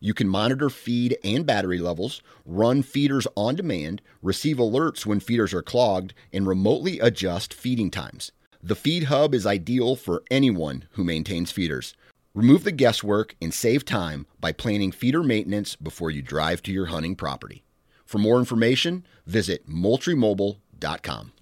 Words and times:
you 0.00 0.14
can 0.14 0.28
monitor 0.28 0.70
feed 0.70 1.16
and 1.24 1.46
battery 1.46 1.78
levels, 1.78 2.22
run 2.44 2.82
feeders 2.82 3.26
on 3.36 3.54
demand, 3.56 4.02
receive 4.22 4.56
alerts 4.56 5.06
when 5.06 5.20
feeders 5.20 5.52
are 5.54 5.62
clogged, 5.62 6.14
and 6.32 6.46
remotely 6.46 7.00
adjust 7.00 7.54
feeding 7.54 7.90
times. 7.90 8.32
The 8.62 8.74
Feed 8.74 9.04
Hub 9.04 9.34
is 9.34 9.46
ideal 9.46 9.96
for 9.96 10.22
anyone 10.30 10.84
who 10.92 11.04
maintains 11.04 11.52
feeders. 11.52 11.94
Remove 12.34 12.64
the 12.64 12.72
guesswork 12.72 13.36
and 13.40 13.54
save 13.54 13.84
time 13.84 14.26
by 14.40 14.52
planning 14.52 14.92
feeder 14.92 15.22
maintenance 15.22 15.76
before 15.76 16.10
you 16.10 16.20
drive 16.20 16.62
to 16.62 16.72
your 16.72 16.86
hunting 16.86 17.16
property. 17.16 17.64
For 18.04 18.18
more 18.18 18.38
information, 18.38 19.06
visit 19.26 19.68
moultriemobile.com. 19.68 21.32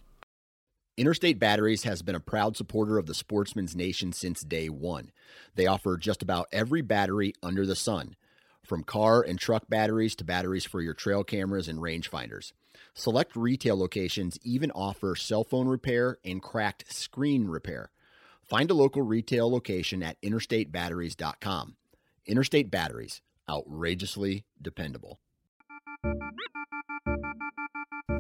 Interstate 0.97 1.41
Batteries 1.41 1.83
has 1.83 2.03
been 2.03 2.15
a 2.15 2.21
proud 2.21 2.57
supporter 2.57 2.99
of 2.99 3.07
the 3.07 3.15
Sportsman's 3.15 3.75
Nation 3.75 4.13
since 4.13 4.43
day 4.43 4.69
one. 4.69 5.11
They 5.57 5.67
offer 5.67 5.97
just 5.97 6.23
about 6.23 6.47
every 6.53 6.83
battery 6.83 7.35
under 7.43 7.67
the 7.67 7.75
sun 7.75 8.15
from 8.67 8.85
car 8.85 9.23
and 9.23 9.39
truck 9.39 9.69
batteries 9.69 10.15
to 10.17 10.25
batteries 10.25 10.65
for 10.65 10.81
your 10.81 10.95
trail 10.95 11.25
cameras 11.25 11.69
and 11.69 11.79
rangefinders. 11.79 12.53
Select 12.95 13.35
retail 13.37 13.79
locations 13.79 14.39
even 14.43 14.71
offer 14.71 15.17
cell 15.17 15.45
phone 15.45 15.69
repair 15.69 16.19
and 16.25 16.43
cracked 16.43 16.93
screen 16.93 17.47
repair. 17.49 17.91
Find 18.43 18.71
a 18.71 18.75
local 18.75 19.03
retail 19.03 19.51
location 19.51 20.03
at 20.03 20.21
interstatebatteries.com. 20.23 21.77
Interstate 22.27 22.71
Batteries, 22.71 23.21
outrageously 23.49 24.45
dependable. 24.61 25.19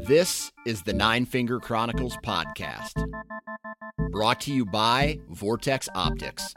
This 0.07 0.53
is 0.67 0.83
the 0.83 0.93
Nine 0.93 1.25
Finger 1.25 1.61
Chronicles 1.61 2.17
podcast, 2.19 2.93
brought 4.11 4.41
to 4.43 4.53
you 4.53 4.67
by 4.67 5.19
Vortex 5.31 5.89
Optics. 5.95 6.53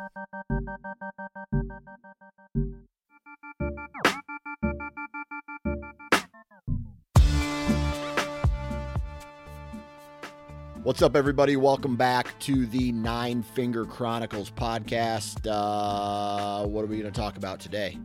What's 10.87 11.01
up, 11.01 11.17
everybody? 11.17 11.57
Welcome 11.57 11.97
back 11.97 12.39
to 12.39 12.65
the 12.65 12.93
Nine 12.93 13.43
Finger 13.43 13.83
Chronicles 13.83 14.49
podcast. 14.49 15.45
Uh, 15.45 16.65
what 16.65 16.81
are 16.81 16.87
we 16.87 16.97
going 16.97 17.11
to 17.11 17.19
talk 17.19 17.35
about 17.35 17.59
today? 17.59 17.97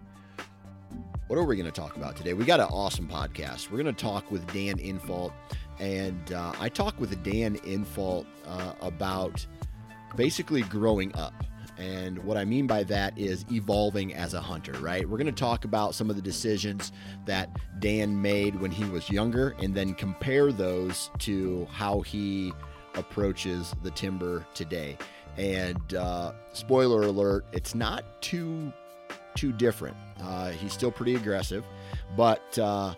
What 1.28 1.38
are 1.38 1.44
we 1.44 1.54
going 1.54 1.70
to 1.70 1.80
talk 1.80 1.94
about 1.94 2.16
today? 2.16 2.34
We 2.34 2.44
got 2.44 2.58
an 2.58 2.66
awesome 2.66 3.06
podcast. 3.06 3.70
We're 3.70 3.80
going 3.80 3.94
to 3.94 4.02
talk 4.02 4.32
with 4.32 4.44
Dan 4.52 4.78
Infalt, 4.78 5.32
and 5.78 6.32
uh, 6.32 6.54
I 6.58 6.68
talk 6.68 6.98
with 6.98 7.22
Dan 7.22 7.56
Infalt 7.58 8.26
uh, 8.48 8.72
about 8.80 9.46
basically 10.16 10.62
growing 10.62 11.14
up. 11.14 11.34
And 11.83 12.22
what 12.22 12.36
I 12.36 12.44
mean 12.44 12.69
by 12.69 12.84
that 12.84 13.19
is 13.19 13.44
evolving 13.50 14.14
as 14.14 14.34
a 14.34 14.41
hunter, 14.41 14.72
right? 14.75 15.08
We're 15.08 15.19
going 15.19 15.27
to 15.27 15.33
talk 15.33 15.64
about 15.64 15.97
some 15.97 16.11
of 16.11 16.16
the 16.16 16.22
decisions 16.22 16.92
that 17.27 17.50
Dan 17.80 18.22
made 18.22 18.61
when 18.61 18.70
he 18.70 18.84
was 18.84 19.11
younger 19.11 19.56
and 19.58 19.74
then 19.74 19.94
compare 19.94 20.52
those 20.52 21.11
to 21.20 21.66
how 21.72 22.00
he 22.02 22.52
approaches 22.94 23.74
the 23.83 23.91
timber 23.91 24.47
today. 24.55 24.97
And 25.36 25.95
uh, 25.95 26.33
spoiler 26.52 27.02
alert, 27.02 27.46
it's 27.52 27.74
not 27.74 28.23
too 28.23 28.73
too 29.35 29.51
different. 29.51 29.96
Uh, 30.20 30.51
he's 30.51 30.74
still 30.74 30.92
pretty 30.92 31.14
aggressive, 31.14 31.64
but 32.17 32.58
uh, 32.58 32.95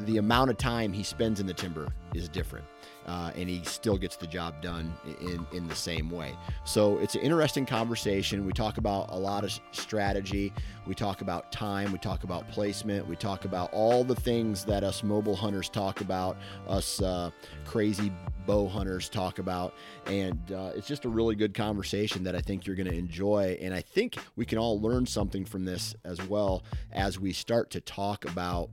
the 0.00 0.16
amount 0.16 0.50
of 0.50 0.56
time 0.56 0.94
he 0.94 1.02
spends 1.02 1.40
in 1.40 1.46
the 1.46 1.52
timber 1.52 1.88
is 2.14 2.26
different 2.28 2.64
uh, 3.08 3.32
and 3.34 3.48
he 3.48 3.64
still 3.64 3.96
gets 3.96 4.16
the 4.16 4.26
job 4.26 4.60
done 4.60 4.92
in, 5.22 5.46
in 5.52 5.66
the 5.66 5.74
same 5.74 6.10
way. 6.10 6.36
So 6.64 6.98
it's 6.98 7.14
an 7.14 7.22
interesting 7.22 7.64
conversation. 7.64 8.44
We 8.44 8.52
talk 8.52 8.76
about 8.76 9.06
a 9.10 9.18
lot 9.18 9.44
of 9.44 9.58
strategy. 9.72 10.52
We 10.86 10.94
talk 10.94 11.22
about 11.22 11.50
time. 11.50 11.90
We 11.90 11.98
talk 11.98 12.24
about 12.24 12.46
placement. 12.50 13.06
We 13.08 13.16
talk 13.16 13.46
about 13.46 13.72
all 13.72 14.04
the 14.04 14.14
things 14.14 14.62
that 14.66 14.84
us 14.84 15.02
mobile 15.02 15.34
hunters 15.34 15.70
talk 15.70 16.02
about, 16.02 16.36
us 16.68 17.00
uh, 17.00 17.30
crazy 17.64 18.12
bow 18.46 18.68
hunters 18.68 19.08
talk 19.08 19.38
about. 19.38 19.72
And 20.06 20.52
uh, 20.52 20.72
it's 20.74 20.86
just 20.86 21.06
a 21.06 21.08
really 21.08 21.34
good 21.34 21.54
conversation 21.54 22.24
that 22.24 22.36
I 22.36 22.42
think 22.42 22.66
you're 22.66 22.76
going 22.76 22.90
to 22.90 22.96
enjoy. 22.96 23.58
And 23.62 23.72
I 23.72 23.80
think 23.80 24.18
we 24.36 24.44
can 24.44 24.58
all 24.58 24.80
learn 24.80 25.06
something 25.06 25.46
from 25.46 25.64
this 25.64 25.94
as 26.04 26.20
well 26.28 26.62
as 26.92 27.18
we 27.18 27.32
start 27.32 27.70
to 27.70 27.80
talk 27.80 28.26
about 28.26 28.68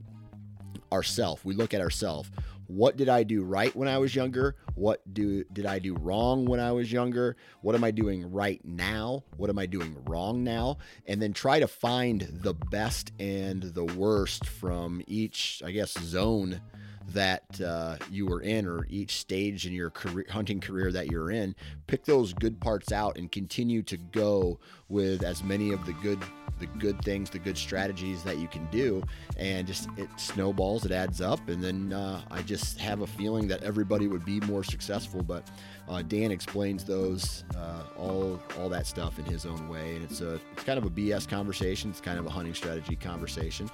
ourself. 0.92 1.44
We 1.44 1.54
look 1.54 1.74
at 1.74 1.80
ourselves 1.80 2.30
what 2.66 2.96
did 2.96 3.08
I 3.08 3.22
do 3.22 3.42
right 3.42 3.74
when 3.74 3.88
I 3.88 3.98
was 3.98 4.14
younger? 4.14 4.56
What 4.74 5.02
do 5.12 5.44
did 5.52 5.66
I 5.66 5.78
do 5.78 5.94
wrong 5.94 6.46
when 6.46 6.60
I 6.60 6.72
was 6.72 6.90
younger? 6.92 7.36
What 7.62 7.74
am 7.74 7.84
I 7.84 7.90
doing 7.90 8.30
right 8.30 8.60
now? 8.64 9.24
What 9.36 9.50
am 9.50 9.58
I 9.58 9.66
doing 9.66 9.96
wrong 10.06 10.44
now? 10.44 10.78
And 11.06 11.20
then 11.20 11.32
try 11.32 11.60
to 11.60 11.68
find 11.68 12.22
the 12.30 12.54
best 12.54 13.12
and 13.18 13.62
the 13.62 13.84
worst 13.84 14.46
from 14.46 15.02
each, 15.06 15.62
I 15.64 15.70
guess, 15.70 15.92
zone 15.92 16.60
that 17.08 17.60
uh, 17.60 17.96
you 18.10 18.26
were 18.26 18.40
in 18.40 18.66
or 18.66 18.84
each 18.88 19.18
stage 19.18 19.66
in 19.66 19.72
your 19.72 19.90
career, 19.90 20.26
hunting 20.30 20.60
career 20.60 20.90
that 20.90 21.06
you're 21.06 21.30
in 21.30 21.54
pick 21.86 22.04
those 22.04 22.32
good 22.32 22.60
parts 22.60 22.90
out 22.90 23.16
and 23.16 23.30
continue 23.30 23.80
to 23.80 23.96
go 23.96 24.58
with 24.88 25.22
as 25.22 25.44
many 25.44 25.72
of 25.72 25.86
the 25.86 25.92
good 25.94 26.18
the 26.58 26.66
good 26.66 27.00
things, 27.02 27.30
the 27.30 27.38
good 27.38 27.56
strategies 27.56 28.22
that 28.22 28.38
you 28.38 28.48
can 28.48 28.66
do, 28.66 29.02
and 29.36 29.66
just 29.66 29.88
it 29.96 30.08
snowballs, 30.16 30.84
it 30.84 30.92
adds 30.92 31.20
up, 31.20 31.48
and 31.48 31.62
then 31.62 31.92
uh, 31.92 32.22
I 32.30 32.42
just 32.42 32.78
have 32.78 33.02
a 33.02 33.06
feeling 33.06 33.48
that 33.48 33.62
everybody 33.62 34.06
would 34.06 34.24
be 34.24 34.40
more 34.40 34.64
successful. 34.64 35.22
But 35.22 35.48
uh, 35.88 36.02
Dan 36.02 36.30
explains 36.30 36.84
those 36.84 37.44
uh, 37.56 37.82
all 37.96 38.40
all 38.58 38.68
that 38.68 38.86
stuff 38.86 39.18
in 39.18 39.24
his 39.24 39.46
own 39.46 39.68
way, 39.68 39.96
and 39.96 40.04
it's 40.04 40.20
a 40.20 40.40
it's 40.52 40.64
kind 40.64 40.78
of 40.78 40.84
a 40.84 40.90
BS 40.90 41.28
conversation. 41.28 41.90
It's 41.90 42.00
kind 42.00 42.18
of 42.18 42.26
a 42.26 42.30
hunting 42.30 42.54
strategy 42.54 42.96
conversation, 42.96 43.68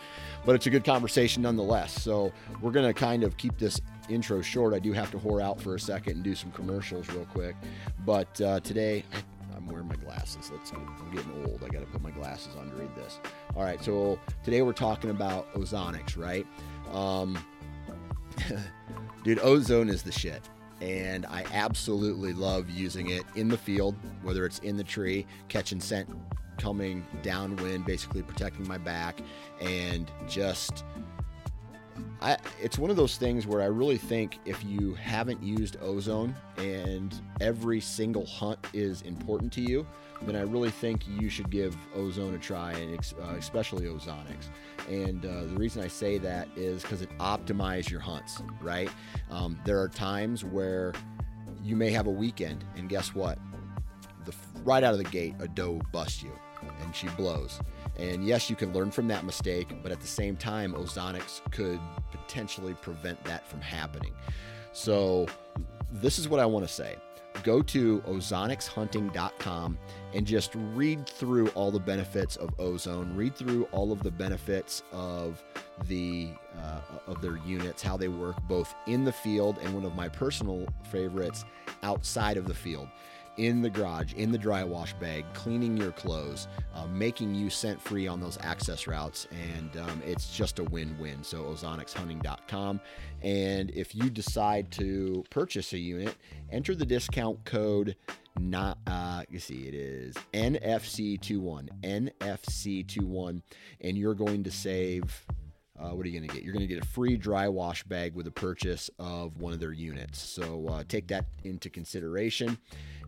but 0.44 0.54
it's 0.54 0.66
a 0.66 0.70
good 0.70 0.84
conversation 0.84 1.42
nonetheless. 1.42 2.02
So 2.02 2.32
we're 2.60 2.72
gonna 2.72 2.94
kind 2.94 3.24
of 3.24 3.36
keep 3.36 3.58
this 3.58 3.80
intro 4.08 4.42
short. 4.42 4.74
I 4.74 4.78
do 4.78 4.92
have 4.92 5.10
to 5.12 5.18
whore 5.18 5.42
out 5.42 5.60
for 5.60 5.74
a 5.74 5.80
second 5.80 6.14
and 6.16 6.22
do 6.24 6.34
some 6.34 6.50
commercials 6.50 7.08
real 7.08 7.26
quick, 7.26 7.56
but 8.04 8.40
uh, 8.40 8.60
today 8.60 9.04
I'm 9.56 9.66
wearing 9.66 9.88
my 9.88 9.96
glasses. 9.96 10.50
Let's 10.52 10.70
get, 10.70 10.80
I'm 10.80 11.10
getting 11.14 11.32
old. 11.46 11.62
I 11.64 11.68
got 11.68 11.80
to 11.80 11.86
put 11.86 12.02
my 12.02 12.10
glasses 12.10 12.54
on 12.56 12.70
to 12.70 12.76
read 12.76 12.94
this. 12.94 13.20
All 13.56 13.62
right, 13.62 13.82
so 13.82 14.18
today 14.44 14.62
we're 14.62 14.72
talking 14.72 15.10
about 15.10 15.52
ozonics, 15.54 16.16
right? 16.16 16.46
Um, 16.92 17.38
dude, 19.24 19.38
ozone 19.40 19.88
is 19.88 20.02
the 20.02 20.12
shit. 20.12 20.48
And 20.80 21.26
I 21.26 21.44
absolutely 21.52 22.32
love 22.32 22.68
using 22.68 23.10
it 23.10 23.22
in 23.36 23.48
the 23.48 23.56
field, 23.56 23.94
whether 24.22 24.44
it's 24.44 24.58
in 24.60 24.76
the 24.76 24.82
tree, 24.82 25.26
catching 25.48 25.80
scent 25.80 26.08
coming 26.58 27.04
downwind, 27.22 27.84
basically 27.84 28.22
protecting 28.22 28.66
my 28.66 28.78
back, 28.78 29.20
and 29.60 30.10
just 30.28 30.84
I, 32.22 32.36
it's 32.60 32.78
one 32.78 32.88
of 32.88 32.96
those 32.96 33.16
things 33.16 33.48
where 33.48 33.60
I 33.60 33.66
really 33.66 33.98
think 33.98 34.38
if 34.44 34.62
you 34.64 34.94
haven't 34.94 35.42
used 35.42 35.76
ozone 35.82 36.36
and 36.56 37.12
every 37.40 37.80
single 37.80 38.24
hunt 38.24 38.64
is 38.72 39.02
important 39.02 39.52
to 39.54 39.60
you, 39.60 39.84
then 40.22 40.36
I 40.36 40.42
really 40.42 40.70
think 40.70 41.02
you 41.08 41.28
should 41.28 41.50
give 41.50 41.76
ozone 41.96 42.34
a 42.34 42.38
try, 42.38 42.74
and 42.74 42.96
uh, 43.20 43.34
especially 43.34 43.86
ozonics. 43.86 44.50
And 44.88 45.26
uh, 45.26 45.46
the 45.46 45.56
reason 45.56 45.82
I 45.82 45.88
say 45.88 46.18
that 46.18 46.46
is 46.54 46.82
because 46.82 47.02
it 47.02 47.10
optimizes 47.18 47.90
your 47.90 47.98
hunts, 47.98 48.40
right? 48.60 48.90
Um, 49.32 49.58
there 49.64 49.80
are 49.80 49.88
times 49.88 50.44
where 50.44 50.92
you 51.60 51.74
may 51.74 51.90
have 51.90 52.06
a 52.06 52.10
weekend, 52.10 52.64
and 52.76 52.88
guess 52.88 53.16
what? 53.16 53.36
The 54.26 54.34
right 54.62 54.84
out 54.84 54.92
of 54.92 54.98
the 54.98 55.10
gate, 55.10 55.34
a 55.40 55.48
doe 55.48 55.80
busts 55.90 56.22
you, 56.22 56.38
and 56.82 56.94
she 56.94 57.08
blows 57.08 57.58
and 57.98 58.24
yes, 58.24 58.48
you 58.48 58.56
can 58.56 58.72
learn 58.72 58.90
from 58.90 59.08
that 59.08 59.24
mistake, 59.24 59.68
but 59.82 59.92
at 59.92 60.00
the 60.00 60.06
same 60.06 60.36
time, 60.36 60.74
ozonics 60.74 61.40
could 61.50 61.80
potentially 62.32 62.72
prevent 62.74 63.22
that 63.24 63.46
from 63.46 63.60
happening. 63.60 64.12
So, 64.72 65.26
this 65.90 66.18
is 66.18 66.28
what 66.30 66.40
I 66.40 66.46
want 66.46 66.66
to 66.66 66.72
say. 66.72 66.96
Go 67.42 67.60
to 67.62 68.00
ozonicshunting.com 68.00 69.78
and 70.14 70.26
just 70.26 70.52
read 70.54 71.06
through 71.06 71.48
all 71.48 71.70
the 71.70 71.80
benefits 71.80 72.36
of 72.36 72.50
ozone. 72.58 73.14
Read 73.14 73.34
through 73.34 73.64
all 73.72 73.92
of 73.92 74.02
the 74.02 74.10
benefits 74.10 74.82
of 74.92 75.42
the 75.86 76.30
uh, 76.58 76.80
of 77.06 77.20
their 77.20 77.36
units 77.38 77.82
how 77.82 77.96
they 77.96 78.08
work 78.08 78.36
both 78.44 78.74
in 78.86 79.04
the 79.04 79.12
field 79.12 79.58
and 79.62 79.74
one 79.74 79.84
of 79.84 79.94
my 79.94 80.08
personal 80.08 80.66
favorites 80.90 81.44
outside 81.82 82.36
of 82.36 82.46
the 82.46 82.54
field 82.54 82.88
in 83.36 83.62
the 83.62 83.70
garage, 83.70 84.12
in 84.14 84.30
the 84.30 84.38
dry 84.38 84.64
wash 84.64 84.92
bag, 84.94 85.24
cleaning 85.34 85.76
your 85.76 85.92
clothes, 85.92 86.48
uh, 86.74 86.86
making 86.86 87.34
you 87.34 87.50
scent 87.50 87.80
free 87.80 88.06
on 88.06 88.20
those 88.20 88.38
access 88.42 88.86
routes. 88.86 89.26
And 89.30 89.76
um, 89.76 90.02
it's 90.04 90.34
just 90.36 90.58
a 90.58 90.64
win 90.64 90.96
win. 90.98 91.22
So, 91.22 91.44
ozonicsHunting.com. 91.44 92.80
And 93.22 93.70
if 93.70 93.94
you 93.94 94.10
decide 94.10 94.70
to 94.72 95.24
purchase 95.30 95.72
a 95.72 95.78
unit, 95.78 96.16
enter 96.50 96.74
the 96.74 96.86
discount 96.86 97.44
code 97.44 97.96
not 98.40 98.78
uh 98.86 99.22
you 99.28 99.38
see 99.38 99.68
it 99.68 99.74
is 99.74 100.14
NFC21 100.32 101.68
NFC21 101.82 103.42
and 103.82 103.98
you're 103.98 104.14
going 104.14 104.42
to 104.42 104.50
save 104.50 105.26
uh, 105.82 105.94
what 105.94 106.06
are 106.06 106.08
you 106.08 106.18
going 106.18 106.28
to 106.28 106.34
get? 106.34 106.44
You're 106.44 106.52
going 106.52 106.66
to 106.66 106.72
get 106.72 106.82
a 106.82 106.86
free 106.86 107.16
dry 107.16 107.48
wash 107.48 107.82
bag 107.84 108.14
with 108.14 108.26
a 108.26 108.30
purchase 108.30 108.90
of 108.98 109.38
one 109.38 109.52
of 109.52 109.60
their 109.60 109.72
units. 109.72 110.20
So 110.20 110.66
uh, 110.68 110.84
take 110.86 111.08
that 111.08 111.26
into 111.44 111.68
consideration. 111.70 112.58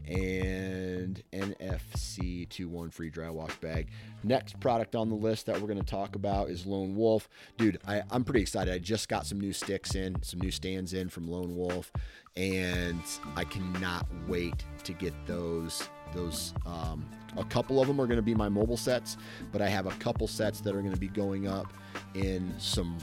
And 0.06 1.22
NFC21 1.32 2.92
free 2.92 3.08
dry 3.08 3.30
wash 3.30 3.56
bag. 3.56 3.88
Next 4.22 4.60
product 4.60 4.94
on 4.94 5.08
the 5.08 5.14
list 5.14 5.46
that 5.46 5.58
we're 5.58 5.66
going 5.66 5.78
to 5.78 5.84
talk 5.84 6.14
about 6.14 6.50
is 6.50 6.66
Lone 6.66 6.94
Wolf. 6.94 7.26
Dude, 7.56 7.78
I, 7.86 8.02
I'm 8.10 8.22
pretty 8.22 8.42
excited. 8.42 8.74
I 8.74 8.78
just 8.78 9.08
got 9.08 9.24
some 9.24 9.40
new 9.40 9.54
sticks 9.54 9.94
in, 9.94 10.22
some 10.22 10.40
new 10.40 10.50
stands 10.50 10.92
in 10.92 11.08
from 11.08 11.26
Lone 11.26 11.56
Wolf, 11.56 11.90
and 12.36 13.00
I 13.34 13.44
cannot 13.44 14.06
wait 14.28 14.64
to 14.82 14.92
get 14.92 15.14
those 15.26 15.88
those 16.12 16.54
um, 16.66 17.04
a 17.36 17.44
couple 17.44 17.80
of 17.80 17.88
them 17.88 18.00
are 18.00 18.06
going 18.06 18.16
to 18.18 18.22
be 18.22 18.34
my 18.34 18.48
mobile 18.48 18.76
sets 18.76 19.16
but 19.52 19.60
i 19.60 19.68
have 19.68 19.86
a 19.86 19.92
couple 19.92 20.26
sets 20.26 20.60
that 20.60 20.74
are 20.74 20.80
going 20.80 20.92
to 20.92 21.00
be 21.00 21.08
going 21.08 21.48
up 21.48 21.72
in 22.14 22.52
some 22.58 22.96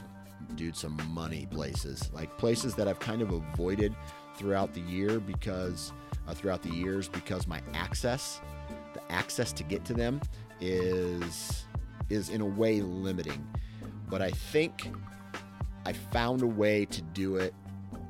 dude 0.54 0.76
some 0.76 1.00
money 1.10 1.46
places 1.50 2.10
like 2.12 2.36
places 2.38 2.74
that 2.74 2.88
i've 2.88 3.00
kind 3.00 3.22
of 3.22 3.32
avoided 3.32 3.94
throughout 4.36 4.72
the 4.74 4.80
year 4.80 5.20
because 5.20 5.92
uh, 6.26 6.34
throughout 6.34 6.62
the 6.62 6.70
years 6.70 7.08
because 7.08 7.46
my 7.46 7.60
access 7.74 8.40
the 8.94 9.12
access 9.12 9.52
to 9.52 9.62
get 9.64 9.84
to 9.84 9.94
them 9.94 10.20
is 10.60 11.64
is 12.10 12.28
in 12.28 12.40
a 12.40 12.46
way 12.46 12.80
limiting. 12.80 13.44
But 14.08 14.22
i 14.22 14.30
think 14.30 14.90
i 15.86 15.92
found 15.92 16.42
a 16.42 16.46
way 16.46 16.84
to 16.86 17.02
do 17.02 17.36
it 17.36 17.54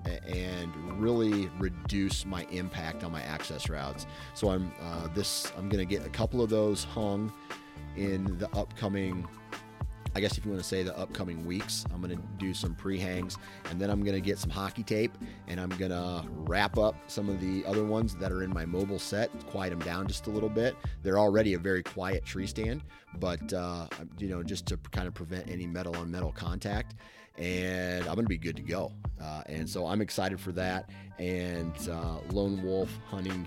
and 0.04 1.00
really 1.00 1.49
reduce 1.58 2.25
my 2.25 2.44
impact 2.50 3.04
on 3.04 3.12
my 3.12 3.22
access 3.22 3.69
routes. 3.69 4.06
So 4.34 4.50
I'm 4.50 4.72
uh, 4.81 5.08
this 5.14 5.52
I'm 5.56 5.69
going 5.69 5.87
to 5.87 5.90
get 5.96 6.06
a 6.06 6.10
couple 6.10 6.43
of 6.43 6.50
those 6.50 6.84
hung 6.84 7.32
in 7.96 8.38
the 8.38 8.49
upcoming. 8.56 9.26
I 10.14 10.20
guess 10.20 10.37
if 10.37 10.44
you 10.44 10.50
want 10.50 10.62
to 10.62 10.69
say 10.69 10.82
the 10.82 10.96
upcoming 10.99 11.46
weeks, 11.46 11.87
I'm 11.90 12.02
going 12.02 12.14
to 12.14 12.22
do 12.37 12.52
some 12.52 12.75
pre-hangs 12.75 13.38
and 13.70 13.81
then 13.81 13.88
I'm 13.88 14.04
going 14.04 14.14
to 14.14 14.20
get 14.20 14.38
some 14.38 14.50
hockey 14.50 14.82
tape 14.82 15.16
and 15.49 15.58
I'm 15.58 15.70
going 15.70 15.90
to 15.90 16.22
wrap 16.28 16.76
up 16.76 16.96
some 17.06 17.31
of 17.31 17.40
the 17.40 17.64
other 17.64 17.82
ones 17.82 18.14
that 18.16 18.31
are 18.31 18.43
in 18.43 18.52
my 18.52 18.66
mobile 18.66 18.98
set, 18.98 19.31
quiet 19.46 19.70
them 19.70 19.78
down 19.78 20.06
just 20.06 20.26
a 20.26 20.31
little 20.31 20.50
bit. 20.50 20.76
They're 21.02 21.19
already 21.19 21.55
a 21.55 21.58
very 21.58 21.82
quiet 21.82 22.26
tree 22.26 22.46
stand, 22.46 22.82
but 23.20 23.55
uh, 23.55 23.87
you 24.19 24.28
know, 24.28 24.43
just 24.43 24.66
to 24.66 24.76
kind 24.90 25.08
of 25.08 25.14
prevent 25.14 25.48
any 25.48 25.66
metal 25.66 25.96
on 25.96 26.10
metal 26.10 26.32
contact 26.32 26.94
and 27.38 28.00
I'm 28.06 28.14
going 28.14 28.25
to 28.25 28.29
be 28.29 28.38
good 28.38 28.56
to 28.56 28.62
go. 28.62 28.93
Uh, 29.20 29.43
and 29.46 29.69
so 29.69 29.87
I'm 29.87 30.00
excited 30.00 30.40
for 30.40 30.52
that. 30.52 30.90
And 31.19 31.73
uh, 31.88 32.19
Lone 32.31 32.62
Wolf 32.62 32.90
Hunting 33.06 33.46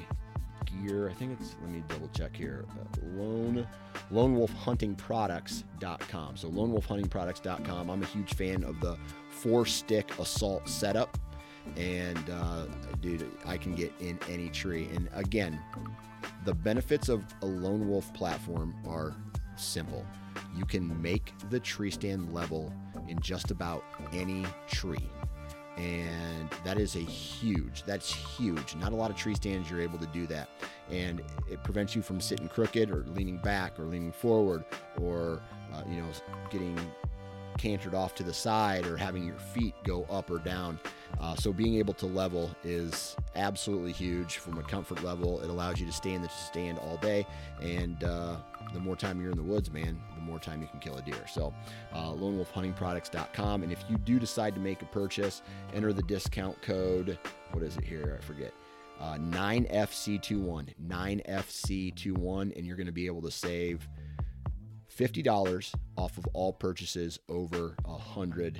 Gear, 0.65 1.09
I 1.09 1.13
think 1.13 1.37
it's, 1.39 1.55
let 1.61 1.71
me 1.71 1.83
double 1.87 2.09
check 2.09 2.35
here. 2.35 2.65
Uh, 2.71 3.05
Lone, 3.17 3.67
Lone 4.11 4.35
Wolf 4.35 4.51
Hunting 4.51 4.95
Products.com. 4.95 6.37
So 6.37 6.47
Lone 6.47 6.71
Wolf 6.71 6.85
Hunting 6.85 7.07
Products.com. 7.07 7.89
I'm 7.89 8.01
a 8.01 8.07
huge 8.07 8.33
fan 8.33 8.63
of 8.63 8.79
the 8.79 8.97
four 9.29 9.65
stick 9.65 10.17
assault 10.19 10.67
setup. 10.67 11.17
And 11.77 12.29
uh, 12.29 12.65
dude, 13.01 13.29
I 13.45 13.57
can 13.57 13.73
get 13.73 13.91
in 13.99 14.19
any 14.29 14.49
tree. 14.49 14.87
And 14.93 15.09
again, 15.13 15.59
the 16.45 16.53
benefits 16.53 17.09
of 17.09 17.23
a 17.41 17.45
Lone 17.45 17.87
Wolf 17.87 18.13
platform 18.13 18.75
are 18.87 19.15
simple. 19.55 20.05
You 20.55 20.65
can 20.65 21.01
make 21.01 21.33
the 21.49 21.59
tree 21.59 21.91
stand 21.91 22.33
level 22.33 22.73
in 23.07 23.19
just 23.21 23.51
about 23.51 23.83
any 24.13 24.45
tree. 24.67 25.09
And 25.77 26.49
that 26.63 26.77
is 26.77 26.95
a 26.95 26.99
huge, 26.99 27.83
that's 27.83 28.13
huge. 28.13 28.75
Not 28.75 28.93
a 28.93 28.95
lot 28.95 29.11
of 29.11 29.17
tree 29.17 29.35
stands 29.35 29.69
you're 29.69 29.81
able 29.81 29.99
to 29.99 30.07
do 30.07 30.25
that. 30.27 30.47
And 30.89 31.21
it 31.51 31.63
prevents 31.63 31.95
you 31.95 32.01
from 32.01 32.21
sitting 32.21 32.47
crooked 32.47 32.89
or 32.89 33.03
leaning 33.07 33.37
back 33.37 33.77
or 33.77 33.83
leaning 33.83 34.13
forward 34.13 34.63
or, 35.01 35.41
uh, 35.73 35.81
you 35.89 35.97
know, 35.97 36.07
getting 36.49 36.79
cantered 37.57 37.93
off 37.93 38.15
to 38.15 38.23
the 38.23 38.33
side 38.33 38.85
or 38.85 38.97
having 38.97 39.25
your 39.25 39.37
feet 39.37 39.73
go 39.83 40.03
up 40.09 40.29
or 40.29 40.39
down. 40.39 40.79
Uh, 41.19 41.35
so 41.35 41.53
being 41.53 41.75
able 41.75 41.93
to 41.93 42.05
level 42.05 42.51
is 42.63 43.15
absolutely 43.35 43.91
huge 43.91 44.37
from 44.37 44.57
a 44.57 44.63
comfort 44.63 45.03
level. 45.03 45.41
It 45.41 45.49
allows 45.49 45.79
you 45.79 45.85
to 45.85 45.91
stay 45.91 46.13
in 46.13 46.21
the 46.21 46.29
stand 46.29 46.77
all 46.79 46.97
day, 46.97 47.25
and 47.61 48.03
uh, 48.03 48.37
the 48.75 48.81
more 48.81 48.95
time 48.95 49.19
you're 49.19 49.31
in 49.31 49.37
the 49.37 49.43
woods, 49.43 49.71
man, 49.71 49.99
the 50.15 50.21
more 50.21 50.37
time 50.37 50.61
you 50.61 50.67
can 50.67 50.79
kill 50.79 50.97
a 50.97 51.01
deer. 51.01 51.25
So, 51.27 51.53
uh, 51.93 52.11
lonewolfhuntingproducts.com. 52.11 53.63
And 53.63 53.71
if 53.71 53.83
you 53.89 53.97
do 53.97 54.19
decide 54.19 54.53
to 54.55 54.61
make 54.61 54.81
a 54.81 54.85
purchase, 54.85 55.41
enter 55.73 55.93
the 55.93 56.03
discount 56.03 56.61
code. 56.61 57.17
What 57.51 57.63
is 57.63 57.77
it 57.77 57.85
here? 57.85 58.19
I 58.21 58.23
forget. 58.23 58.53
Uh, 58.99 59.15
9FC21. 59.15 60.75
9FC21. 60.87 62.55
And 62.55 62.65
you're 62.65 62.77
going 62.77 62.85
to 62.85 62.93
be 62.93 63.07
able 63.07 63.21
to 63.23 63.31
save 63.31 63.87
$50 64.95 65.73
off 65.97 66.17
of 66.17 66.27
all 66.33 66.53
purchases 66.53 67.19
over 67.29 67.75
a 67.85 67.91
100 67.91 68.59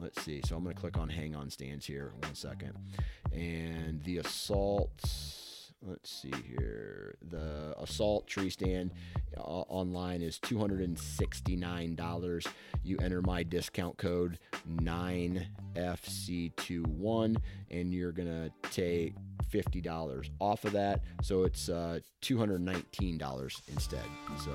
Let's 0.00 0.20
see. 0.22 0.42
So 0.44 0.56
I'm 0.56 0.62
going 0.62 0.74
to 0.74 0.80
click 0.80 0.98
on 0.98 1.08
hang 1.08 1.34
on 1.34 1.48
stands 1.48 1.86
here. 1.86 2.12
One 2.20 2.34
second. 2.34 2.74
And 3.32 4.02
the 4.02 4.18
assault 4.18 5.00
let's 5.86 6.10
see 6.10 6.32
here. 6.46 7.16
The 7.30 7.74
Assault 7.78 8.26
tree 8.26 8.50
stand 8.50 8.90
uh, 9.36 9.40
online 9.40 10.22
is 10.22 10.38
$269. 10.40 12.46
You 12.82 12.98
enter 12.98 13.22
my 13.22 13.42
discount 13.42 13.96
code 13.98 14.38
9FC21 14.76 17.36
and 17.70 17.92
you're 17.92 18.12
going 18.12 18.28
to 18.28 18.50
take 18.70 19.14
$50 19.50 20.30
off 20.40 20.64
of 20.64 20.72
that. 20.72 21.02
So 21.22 21.44
it's 21.44 21.68
uh, 21.68 22.00
$219 22.22 23.60
instead. 23.68 24.04
So 24.44 24.50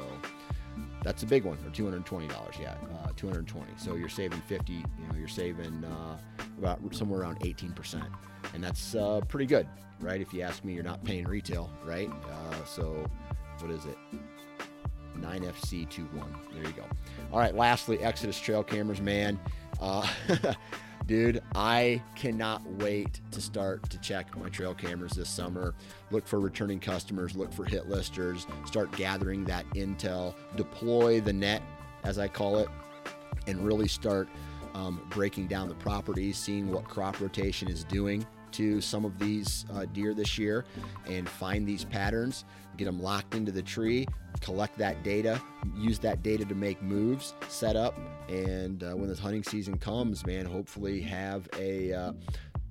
that's 1.04 1.24
a 1.24 1.26
big 1.26 1.46
one, 1.46 1.58
or 1.66 1.72
$220. 1.72 2.30
Yeah, 2.60 2.76
uh, 3.04 3.10
220. 3.16 3.72
So 3.78 3.96
you're 3.96 4.10
saving 4.10 4.42
50. 4.42 4.74
You 4.74 4.82
know, 4.82 5.16
you're 5.18 5.28
saving 5.28 5.84
uh, 5.84 6.20
about 6.58 6.80
somewhere 6.94 7.22
around 7.22 7.40
18 7.42 7.72
percent 7.74 8.06
and 8.54 8.64
that's 8.64 8.96
uh, 8.96 9.22
pretty 9.28 9.46
good, 9.46 9.68
right? 10.00 10.22
If 10.22 10.34
you 10.34 10.42
ask 10.42 10.64
me, 10.64 10.74
you're 10.74 10.84
not 10.84 11.04
paying 11.04 11.26
retail, 11.26 11.70
right? 11.86 12.10
Uh, 12.10 12.66
so, 12.66 13.06
what 13.60 13.72
is 13.72 13.86
it? 13.86 13.98
9FC21. 15.22 16.08
There 16.54 16.64
you 16.64 16.72
go. 16.72 16.86
All 17.32 17.40
right, 17.40 17.56
lastly, 17.56 18.00
Exodus 18.00 18.40
trail 18.40 18.64
cameras, 18.64 19.02
man. 19.02 19.40
Uh, 19.82 20.08
dude, 21.06 21.42
I 21.56 22.02
cannot 22.16 22.66
wait 22.74 23.22
to 23.32 23.42
start 23.42 23.90
to 23.90 23.98
check 24.00 24.36
my 24.38 24.50
trail 24.50 24.74
cameras 24.74 25.14
this 25.14 25.30
summer. 25.30 25.74
Look 26.12 26.28
for 26.28 26.40
returning 26.40 26.80
customers, 26.80 27.36
look 27.36 27.52
for 27.54 27.66
hit 27.66 27.90
listers, 27.90 28.48
start 28.66 28.92
gathering 28.94 29.44
that 29.46 29.70
intel, 29.72 30.36
deploy 30.56 31.22
the 31.22 31.34
net, 31.34 31.62
as 32.04 32.20
I 32.20 32.28
call 32.28 32.58
it, 32.58 32.70
and 33.48 33.66
really 33.66 33.88
start 33.88 34.30
um, 34.74 35.02
breaking 35.10 35.48
down 35.48 35.70
the 35.70 35.76
properties, 35.76 36.38
seeing 36.38 36.72
what 36.72 36.86
crop 36.86 37.20
rotation 37.20 37.68
is 37.68 37.84
doing 37.84 38.26
to 38.52 38.82
some 38.82 39.06
of 39.06 39.18
these 39.20 39.66
uh, 39.74 39.86
deer 39.94 40.14
this 40.14 40.38
year 40.38 40.66
and 41.08 41.30
find 41.30 41.68
these 41.68 41.84
patterns, 41.84 42.46
get 42.78 42.86
them 42.86 43.02
locked 43.02 43.36
into 43.36 43.52
the 43.52 43.62
tree, 43.62 44.08
collect 44.42 44.78
that 44.78 45.04
data, 45.04 45.40
use 45.76 46.00
that 46.00 46.24
data 46.24 46.46
to 46.46 46.56
make 46.56 46.82
moves, 46.82 47.34
set 47.48 47.76
up, 47.76 47.98
and 48.28 48.84
uh, 48.84 48.94
when 48.94 49.10
the 49.10 49.16
hunting 49.16 49.44
season 49.44 49.78
comes, 49.78 50.26
man, 50.26 50.46
hopefully 50.46 51.02
have 51.02 51.48
a 51.58 51.94
uh, 51.94 52.14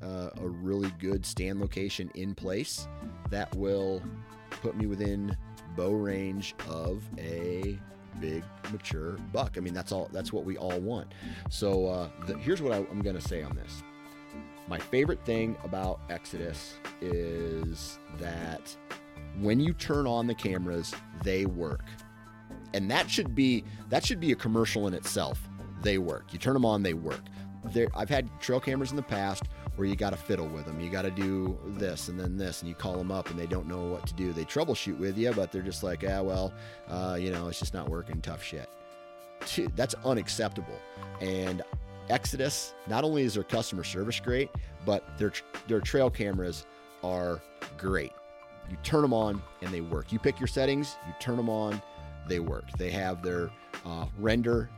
uh, 0.03 0.31
a 0.41 0.49
really 0.49 0.91
good 0.99 1.27
stand 1.27 1.61
location 1.61 2.11
in 2.15 2.35
place 2.35 2.87
that 3.31 3.55
will 3.57 4.03
put 4.51 4.77
me 4.77 4.87
within 4.87 5.37
bow 5.77 5.91
range 5.91 6.55
of 6.69 7.03
a 7.19 7.79
big 8.21 8.43
mature 8.71 9.17
buck. 9.33 9.57
I 9.57 9.61
mean, 9.61 9.75
that's 9.75 9.93
all. 9.93 10.09
That's 10.13 10.33
what 10.33 10.45
we 10.45 10.57
all 10.57 10.79
want. 10.81 11.13
So 11.51 11.87
uh, 11.87 12.09
the, 12.27 12.37
here's 12.39 12.63
what 12.63 12.73
I, 12.73 12.79
I'm 12.91 13.03
going 13.03 13.17
to 13.17 13.27
say 13.27 13.43
on 13.43 13.57
this. 13.57 13.83
My 14.69 14.79
favorite 14.79 15.25
thing 15.25 15.57
about 15.65 16.01
Exodus 16.11 16.75
is 17.01 17.99
that 18.19 18.77
when 19.41 19.61
you 19.61 19.73
turn 19.73 20.07
on 20.07 20.27
the 20.27 20.35
cameras, 20.35 20.95
they 21.23 21.47
work. 21.47 21.85
And 22.75 22.91
that 22.91 23.11
should 23.11 23.35
be 23.35 23.65
that 23.89 24.05
should 24.05 24.21
be 24.21 24.33
a 24.33 24.37
commercial 24.37 24.87
in 24.87 24.95
itself. 24.95 25.49
They 25.83 25.99
work. 25.99 26.33
You 26.33 26.39
turn 26.39 26.55
them 26.55 26.65
on, 26.65 26.83
they 26.83 26.95
work. 26.95 27.23
There, 27.73 27.89
I've 27.97 28.09
had 28.09 28.29
trail 28.41 28.61
cameras 28.61 28.91
in 28.91 28.97
the 28.97 29.03
past 29.03 29.45
where 29.79 29.87
you 29.87 29.95
got 29.95 30.11
to 30.11 30.17
fiddle 30.17 30.49
with 30.49 30.65
them. 30.65 30.81
You 30.81 30.91
got 30.91 31.03
to 31.03 31.11
do 31.11 31.57
this 31.65 32.09
and 32.09 32.19
then 32.19 32.37
this, 32.37 32.63
and 32.63 32.69
you 32.69 32.75
call 32.75 32.97
them 32.97 33.13
up 33.13 33.31
and 33.31 33.39
they 33.39 33.47
don't 33.47 33.69
know 33.69 33.85
what 33.85 34.05
to 34.09 34.15
do. 34.15 34.33
They 34.33 34.45
troubleshoot 34.45 34.99
with 34.99 35.17
you, 35.17 35.33
but 35.33 35.53
they're 35.53 35.63
just 35.63 35.85
like, 35.85 36.05
ah, 36.07 36.21
well, 36.21 36.53
uh, 36.89 37.17
you 37.19 37.31
know, 37.31 37.47
it's 37.47 37.61
just 37.61 37.75
not 37.75 37.89
working. 37.89 38.21
Tough 38.21 38.43
shit. 38.43 38.69
That's 39.77 39.95
unacceptable. 40.05 40.75
And 41.21 41.63
Exodus, 42.11 42.75
not 42.89 43.05
only 43.05 43.23
is 43.23 43.35
their 43.35 43.45
customer 43.45 43.85
service 43.85 44.19
great, 44.19 44.51
but 44.85 45.05
their 45.17 45.33
their 45.69 45.81
trail 45.81 46.11
cameras 46.11 46.67
are 47.05 47.41
great. 47.77 48.13
You 48.69 48.77
turn 48.83 49.03
them 49.03 49.13
on 49.13 49.41
and 49.63 49.73
they 49.73 49.81
work. 49.81 50.13
You 50.13 50.19
pick 50.19 50.41
your 50.41 50.49
settings, 50.49 50.97
you 51.07 51.15
turn 51.21 51.37
them 51.37 51.49
on, 51.49 51.81
they 52.27 52.41
work. 52.41 52.65
They 52.77 52.91
have 52.91 53.23
their 53.23 53.51
uh, 53.87 54.07
render. 54.19 54.71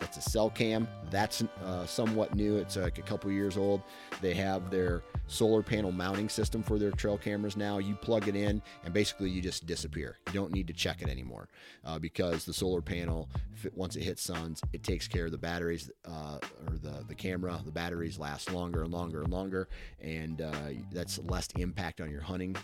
That's 0.00 0.16
a 0.16 0.22
cell 0.22 0.50
cam. 0.50 0.86
That's 1.10 1.42
uh, 1.64 1.86
somewhat 1.86 2.34
new. 2.34 2.56
It's 2.56 2.76
like 2.76 2.98
a 2.98 3.02
couple 3.02 3.30
years 3.30 3.56
old. 3.56 3.82
They 4.20 4.34
have 4.34 4.70
their 4.70 5.02
solar 5.26 5.62
panel 5.62 5.92
mounting 5.92 6.28
system 6.28 6.62
for 6.62 6.78
their 6.78 6.90
trail 6.90 7.18
cameras 7.18 7.56
now. 7.56 7.78
You 7.78 7.94
plug 7.94 8.28
it 8.28 8.36
in, 8.36 8.62
and 8.84 8.94
basically 8.94 9.30
you 9.30 9.42
just 9.42 9.66
disappear. 9.66 10.18
You 10.28 10.34
don't 10.34 10.52
need 10.52 10.66
to 10.68 10.72
check 10.72 11.02
it 11.02 11.08
anymore 11.08 11.48
uh, 11.84 11.98
because 11.98 12.44
the 12.44 12.54
solar 12.54 12.80
panel, 12.80 13.28
it, 13.64 13.76
once 13.76 13.96
it 13.96 14.02
hits 14.02 14.22
suns, 14.22 14.62
it 14.72 14.82
takes 14.82 15.08
care 15.08 15.26
of 15.26 15.32
the 15.32 15.38
batteries 15.38 15.90
uh, 16.06 16.38
or 16.66 16.76
the 16.78 17.04
the 17.08 17.14
camera. 17.14 17.60
The 17.64 17.72
batteries 17.72 18.18
last 18.18 18.52
longer 18.52 18.82
and 18.82 18.92
longer 18.92 19.22
and 19.22 19.32
longer, 19.32 19.68
and 20.00 20.40
uh, 20.40 20.52
that's 20.92 21.18
less 21.24 21.48
impact 21.56 22.00
on 22.00 22.10
your 22.10 22.22
hunting 22.22 22.56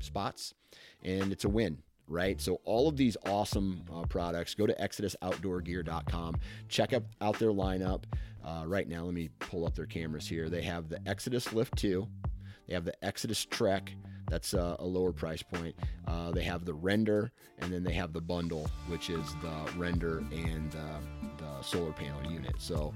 spots, 0.00 0.54
and 1.02 1.32
it's 1.32 1.44
a 1.44 1.48
win 1.48 1.78
right? 2.08 2.40
So 2.40 2.60
all 2.64 2.88
of 2.88 2.96
these 2.96 3.16
awesome 3.26 3.82
uh, 3.92 4.02
products, 4.06 4.54
go 4.54 4.66
to 4.66 4.74
exodusoutdoorgear.com, 4.74 6.36
check 6.68 6.92
up, 6.92 7.04
out 7.20 7.38
their 7.38 7.50
lineup. 7.50 8.04
Uh, 8.44 8.64
right 8.66 8.88
now, 8.88 9.04
let 9.04 9.14
me 9.14 9.28
pull 9.40 9.66
up 9.66 9.74
their 9.74 9.86
cameras 9.86 10.28
here. 10.28 10.48
They 10.48 10.62
have 10.62 10.88
the 10.88 11.00
Exodus 11.08 11.52
Lift 11.52 11.76
2, 11.78 12.06
they 12.66 12.74
have 12.74 12.84
the 12.84 13.04
Exodus 13.04 13.44
Trek, 13.44 13.92
that's 14.28 14.54
a, 14.54 14.76
a 14.78 14.84
lower 14.84 15.12
price 15.12 15.42
point. 15.42 15.74
Uh, 16.06 16.32
they 16.32 16.42
have 16.42 16.64
the 16.64 16.74
Render, 16.74 17.30
and 17.60 17.72
then 17.72 17.84
they 17.84 17.92
have 17.92 18.12
the 18.12 18.20
Bundle, 18.20 18.68
which 18.88 19.08
is 19.08 19.24
the 19.40 19.72
Render 19.76 20.18
and 20.32 20.74
uh, 20.74 20.98
the 21.38 21.62
solar 21.62 21.92
panel 21.92 22.30
unit. 22.30 22.54
So 22.58 22.92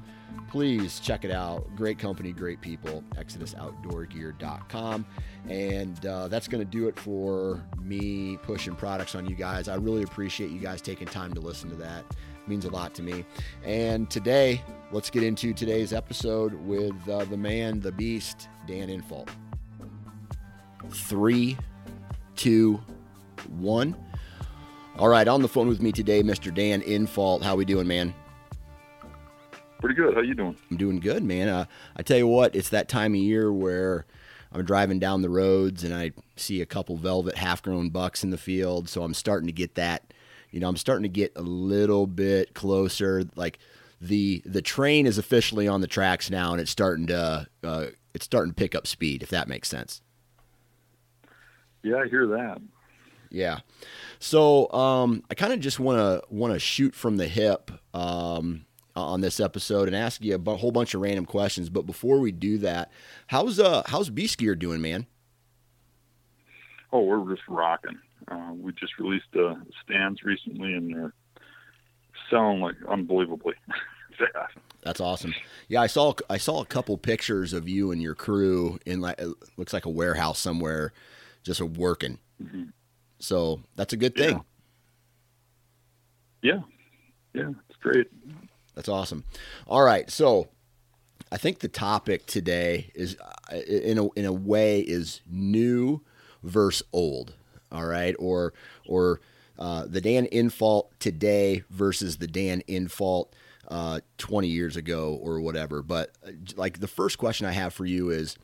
please 0.50 0.98
check 1.00 1.24
it 1.24 1.30
out. 1.30 1.64
Great 1.76 1.98
company, 1.98 2.32
great 2.32 2.60
people. 2.60 3.04
ExodusOutdoorGear.com. 3.14 5.06
And 5.48 6.06
uh, 6.06 6.28
that's 6.28 6.48
going 6.48 6.64
to 6.64 6.70
do 6.70 6.88
it 6.88 6.98
for 6.98 7.64
me 7.80 8.36
pushing 8.42 8.74
products 8.74 9.14
on 9.14 9.26
you 9.26 9.36
guys. 9.36 9.68
I 9.68 9.76
really 9.76 10.02
appreciate 10.02 10.50
you 10.50 10.60
guys 10.60 10.82
taking 10.82 11.06
time 11.06 11.32
to 11.34 11.40
listen 11.40 11.70
to 11.70 11.76
that. 11.76 12.04
Means 12.46 12.64
a 12.64 12.70
lot 12.70 12.94
to 12.94 13.02
me. 13.02 13.24
And 13.64 14.10
today, 14.10 14.62
let's 14.90 15.10
get 15.10 15.22
into 15.22 15.52
today's 15.52 15.92
episode 15.92 16.54
with 16.54 17.08
uh, 17.08 17.24
the 17.26 17.36
man, 17.36 17.78
the 17.78 17.92
beast, 17.92 18.48
Dan 18.66 18.88
Infalt. 18.88 19.28
Three, 20.90 21.56
two, 22.36 22.80
one. 23.58 23.96
All 24.98 25.08
right, 25.08 25.26
on 25.26 25.40
the 25.40 25.48
phone 25.48 25.68
with 25.68 25.80
me 25.80 25.92
today, 25.92 26.22
Mr. 26.22 26.52
Dan 26.52 26.82
Infalt. 26.82 27.42
How 27.42 27.56
we 27.56 27.64
doing, 27.64 27.86
man? 27.86 28.12
Pretty 29.80 29.94
good. 29.94 30.14
How 30.14 30.20
you 30.20 30.34
doing? 30.34 30.56
I'm 30.70 30.76
doing 30.76 31.00
good, 31.00 31.22
man. 31.22 31.48
Uh, 31.48 31.64
I 31.96 32.02
tell 32.02 32.18
you 32.18 32.26
what, 32.26 32.54
it's 32.54 32.68
that 32.68 32.88
time 32.88 33.14
of 33.14 33.20
year 33.20 33.50
where 33.50 34.04
I'm 34.52 34.64
driving 34.64 34.98
down 34.98 35.22
the 35.22 35.30
roads 35.30 35.84
and 35.84 35.94
I 35.94 36.12
see 36.36 36.60
a 36.60 36.66
couple 36.66 36.96
velvet 36.96 37.36
half-grown 37.36 37.90
bucks 37.90 38.22
in 38.22 38.30
the 38.30 38.36
field, 38.36 38.88
so 38.88 39.02
I'm 39.02 39.14
starting 39.14 39.46
to 39.46 39.52
get 39.52 39.76
that. 39.76 40.12
You 40.50 40.60
know, 40.60 40.68
I'm 40.68 40.76
starting 40.76 41.04
to 41.04 41.08
get 41.08 41.32
a 41.36 41.42
little 41.42 42.06
bit 42.06 42.52
closer. 42.54 43.24
Like 43.36 43.58
the 44.00 44.42
the 44.44 44.62
train 44.62 45.06
is 45.06 45.16
officially 45.16 45.68
on 45.68 45.80
the 45.80 45.86
tracks 45.86 46.28
now, 46.30 46.52
and 46.52 46.60
it's 46.60 46.70
starting 46.70 47.06
to 47.06 47.46
uh, 47.62 47.86
it's 48.12 48.24
starting 48.24 48.52
to 48.52 48.56
pick 48.56 48.74
up 48.74 48.86
speed. 48.86 49.22
If 49.22 49.30
that 49.30 49.48
makes 49.48 49.68
sense. 49.68 50.02
Yeah, 51.82 51.96
I 51.96 52.08
hear 52.08 52.26
that. 52.28 52.60
Yeah. 53.30 53.60
So 54.18 54.70
um, 54.72 55.22
I 55.30 55.34
kind 55.34 55.52
of 55.52 55.60
just 55.60 55.80
want 55.80 55.98
to 55.98 56.34
want 56.34 56.52
to 56.52 56.58
shoot 56.58 56.94
from 56.94 57.16
the 57.16 57.28
hip. 57.28 57.70
Um, 57.94 58.66
on 58.96 59.20
this 59.20 59.40
episode 59.40 59.88
and 59.88 59.96
ask 59.96 60.22
you 60.22 60.34
a 60.34 60.56
whole 60.56 60.72
bunch 60.72 60.94
of 60.94 61.00
random 61.00 61.24
questions. 61.24 61.70
But 61.70 61.86
before 61.86 62.18
we 62.18 62.32
do 62.32 62.58
that, 62.58 62.90
how's 63.28 63.58
uh 63.58 63.82
how's 63.86 64.10
Beast 64.10 64.38
Gear 64.38 64.54
doing, 64.54 64.80
man? 64.80 65.06
Oh, 66.92 67.02
we're 67.02 67.34
just 67.34 67.46
rocking. 67.48 67.98
Uh, 68.28 68.52
we 68.54 68.72
just 68.72 68.98
released 68.98 69.34
uh, 69.38 69.54
stands 69.84 70.22
recently, 70.22 70.74
and 70.74 70.94
they're 70.94 71.14
selling 72.28 72.60
like 72.60 72.76
unbelievably 72.88 73.54
fast. 74.18 74.56
That's 74.82 75.00
awesome. 75.00 75.34
Yeah, 75.68 75.82
I 75.82 75.86
saw 75.86 76.14
I 76.28 76.38
saw 76.38 76.60
a 76.60 76.66
couple 76.66 76.96
pictures 76.98 77.52
of 77.52 77.68
you 77.68 77.90
and 77.92 78.02
your 78.02 78.14
crew 78.14 78.78
in 78.86 79.00
like 79.00 79.20
it 79.20 79.32
looks 79.56 79.72
like 79.72 79.86
a 79.86 79.90
warehouse 79.90 80.38
somewhere, 80.38 80.92
just 81.42 81.60
a 81.60 81.66
working. 81.66 82.18
Mm-hmm. 82.42 82.64
So 83.18 83.60
that's 83.76 83.92
a 83.92 83.96
good 83.96 84.14
thing. 84.14 84.42
Yeah. 86.42 86.54
yeah, 87.34 87.42
yeah, 87.42 87.50
it's 87.68 87.78
great. 87.78 88.08
That's 88.74 88.88
awesome. 88.88 89.24
All 89.66 89.82
right, 89.82 90.10
so 90.10 90.48
I 91.30 91.36
think 91.36 91.58
the 91.58 91.68
topic 91.68 92.26
today 92.26 92.90
is, 92.94 93.16
uh, 93.20 93.56
in 93.56 93.98
a 93.98 94.08
in 94.10 94.24
a 94.24 94.32
way, 94.32 94.80
is 94.80 95.20
new 95.30 96.00
versus 96.42 96.86
old. 96.92 97.34
All 97.70 97.84
right, 97.84 98.16
or 98.18 98.54
or 98.86 99.20
uh, 99.58 99.84
the 99.86 100.00
Dan 100.00 100.26
Infalt 100.26 100.86
today 100.98 101.62
versus 101.68 102.16
the 102.16 102.26
Dan 102.26 102.62
Infalt 102.66 103.26
uh, 103.68 104.00
20 104.18 104.48
years 104.48 104.76
ago 104.76 105.18
or 105.22 105.40
whatever. 105.40 105.82
But 105.82 106.12
uh, 106.26 106.30
like 106.56 106.80
the 106.80 106.88
first 106.88 107.18
question 107.18 107.46
I 107.46 107.52
have 107.52 107.74
for 107.74 107.84
you 107.84 108.10
is, 108.10 108.36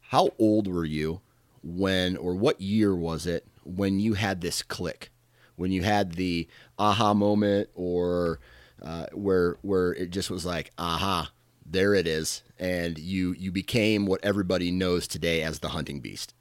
how 0.00 0.30
old 0.38 0.68
were 0.68 0.84
you 0.84 1.20
when, 1.66 2.16
or 2.16 2.34
what 2.34 2.60
year 2.60 2.94
was 2.94 3.26
it 3.26 3.46
when 3.64 3.98
you 3.98 4.14
had 4.14 4.40
this 4.40 4.62
click, 4.62 5.10
when 5.56 5.72
you 5.72 5.82
had 5.82 6.12
the 6.12 6.48
aha 6.78 7.12
moment, 7.12 7.68
or 7.74 8.38
uh, 8.82 9.06
where 9.12 9.58
where 9.62 9.92
it 9.92 10.10
just 10.10 10.30
was 10.30 10.46
like, 10.46 10.70
aha, 10.78 11.32
there 11.64 11.94
it 11.94 12.06
is, 12.06 12.42
and 12.58 12.98
you 12.98 13.32
you 13.32 13.50
became 13.50 14.06
what 14.06 14.24
everybody 14.24 14.70
knows 14.70 15.08
today 15.08 15.42
as 15.42 15.58
the 15.58 15.68
hunting 15.68 16.00
beast. 16.00 16.34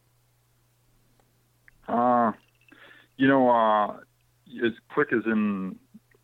Uh, 1.87 2.31
you 3.17 3.27
know, 3.27 3.49
uh, 3.49 3.97
as 4.63 4.73
quick 4.93 5.11
as 5.11 5.23
in 5.25 5.77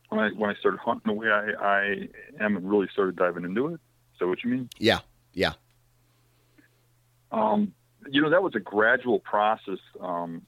when 0.09 0.19
I 0.19 0.29
when 0.29 0.49
I 0.49 0.55
started 0.59 0.79
hunting 0.79 1.13
the 1.13 1.13
way 1.13 1.27
I, 1.27 1.51
I 1.59 2.09
am 2.39 2.65
really 2.65 2.87
started 2.91 3.15
diving 3.15 3.45
into 3.45 3.67
it. 3.67 3.73
Is 4.13 4.19
that 4.19 4.27
what 4.27 4.43
you 4.43 4.51
mean? 4.51 4.69
Yeah, 4.77 4.99
yeah. 5.33 5.53
Um, 7.31 7.73
you 8.09 8.21
know, 8.21 8.29
that 8.29 8.43
was 8.43 8.55
a 8.55 8.59
gradual 8.59 9.19
process 9.19 9.79
um, 9.99 10.41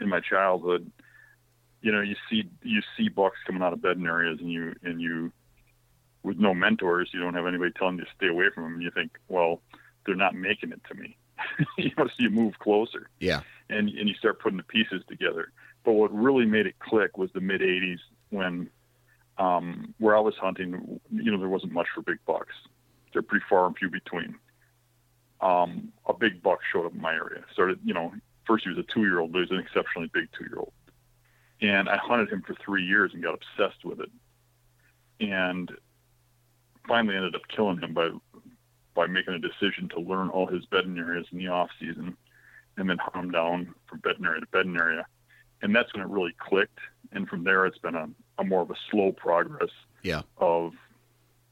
in 0.00 0.08
my 0.08 0.20
childhood 0.20 0.90
you 1.82 1.90
know, 1.90 2.00
you 2.00 2.14
see 2.30 2.48
you 2.62 2.80
see 2.96 3.08
bucks 3.08 3.38
coming 3.44 3.62
out 3.62 3.72
of 3.72 3.82
bedding 3.82 4.06
areas, 4.06 4.38
and 4.40 4.50
you 4.50 4.74
and 4.82 5.00
you, 5.00 5.32
with 6.22 6.38
no 6.38 6.54
mentors, 6.54 7.10
you 7.12 7.20
don't 7.20 7.34
have 7.34 7.46
anybody 7.46 7.72
telling 7.72 7.98
you 7.98 8.04
to 8.04 8.10
stay 8.16 8.28
away 8.28 8.46
from 8.54 8.62
them. 8.62 8.74
And 8.74 8.82
you 8.82 8.90
think, 8.92 9.18
well, 9.28 9.60
they're 10.06 10.14
not 10.14 10.34
making 10.34 10.70
it 10.70 10.80
to 10.88 10.94
me. 10.94 11.16
you 11.76 11.90
know, 11.98 12.06
so 12.06 12.12
you 12.18 12.30
move 12.30 12.58
closer. 12.60 13.10
Yeah. 13.18 13.40
And 13.68 13.88
and 13.88 14.08
you 14.08 14.14
start 14.14 14.40
putting 14.40 14.58
the 14.58 14.62
pieces 14.62 15.02
together. 15.08 15.50
But 15.84 15.92
what 15.92 16.14
really 16.14 16.46
made 16.46 16.66
it 16.66 16.78
click 16.78 17.18
was 17.18 17.30
the 17.34 17.40
mid 17.40 17.60
'80s 17.60 17.98
when, 18.30 18.70
um, 19.38 19.92
where 19.98 20.16
I 20.16 20.20
was 20.20 20.34
hunting, 20.36 21.00
you 21.10 21.32
know, 21.32 21.38
there 21.38 21.48
wasn't 21.48 21.72
much 21.72 21.88
for 21.92 22.02
big 22.02 22.18
bucks. 22.26 22.54
They're 23.12 23.22
pretty 23.22 23.44
far 23.50 23.66
and 23.66 23.76
few 23.76 23.90
between. 23.90 24.36
Um, 25.42 25.92
a 26.06 26.14
big 26.14 26.42
buck 26.42 26.60
showed 26.72 26.86
up 26.86 26.94
in 26.94 27.00
my 27.00 27.12
area. 27.12 27.42
Started, 27.52 27.80
you 27.84 27.92
know, 27.92 28.12
first 28.46 28.64
he 28.64 28.70
was 28.70 28.78
a 28.78 28.94
two-year-old, 28.94 29.32
but 29.32 29.38
he 29.38 29.42
was 29.42 29.50
an 29.50 29.58
exceptionally 29.58 30.08
big 30.12 30.28
two-year-old 30.38 30.72
and 31.62 31.88
I 31.88 31.96
hunted 31.96 32.28
him 32.28 32.42
for 32.42 32.54
three 32.54 32.84
years 32.84 33.12
and 33.14 33.22
got 33.22 33.34
obsessed 33.34 33.84
with 33.84 34.00
it, 34.00 34.10
and 35.20 35.70
finally 36.86 37.16
ended 37.16 37.36
up 37.36 37.42
killing 37.54 37.78
him 37.78 37.94
by 37.94 38.10
by 38.94 39.06
making 39.06 39.32
a 39.32 39.38
decision 39.38 39.88
to 39.88 40.00
learn 40.00 40.28
all 40.28 40.46
his 40.46 40.66
bedding 40.66 40.98
areas 40.98 41.26
in 41.32 41.38
the 41.38 41.48
off 41.48 41.70
season, 41.80 42.16
and 42.76 42.90
then 42.90 42.98
hunt 42.98 43.24
him 43.24 43.30
down 43.30 43.74
from 43.88 44.00
bedding 44.00 44.26
area 44.26 44.40
to 44.40 44.46
bedding 44.48 44.76
area, 44.76 45.06
and 45.62 45.74
that's 45.74 45.94
when 45.94 46.02
it 46.02 46.08
really 46.08 46.34
clicked. 46.38 46.80
And 47.12 47.28
from 47.28 47.44
there, 47.44 47.64
it's 47.64 47.78
been 47.78 47.94
a, 47.94 48.08
a 48.38 48.44
more 48.44 48.62
of 48.62 48.70
a 48.70 48.76
slow 48.90 49.12
progress. 49.12 49.70
Yeah. 50.02 50.22
Of 50.38 50.72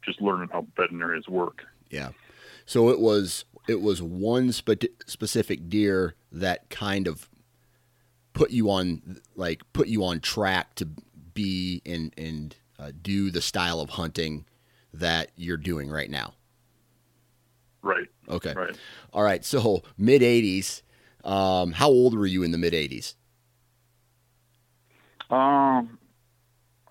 just 0.04 0.20
learning 0.20 0.49
how 0.50 0.66
bedding 0.76 1.00
areas 1.00 1.28
work. 1.28 1.62
Yeah. 1.90 2.11
So 2.64 2.88
it 2.88 2.99
was 2.99 3.44
it 3.69 3.81
was 3.81 4.02
one 4.02 4.52
spe- 4.52 4.85
specific 5.07 5.69
deer 5.69 6.14
that 6.33 6.71
kind 6.71 7.07
of 7.07 7.29
put 8.33 8.50
you 8.50 8.71
on 8.71 9.21
like 9.35 9.62
put 9.73 9.88
you 9.88 10.05
on 10.05 10.21
track 10.21 10.75
to 10.76 10.88
be 11.35 11.83
and 11.85 12.12
and 12.17 12.57
uh, 12.79 12.93
do 13.02 13.31
the 13.31 13.43
style 13.43 13.81
of 13.81 13.90
hunting 13.90 14.47
that 14.93 15.31
you're 15.37 15.57
doing 15.57 15.90
right 15.90 16.11
now. 16.11 16.35
Right. 17.83 18.09
Okay. 18.29 18.52
Right. 18.55 18.76
All 19.12 19.23
right. 19.23 19.45
So 19.45 19.83
mid 19.97 20.23
'80s. 20.23 20.83
Um, 21.25 21.73
how 21.73 21.88
old 21.88 22.17
were 22.17 22.26
you 22.26 22.43
in 22.43 22.50
the 22.50 22.59
mid 22.59 22.73
'80s? 22.73 23.14
Um, 25.31 25.99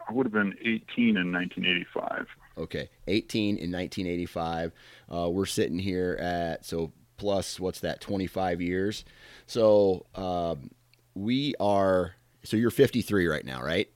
I 0.08 0.14
would 0.14 0.26
have 0.26 0.34
been 0.34 0.56
18 0.62 1.18
in 1.18 1.32
1985. 1.32 2.26
Okay, 2.60 2.89
18 3.08 3.58
in 3.58 3.72
1985. 3.72 4.72
Uh, 5.12 5.30
we're 5.30 5.46
sitting 5.46 5.80
here 5.80 6.18
at 6.20 6.66
so 6.66 6.92
plus 7.18 7.60
what's 7.60 7.80
that? 7.82 8.01
25 8.01 8.62
years. 8.62 9.06
So 9.48 10.06
um, 10.16 10.72
we 11.13 11.56
are 11.60 12.16
so 12.44 12.58
you're 12.58 12.72
53 12.72 13.28
right 13.28 13.46
now, 13.46 13.62
right? 13.62 13.89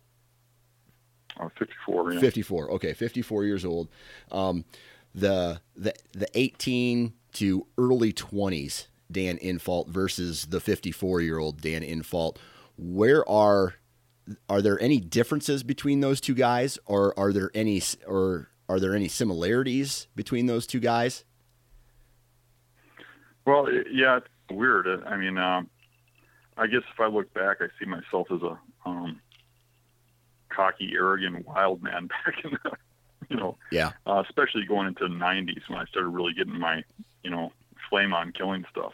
I'm 1.37 1.49
54. 1.49 2.13
Yeah. 2.13 2.19
54. 2.19 2.71
Okay, 2.71 2.93
54 2.93 3.43
years 3.45 3.65
old. 3.65 3.89
Um, 4.31 4.65
the 5.15 5.61
the 5.75 5.93
the 6.13 6.27
18 6.33 7.13
to 7.33 7.67
early 7.77 8.13
20s 8.13 8.87
Dan 9.11 9.37
Infalt 9.37 9.87
versus 9.89 10.45
the 10.45 10.59
54 10.59 11.21
year 11.21 11.37
old 11.37 11.61
Dan 11.61 11.81
Infalt. 11.81 12.37
Where 12.77 13.27
are 13.29 13.75
are 14.49 14.61
there 14.61 14.81
any 14.81 14.99
differences 14.99 15.63
between 15.63 15.99
those 15.99 16.21
two 16.21 16.33
guys, 16.33 16.79
or 16.85 17.17
are 17.19 17.33
there 17.33 17.51
any 17.53 17.81
or 18.07 18.49
are 18.69 18.79
there 18.79 18.95
any 18.95 19.07
similarities 19.07 20.07
between 20.15 20.45
those 20.45 20.65
two 20.65 20.79
guys? 20.79 21.25
Well, 23.45 23.67
yeah, 23.91 24.17
it's 24.17 24.27
weird. 24.49 24.87
I 25.05 25.17
mean, 25.17 25.37
um, 25.37 25.69
I 26.57 26.67
guess 26.67 26.83
if 26.93 26.99
I 26.99 27.07
look 27.07 27.33
back, 27.33 27.57
I 27.59 27.67
see 27.79 27.85
myself 27.85 28.27
as 28.31 28.41
a 28.41 28.57
um, 28.85 29.19
cocky, 30.49 30.93
arrogant, 30.95 31.45
wild 31.45 31.81
man 31.83 32.07
back 32.25 32.43
in 32.43 32.51
the, 32.51 32.71
you 33.29 33.35
know, 33.35 33.57
yeah, 33.71 33.91
uh, 34.05 34.23
especially 34.25 34.65
going 34.65 34.87
into 34.87 35.07
the 35.07 35.13
'90s 35.13 35.67
when 35.67 35.79
I 35.79 35.85
started 35.85 36.09
really 36.09 36.33
getting 36.33 36.59
my, 36.59 36.83
you 37.23 37.31
know, 37.31 37.51
flame 37.89 38.13
on 38.13 38.31
killing 38.31 38.65
stuff. 38.71 38.93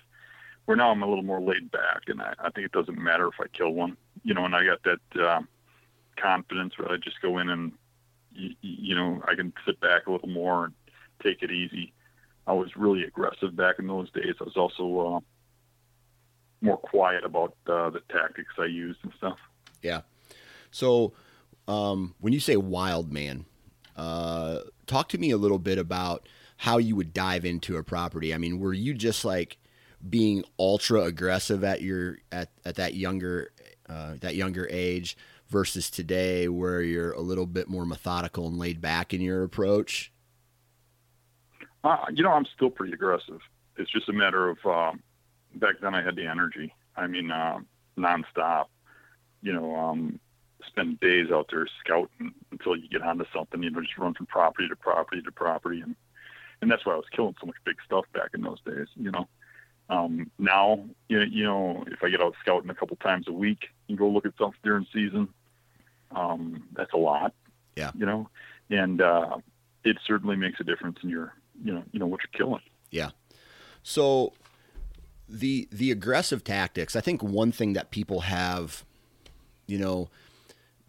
Where 0.66 0.78
now 0.78 0.92
I'm 0.92 1.02
a 1.02 1.08
little 1.08 1.24
more 1.24 1.42
laid 1.42 1.72
back, 1.72 2.04
and 2.08 2.22
I, 2.22 2.34
I 2.40 2.50
think 2.52 2.66
it 2.66 2.72
doesn't 2.72 2.98
matter 2.98 3.28
if 3.28 3.34
I 3.40 3.48
kill 3.48 3.72
one, 3.72 3.98
you 4.24 4.34
know, 4.34 4.46
and 4.46 4.56
I 4.56 4.66
got 4.66 4.84
that 4.84 5.22
uh, 5.22 5.42
confidence 6.16 6.78
where 6.78 6.92
I 6.92 6.98
just 6.98 7.22
go 7.22 7.40
in 7.40 7.50
and, 7.50 7.72
you, 8.40 8.56
you 8.62 8.96
know, 8.96 9.22
I 9.28 9.36
can 9.36 9.54
sit 9.66 9.80
back 9.80 10.08
a 10.08 10.12
little 10.12 10.30
more 10.30 10.66
and 10.66 10.74
take 11.22 11.42
it 11.44 11.52
easy. 11.52 11.94
I 12.48 12.54
was 12.54 12.76
really 12.76 13.04
aggressive 13.04 13.56
back 13.56 13.80
in 13.80 13.88
those 13.88 14.10
days. 14.12 14.36
I 14.40 14.44
was 14.44 14.58
also 14.58 15.18
uh, 15.18 15.20
more 16.62 16.78
quiet 16.78 17.24
about 17.24 17.56
uh, 17.68 17.90
the 17.90 18.02
tactics 18.10 18.54
I 18.58 18.66
used 18.66 19.00
and 19.04 19.14
stuff. 19.18 19.38
Yeah. 19.82 20.02
So 20.72 21.14
um, 21.68 22.16
when 22.20 22.34
you 22.34 22.40
say 22.40 22.58
wild 22.58 23.12
man, 23.12 23.46
uh, 23.96 24.60
talk 24.88 25.10
to 25.10 25.18
me 25.18 25.32
a 25.32 25.38
little 25.38 25.60
bit 25.60 25.78
about 25.78 26.28
how 26.58 26.78
you 26.78 26.96
would 26.96 27.14
dive 27.14 27.46
into 27.46 27.78
a 27.78 27.84
property. 27.84 28.34
I 28.34 28.38
mean, 28.38 28.60
were 28.60 28.74
you 28.74 28.94
just 28.94 29.24
like 29.24 29.58
being 30.08 30.44
ultra 30.58 31.02
aggressive 31.02 31.64
at 31.64 31.82
your 31.82 32.18
at, 32.32 32.50
at 32.66 32.76
that 32.76 32.96
younger 32.96 33.52
uh, 33.88 34.16
that 34.22 34.36
younger 34.36 34.68
age 34.70 35.18
versus 35.50 35.90
today, 35.90 36.48
where 36.48 36.82
you're 36.82 37.12
a 37.12 37.22
little 37.22 37.46
bit 37.46 37.68
more 37.68 37.86
methodical 37.86 38.48
and 38.48 38.58
laid 38.58 38.82
back 38.82 39.14
in 39.14 39.22
your 39.22 39.44
approach? 39.44 40.12
Uh, 41.84 41.98
you 42.14 42.24
know, 42.24 42.32
I'm 42.32 42.46
still 42.56 42.70
pretty 42.70 42.94
aggressive. 42.94 43.40
It's 43.78 43.92
just 43.92 44.10
a 44.10 44.14
matter 44.14 44.50
of 44.50 44.58
um, 44.66 45.02
back 45.56 45.76
then 45.82 45.96
I 45.96 46.02
had 46.02 46.16
the 46.16 46.28
energy. 46.28 46.74
I 46.96 47.08
mean, 47.08 47.32
uh, 47.32 47.60
nonstop. 47.98 48.66
You 49.42 49.54
know, 49.54 49.76
um, 49.76 50.20
spend 50.68 51.00
days 51.00 51.32
out 51.32 51.50
there 51.52 51.66
scouting 51.80 52.34
until 52.52 52.76
you 52.76 52.90
get 52.90 53.02
onto 53.02 53.26
something. 53.34 53.64
You 53.64 53.72
know, 53.72 53.82
just 53.82 53.98
run 53.98 54.14
from 54.14 54.26
property 54.26 54.68
to 54.68 54.76
property 54.76 55.22
to 55.22 55.32
property, 55.32 55.82
and 55.82 55.96
and 56.62 56.70
that's 56.70 56.86
why 56.86 56.94
I 56.94 56.98
was 56.98 57.06
killing 57.16 57.36
so 57.40 57.48
much 57.48 57.56
big 57.64 57.78
stuff 57.86 58.06
back 58.14 58.32
in 58.34 58.42
those 58.42 58.60
days. 58.66 58.88
You 58.96 59.12
know, 59.12 59.28
um, 59.90 60.30
now 60.38 60.84
you 61.08 61.20
know, 61.20 61.26
you 61.26 61.44
know, 61.46 61.84
if 61.88 62.04
I 62.04 62.10
get 62.10 62.22
out 62.22 62.36
scouting 62.42 62.70
a 62.70 62.76
couple 62.76 62.98
times 62.98 63.28
a 63.28 63.34
week 63.34 63.70
and 63.88 63.98
go 63.98 64.10
look 64.10 64.26
at 64.26 64.36
stuff 64.36 64.54
during 64.64 64.86
season, 64.94 65.30
um, 66.12 66.64
that's 66.74 66.94
a 66.94 66.98
lot. 66.98 67.34
Yeah. 67.76 67.92
You 67.96 68.06
know, 68.06 68.30
and 68.70 69.02
uh, 69.02 69.38
it 69.84 69.98
certainly 70.06 70.36
makes 70.36 70.60
a 70.60 70.64
difference 70.64 71.00
in 71.04 71.10
your, 71.10 71.34
you 71.64 71.74
know, 71.74 71.84
you 71.92 72.00
know 72.00 72.08
what 72.08 72.22
you're 72.22 72.38
killing. 72.38 72.62
Yeah. 72.92 73.12
So 73.84 74.34
the 75.28 75.68
the 75.72 75.92
aggressive 75.92 76.44
tactics, 76.44 76.96
I 76.96 77.02
think 77.02 77.24
one 77.24 77.52
thing 77.52 77.74
that 77.74 77.92
people 77.92 78.22
have, 78.22 78.84
you 79.68 79.78
know, 79.78 80.10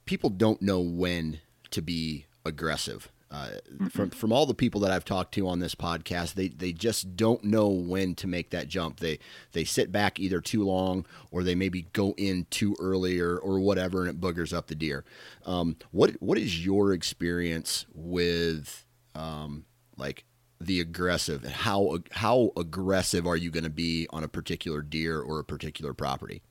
people 0.06 0.30
don't 0.30 0.60
know 0.62 0.80
when 0.80 1.40
to 1.70 1.82
be 1.82 2.26
aggressive. 2.44 3.10
Uh, 3.30 3.50
mm-hmm. 3.72 3.86
From 3.88 4.10
from 4.10 4.32
all 4.32 4.44
the 4.44 4.54
people 4.54 4.80
that 4.80 4.90
I've 4.90 5.04
talked 5.04 5.34
to 5.34 5.46
on 5.46 5.60
this 5.60 5.76
podcast, 5.76 6.34
they 6.34 6.48
they 6.48 6.72
just 6.72 7.16
don't 7.16 7.44
know 7.44 7.68
when 7.68 8.16
to 8.16 8.26
make 8.26 8.50
that 8.50 8.66
jump. 8.66 8.98
They 8.98 9.20
they 9.52 9.62
sit 9.62 9.92
back 9.92 10.18
either 10.18 10.40
too 10.40 10.64
long 10.64 11.06
or 11.30 11.44
they 11.44 11.54
maybe 11.54 11.82
go 11.92 12.12
in 12.16 12.46
too 12.50 12.74
early 12.80 13.20
or, 13.20 13.36
or 13.36 13.60
whatever, 13.60 14.00
and 14.04 14.10
it 14.10 14.20
boogers 14.20 14.52
up 14.52 14.66
the 14.66 14.74
deer. 14.74 15.04
Um, 15.46 15.76
what 15.92 16.10
what 16.20 16.38
is 16.38 16.64
your 16.64 16.92
experience 16.92 17.86
with 17.94 18.84
um, 19.14 19.64
like 19.96 20.24
the 20.60 20.80
aggressive 20.80 21.44
how 21.44 21.98
how 22.10 22.50
aggressive 22.56 23.28
are 23.28 23.36
you 23.36 23.50
going 23.50 23.64
to 23.64 23.70
be 23.70 24.08
on 24.10 24.24
a 24.24 24.28
particular 24.28 24.82
deer 24.82 25.20
or 25.20 25.38
a 25.38 25.44
particular 25.44 25.94
property? 25.94 26.42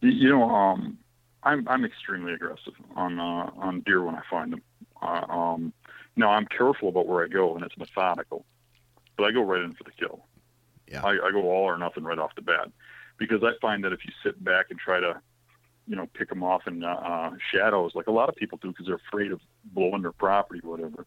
You 0.00 0.30
know, 0.30 0.50
um, 0.50 0.96
I'm 1.42 1.68
I'm 1.68 1.84
extremely 1.84 2.32
aggressive 2.32 2.72
on 2.96 3.20
uh, 3.20 3.50
on 3.58 3.82
deer 3.82 4.02
when 4.02 4.14
I 4.14 4.22
find 4.30 4.52
them. 4.52 4.62
Uh, 5.02 5.26
um, 5.28 5.72
no, 6.16 6.28
I'm 6.28 6.46
careful 6.46 6.88
about 6.88 7.06
where 7.06 7.24
I 7.24 7.28
go 7.28 7.54
and 7.54 7.64
it's 7.64 7.76
methodical, 7.76 8.44
but 9.16 9.24
I 9.24 9.32
go 9.32 9.42
right 9.42 9.62
in 9.62 9.74
for 9.74 9.84
the 9.84 9.90
kill. 9.90 10.24
Yeah, 10.86 11.02
I, 11.02 11.10
I 11.10 11.30
go 11.32 11.42
all 11.42 11.64
or 11.64 11.78
nothing 11.78 12.04
right 12.04 12.18
off 12.18 12.34
the 12.34 12.42
bat 12.42 12.70
because 13.18 13.42
I 13.42 13.52
find 13.60 13.84
that 13.84 13.92
if 13.92 14.04
you 14.04 14.12
sit 14.22 14.42
back 14.42 14.66
and 14.70 14.78
try 14.78 15.00
to, 15.00 15.20
you 15.88 15.96
know, 15.96 16.08
pick 16.14 16.28
them 16.28 16.42
off 16.42 16.66
in 16.66 16.84
uh, 16.84 16.88
uh 16.88 17.30
shadows 17.50 17.92
like 17.94 18.06
a 18.06 18.12
lot 18.12 18.28
of 18.28 18.36
people 18.36 18.58
do 18.60 18.68
because 18.68 18.86
they're 18.86 19.00
afraid 19.08 19.32
of 19.32 19.40
blowing 19.64 20.02
their 20.02 20.12
property, 20.12 20.60
or 20.62 20.70
whatever 20.70 21.06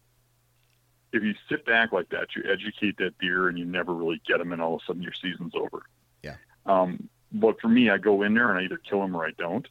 if 1.16 1.22
you 1.22 1.34
sit 1.48 1.64
back 1.64 1.92
like 1.92 2.08
that, 2.10 2.28
you 2.36 2.42
educate 2.50 2.98
that 2.98 3.18
deer 3.18 3.48
and 3.48 3.58
you 3.58 3.64
never 3.64 3.92
really 3.94 4.20
get 4.26 4.38
them, 4.38 4.52
and 4.52 4.60
all 4.60 4.76
of 4.76 4.82
a 4.82 4.84
sudden 4.86 5.02
your 5.02 5.12
season's 5.12 5.54
over. 5.54 5.82
Yeah. 6.22 6.36
Um, 6.66 7.08
but 7.32 7.60
for 7.60 7.68
me, 7.68 7.90
I 7.90 7.98
go 7.98 8.22
in 8.22 8.34
there 8.34 8.50
and 8.50 8.58
I 8.58 8.62
either 8.62 8.78
kill 8.78 9.00
them 9.00 9.16
or 9.16 9.26
I 9.26 9.30
don't. 9.38 9.66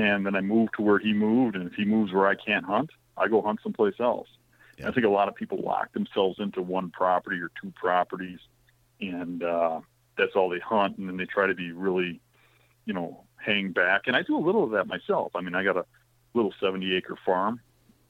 And 0.00 0.24
then 0.24 0.34
I 0.34 0.40
move 0.40 0.72
to 0.72 0.82
where 0.82 0.98
he 0.98 1.12
moved, 1.12 1.56
and 1.56 1.66
if 1.66 1.74
he 1.74 1.84
moves 1.84 2.10
where 2.10 2.26
I 2.26 2.34
can't 2.34 2.64
hunt, 2.64 2.88
I 3.18 3.28
go 3.28 3.42
hunt 3.42 3.60
someplace 3.62 4.00
else. 4.00 4.28
Yeah. 4.78 4.88
I 4.88 4.92
think 4.92 5.04
a 5.04 5.10
lot 5.10 5.28
of 5.28 5.34
people 5.34 5.58
lock 5.58 5.92
themselves 5.92 6.38
into 6.38 6.62
one 6.62 6.88
property 6.88 7.38
or 7.38 7.50
two 7.60 7.70
properties, 7.72 8.38
and 9.02 9.42
uh, 9.42 9.80
that's 10.16 10.34
all 10.34 10.48
they 10.48 10.58
hunt, 10.58 10.96
and 10.96 11.06
then 11.06 11.18
they 11.18 11.26
try 11.26 11.46
to 11.46 11.54
be 11.54 11.72
really, 11.72 12.18
you 12.86 12.94
know, 12.94 13.24
hang 13.36 13.72
back. 13.72 14.04
And 14.06 14.16
I 14.16 14.22
do 14.22 14.38
a 14.38 14.40
little 14.40 14.64
of 14.64 14.70
that 14.70 14.86
myself. 14.86 15.32
I 15.34 15.42
mean, 15.42 15.54
I 15.54 15.62
got 15.62 15.76
a 15.76 15.84
little 16.32 16.54
70 16.58 16.96
acre 16.96 17.18
farm 17.26 17.60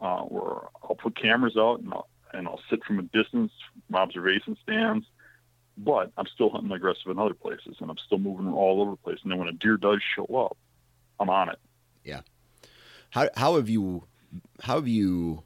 uh, 0.01 0.21
where 0.21 0.69
I'll 0.85 0.95
put 0.95 1.21
cameras 1.21 1.57
out 1.57 1.81
and 1.81 1.93
I'll, 1.93 2.09
and 2.33 2.47
I'll 2.47 2.61
sit 2.71 2.85
from 2.85 3.01
a 3.01 3.03
distance 3.03 3.51
from 3.89 3.97
observation 3.97 4.57
stands, 4.63 5.07
but 5.77 6.13
I'm 6.17 6.27
still 6.27 6.51
hunting 6.51 6.71
aggressive 6.71 7.11
in 7.11 7.19
other 7.19 7.35
places 7.35 7.79
and 7.81 7.91
I'm 7.91 7.99
still 7.99 8.19
moving 8.19 8.47
all 8.53 8.81
over 8.81 8.93
the 8.93 8.97
place. 8.99 9.19
And 9.25 9.33
then 9.33 9.41
when 9.41 9.49
a 9.49 9.53
deer 9.53 9.77
does 9.77 10.01
show 10.15 10.27
up, 10.37 10.57
I'm 11.19 11.31
on 11.31 11.49
it. 11.49 11.59
Yeah. 12.05 12.21
How, 13.11 13.29
how 13.37 13.57
have 13.57 13.69
you, 13.69 14.05
how 14.63 14.77
have 14.77 14.89
you 14.89 15.43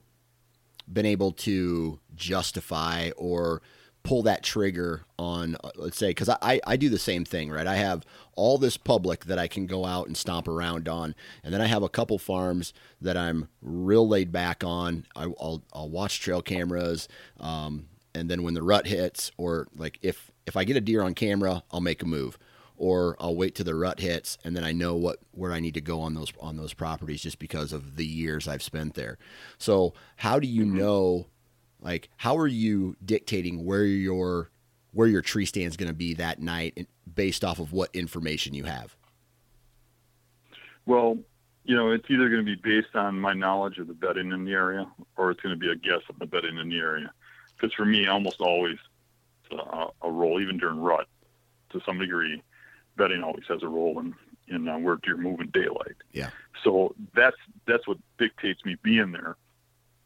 been 0.92 1.06
able 1.06 1.32
to 1.32 1.98
justify 2.14 3.10
or 3.16 3.62
pull 4.04 4.22
that 4.22 4.42
trigger 4.42 5.02
on 5.18 5.56
uh, 5.64 5.70
let's 5.76 5.96
say 5.96 6.08
because 6.08 6.28
I, 6.28 6.60
I 6.66 6.76
do 6.76 6.90
the 6.90 6.98
same 6.98 7.24
thing 7.24 7.50
right? 7.50 7.66
I 7.66 7.76
have 7.76 8.04
all 8.34 8.58
this 8.58 8.76
public 8.76 9.24
that 9.24 9.38
i 9.38 9.48
can 9.48 9.66
go 9.66 9.86
out 9.86 10.06
and 10.06 10.16
stomp 10.16 10.46
around 10.46 10.88
on 10.88 11.14
and 11.42 11.54
then 11.54 11.62
i 11.62 11.66
have 11.66 11.82
a 11.82 11.88
couple 11.88 12.18
farms 12.18 12.74
that 13.00 13.16
i'm 13.16 13.48
real 13.62 14.06
laid 14.06 14.30
back 14.30 14.62
on. 14.62 15.06
I, 15.16 15.28
will 15.28 15.62
I'll 15.72 15.88
watch 15.88 16.20
trail 16.20 16.42
cameras 16.42 17.08
um, 17.40 17.86
and 18.14 18.30
then 18.30 18.42
when 18.42 18.54
the 18.54 18.62
rut 18.62 18.86
hits 18.86 19.32
or 19.38 19.68
like 19.74 19.98
if 20.02 20.30
if 20.46 20.54
i 20.56 20.64
get 20.64 20.76
a 20.76 20.82
deer 20.82 21.02
on 21.02 21.14
camera 21.14 21.62
i'll 21.70 21.80
make 21.80 22.02
a 22.02 22.06
move 22.06 22.38
or 22.76 23.16
I'll 23.20 23.36
wait 23.36 23.54
till 23.54 23.64
the 23.64 23.74
rut 23.74 24.00
hits 24.00 24.36
and 24.44 24.56
then 24.56 24.64
I 24.64 24.72
know 24.72 24.96
what 24.96 25.18
where 25.32 25.52
I 25.52 25.60
need 25.60 25.74
to 25.74 25.80
go 25.80 26.00
on 26.00 26.14
those 26.14 26.32
on 26.40 26.56
those 26.56 26.74
properties 26.74 27.22
just 27.22 27.38
because 27.38 27.72
of 27.72 27.96
the 27.96 28.06
years 28.06 28.48
I've 28.48 28.62
spent 28.62 28.94
there. 28.94 29.18
So 29.58 29.94
how 30.16 30.38
do 30.38 30.46
you 30.46 30.64
mm-hmm. 30.64 30.78
know 30.78 31.26
like, 31.84 32.08
how 32.16 32.38
are 32.38 32.46
you 32.46 32.96
dictating 33.04 33.64
where 33.64 33.84
your 33.84 34.50
where 34.92 35.06
your 35.06 35.22
tree 35.22 35.44
stand 35.44 35.66
is 35.66 35.76
going 35.76 35.88
to 35.88 35.94
be 35.94 36.14
that 36.14 36.40
night, 36.40 36.88
based 37.14 37.44
off 37.44 37.58
of 37.58 37.72
what 37.72 37.90
information 37.94 38.54
you 38.54 38.64
have? 38.64 38.96
Well, 40.86 41.18
you 41.64 41.76
know, 41.76 41.90
it's 41.90 42.06
either 42.08 42.28
going 42.28 42.44
to 42.44 42.56
be 42.56 42.60
based 42.62 42.94
on 42.94 43.20
my 43.20 43.34
knowledge 43.34 43.78
of 43.78 43.86
the 43.86 43.92
bedding 43.92 44.32
in 44.32 44.44
the 44.44 44.52
area, 44.52 44.86
or 45.16 45.30
it's 45.30 45.40
going 45.40 45.54
to 45.54 45.58
be 45.58 45.70
a 45.70 45.76
guess 45.76 46.00
of 46.08 46.18
the 46.18 46.26
bedding 46.26 46.58
in 46.58 46.68
the 46.68 46.78
area. 46.78 47.12
Because 47.54 47.74
for 47.74 47.84
me, 47.84 48.06
almost 48.06 48.40
always 48.40 48.78
a, 49.50 49.86
a 50.02 50.10
role, 50.10 50.40
even 50.40 50.56
during 50.56 50.80
rut, 50.80 51.06
to 51.70 51.80
some 51.84 51.98
degree, 51.98 52.42
bedding 52.96 53.22
always 53.22 53.44
has 53.48 53.62
a 53.62 53.68
role 53.68 53.98
in 54.00 54.14
in 54.48 54.68
uh, 54.68 54.78
where 54.78 54.96
deer 54.96 55.16
move 55.16 55.40
in 55.40 55.50
daylight. 55.50 55.96
Yeah. 56.12 56.30
So 56.62 56.94
that's 57.14 57.36
that's 57.66 57.86
what 57.86 57.98
dictates 58.18 58.64
me 58.64 58.76
being 58.82 59.12
there, 59.12 59.36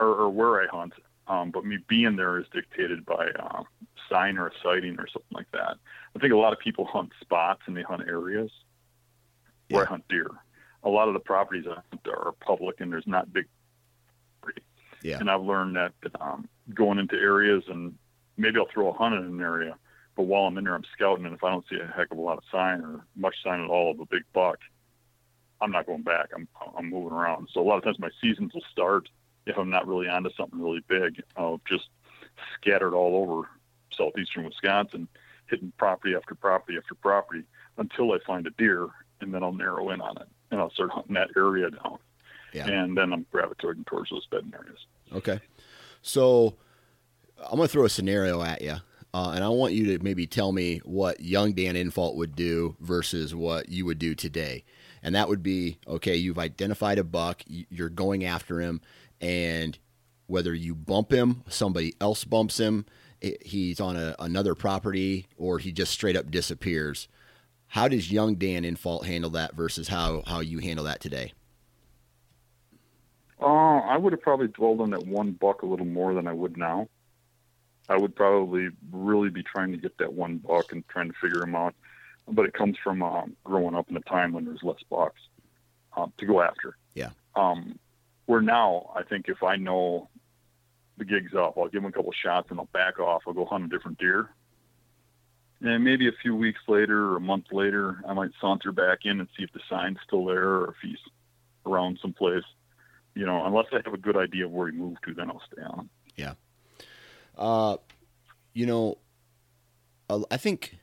or, 0.01 0.07
or 0.07 0.31
where 0.31 0.63
I 0.63 0.67
hunt, 0.67 0.95
um, 1.27 1.51
but 1.51 1.65
me 1.65 1.79
being 1.89 2.17
there 2.17 2.39
is 2.39 2.47
dictated 2.53 3.05
by 3.05 3.29
uh, 3.39 3.63
sign 4.09 4.39
or 4.39 4.49
a 4.49 4.53
sighting 4.63 4.99
or 4.99 5.07
something 5.09 5.33
like 5.33 5.51
that. 5.53 5.77
I 6.17 6.19
think 6.19 6.33
a 6.33 6.37
lot 6.37 6.53
of 6.53 6.59
people 6.59 6.85
hunt 6.85 7.11
spots 7.21 7.63
and 7.67 7.77
they 7.77 7.83
hunt 7.83 8.03
areas 8.09 8.51
where 9.69 9.83
yeah. 9.83 9.87
I 9.87 9.91
hunt 9.91 10.05
deer. 10.09 10.31
A 10.85 10.89
lot 10.89 11.09
of 11.09 11.15
the 11.15 11.21
properties 11.21 11.67
I 11.69 11.81
hunt 11.91 12.07
are 12.09 12.33
public 12.41 12.81
and 12.81 12.93
there's 12.93 13.07
not 13.07 13.33
big. 13.33 13.47
Yeah. 15.03 15.19
And 15.21 15.31
I've 15.31 15.43
learned 15.43 15.77
that 15.77 15.93
um, 16.21 16.49
going 16.75 16.99
into 16.99 17.15
areas 17.15 17.63
and 17.69 17.95
maybe 18.37 18.59
I'll 18.59 18.69
throw 18.73 18.89
a 18.89 18.93
hunt 18.93 19.15
in 19.15 19.25
an 19.25 19.41
area, 19.41 19.77
but 20.19 20.25
while 20.25 20.47
I'm 20.47 20.59
in 20.59 20.65
there, 20.65 20.75
I'm 20.75 20.85
scouting, 20.93 21.27
and 21.27 21.35
if 21.35 21.45
I 21.45 21.51
don't 21.51 21.65
see 21.71 21.79
a 21.79 21.87
heck 21.87 22.11
of 22.11 22.19
a 22.19 22.21
lot 22.21 22.39
of 22.39 22.45
sign 22.51 22.81
or 22.81 23.05
much 23.15 23.37
sign 23.45 23.63
at 23.63 23.71
all 23.71 23.93
of 23.93 24.01
a 24.01 24.05
big 24.05 24.25
buck, 24.33 24.59
I'm 25.61 25.71
not 25.71 25.87
going 25.87 26.03
back. 26.03 26.31
I'm 26.35 26.49
I'm 26.77 26.91
moving 26.91 27.17
around. 27.17 27.49
So 27.55 27.61
a 27.61 27.63
lot 27.63 27.79
of 27.79 27.85
times 27.85 28.01
my 28.01 28.11
seasons 28.21 28.53
will 28.53 28.65
start 28.73 29.09
if 29.47 29.57
I'm 29.57 29.71
not 29.71 29.87
really 29.87 30.09
onto 30.09 30.31
something 30.37 30.61
really 30.61 30.83
big, 30.89 31.23
I'll 31.37 31.61
just 31.69 31.85
scattered 32.61 32.95
all 32.95 33.23
over 33.23 33.49
southeastern 33.93 34.45
Wisconsin, 34.45 35.07
hitting 35.47 35.73
property 35.79 36.17
after 36.17 36.35
property 36.35 36.77
after 36.77 36.97
property 36.97 37.45
until 37.77 38.11
I 38.11 38.19
find 38.27 38.45
a 38.49 38.51
deer, 38.51 38.89
and 39.21 39.33
then 39.33 39.45
I'll 39.45 39.53
narrow 39.53 39.91
in 39.91 40.01
on 40.01 40.17
it 40.17 40.27
and 40.51 40.61
I'll 40.61 40.73
start 40.73 40.91
hunting 40.91 41.15
that 41.15 41.31
area 41.37 41.71
down. 41.71 41.99
Yeah. 42.53 42.67
And 42.67 42.99
then 42.99 43.13
I'm 43.13 43.25
gravitating 43.31 43.85
towards 43.85 44.11
those 44.11 44.27
bedding 44.27 44.53
areas. 44.53 44.85
Okay. 45.13 45.39
So 46.03 46.57
I'm 47.39 47.57
going 47.57 47.69
to 47.69 47.73
throw 47.73 47.85
a 47.85 47.89
scenario 47.89 48.43
at 48.43 48.63
you. 48.63 48.79
Uh, 49.15 49.33
and 49.35 49.43
I 49.43 49.49
want 49.49 49.73
you 49.73 49.97
to 49.97 50.05
maybe 50.05 50.27
tell 50.27 50.53
me 50.53 50.79
what 50.85 51.21
young 51.21 51.53
Dan 51.53 51.75
Infalt 51.75 52.17
would 52.17 52.37
do 52.37 52.77
versus 52.81 53.35
what 53.35 53.69
you 53.71 53.87
would 53.87 53.99
do 53.99 54.15
today. 54.15 54.65
And 55.03 55.15
that 55.15 55.29
would 55.29 55.43
be 55.43 55.79
okay, 55.87 56.17
you've 56.17 56.39
identified 56.39 56.99
a 56.99 57.05
buck, 57.05 57.43
you're 57.47 57.89
going 57.89 58.25
after 58.25 58.61
him, 58.61 58.81
and 59.21 59.79
whether 60.27 60.55
you 60.55 60.75
bump 60.75 61.11
him, 61.13 61.43
somebody 61.49 61.95
else 62.01 62.25
bumps 62.25 62.59
him, 62.59 62.85
he's 63.43 63.81
on 63.81 63.97
a, 63.97 64.15
another 64.19 64.55
property, 64.55 65.27
or 65.37 65.59
he 65.59 65.73
just 65.73 65.93
straight 65.93 66.17
up 66.17 66.31
disappears. 66.31 67.09
How 67.69 67.89
does 67.89 68.13
young 68.13 68.35
Dan 68.35 68.65
Infalt 68.65 69.05
handle 69.07 69.31
that 69.31 69.55
versus 69.55 69.89
how, 69.89 70.23
how 70.27 70.41
you 70.41 70.59
handle 70.59 70.85
that 70.85 71.01
today? 71.01 71.33
Uh, 73.41 73.47
I 73.47 73.97
would 73.97 74.13
have 74.13 74.23
probably 74.23 74.49
dwelled 74.49 74.81
on 74.81 74.91
that 74.91 75.07
one 75.07 75.33
buck 75.33 75.63
a 75.63 75.67
little 75.67 75.87
more 75.87 76.13
than 76.15 76.27
I 76.27 76.33
would 76.33 76.57
now. 76.57 76.89
I 77.89 77.97
would 77.97 78.15
probably 78.15 78.69
really 78.93 79.31
be 79.31 79.43
trying 79.43 79.73
to 79.73 79.79
get 79.79 79.97
that 79.99 80.13
one 80.13 80.39
buck 80.39 80.73
and 80.73 80.87
trying 80.89 81.09
to 81.09 81.17
figure 81.21 81.43
him 81.43 81.55
out. 81.55 81.75
But 82.27 82.45
it 82.45 82.53
comes 82.53 82.77
from 82.83 83.03
uh, 83.03 83.23
growing 83.45 83.75
up 83.75 83.89
in 83.89 83.97
a 83.97 84.01
time 84.01 84.33
when 84.33 84.45
there's 84.45 84.63
less 84.63 84.83
bucks 84.91 85.21
uh, 85.97 86.07
to 86.19 86.27
go 86.27 86.43
after. 86.43 86.77
Yeah. 86.95 87.11
Um, 87.35 87.79
where 88.27 88.43
now, 88.43 88.91
I 88.95 89.03
think 89.05 89.29
if 89.29 89.43
I 89.43 89.57
know 89.57 90.09
the 90.99 91.05
gig's 91.07 91.35
up, 91.35 91.57
I'll 91.57 91.69
give 91.69 91.83
him 91.83 91.89
a 91.89 91.93
couple 91.93 92.13
shots 92.13 92.49
and 92.51 92.59
I'll 92.59 92.69
back 92.73 93.01
off. 93.01 93.23
I'll 93.27 93.33
go 93.33 93.47
hunt 93.47 93.65
a 93.65 93.69
different 93.69 93.99
deer. 93.99 94.29
And 95.61 95.83
maybe 95.83 96.09
a 96.09 96.13
few 96.23 96.37
weeks 96.37 96.61
later 96.69 97.13
or 97.13 97.17
a 97.17 97.21
month 97.21 97.47
later, 97.51 98.03
I 98.07 98.13
might 98.13 98.31
saunter 98.41 98.71
back 98.71 99.01
in 99.05 99.19
and 99.19 99.29
see 99.37 99.45
if 99.45 99.53
the 99.53 99.61
sign's 99.69 99.99
still 100.07 100.27
there 100.27 100.49
or 100.49 100.71
if 100.71 100.77
he's 100.83 100.99
around 101.67 101.99
someplace. 102.01 102.45
You 103.15 103.27
know, 103.27 103.45
unless 103.45 103.67
I 103.73 103.81
have 103.85 103.95
a 103.95 103.99
good 103.99 104.17
idea 104.17 104.45
of 104.45 104.53
where 104.53 104.71
he 104.71 104.77
moved 104.77 104.99
to, 105.07 105.15
then 105.15 105.31
I'll 105.31 105.43
stay 105.53 105.63
on. 105.63 105.89
Yeah. 106.17 106.35
Uh, 107.39 107.77
you 108.53 108.67
know, 108.67 108.99
I 110.31 110.37
think 110.37 110.77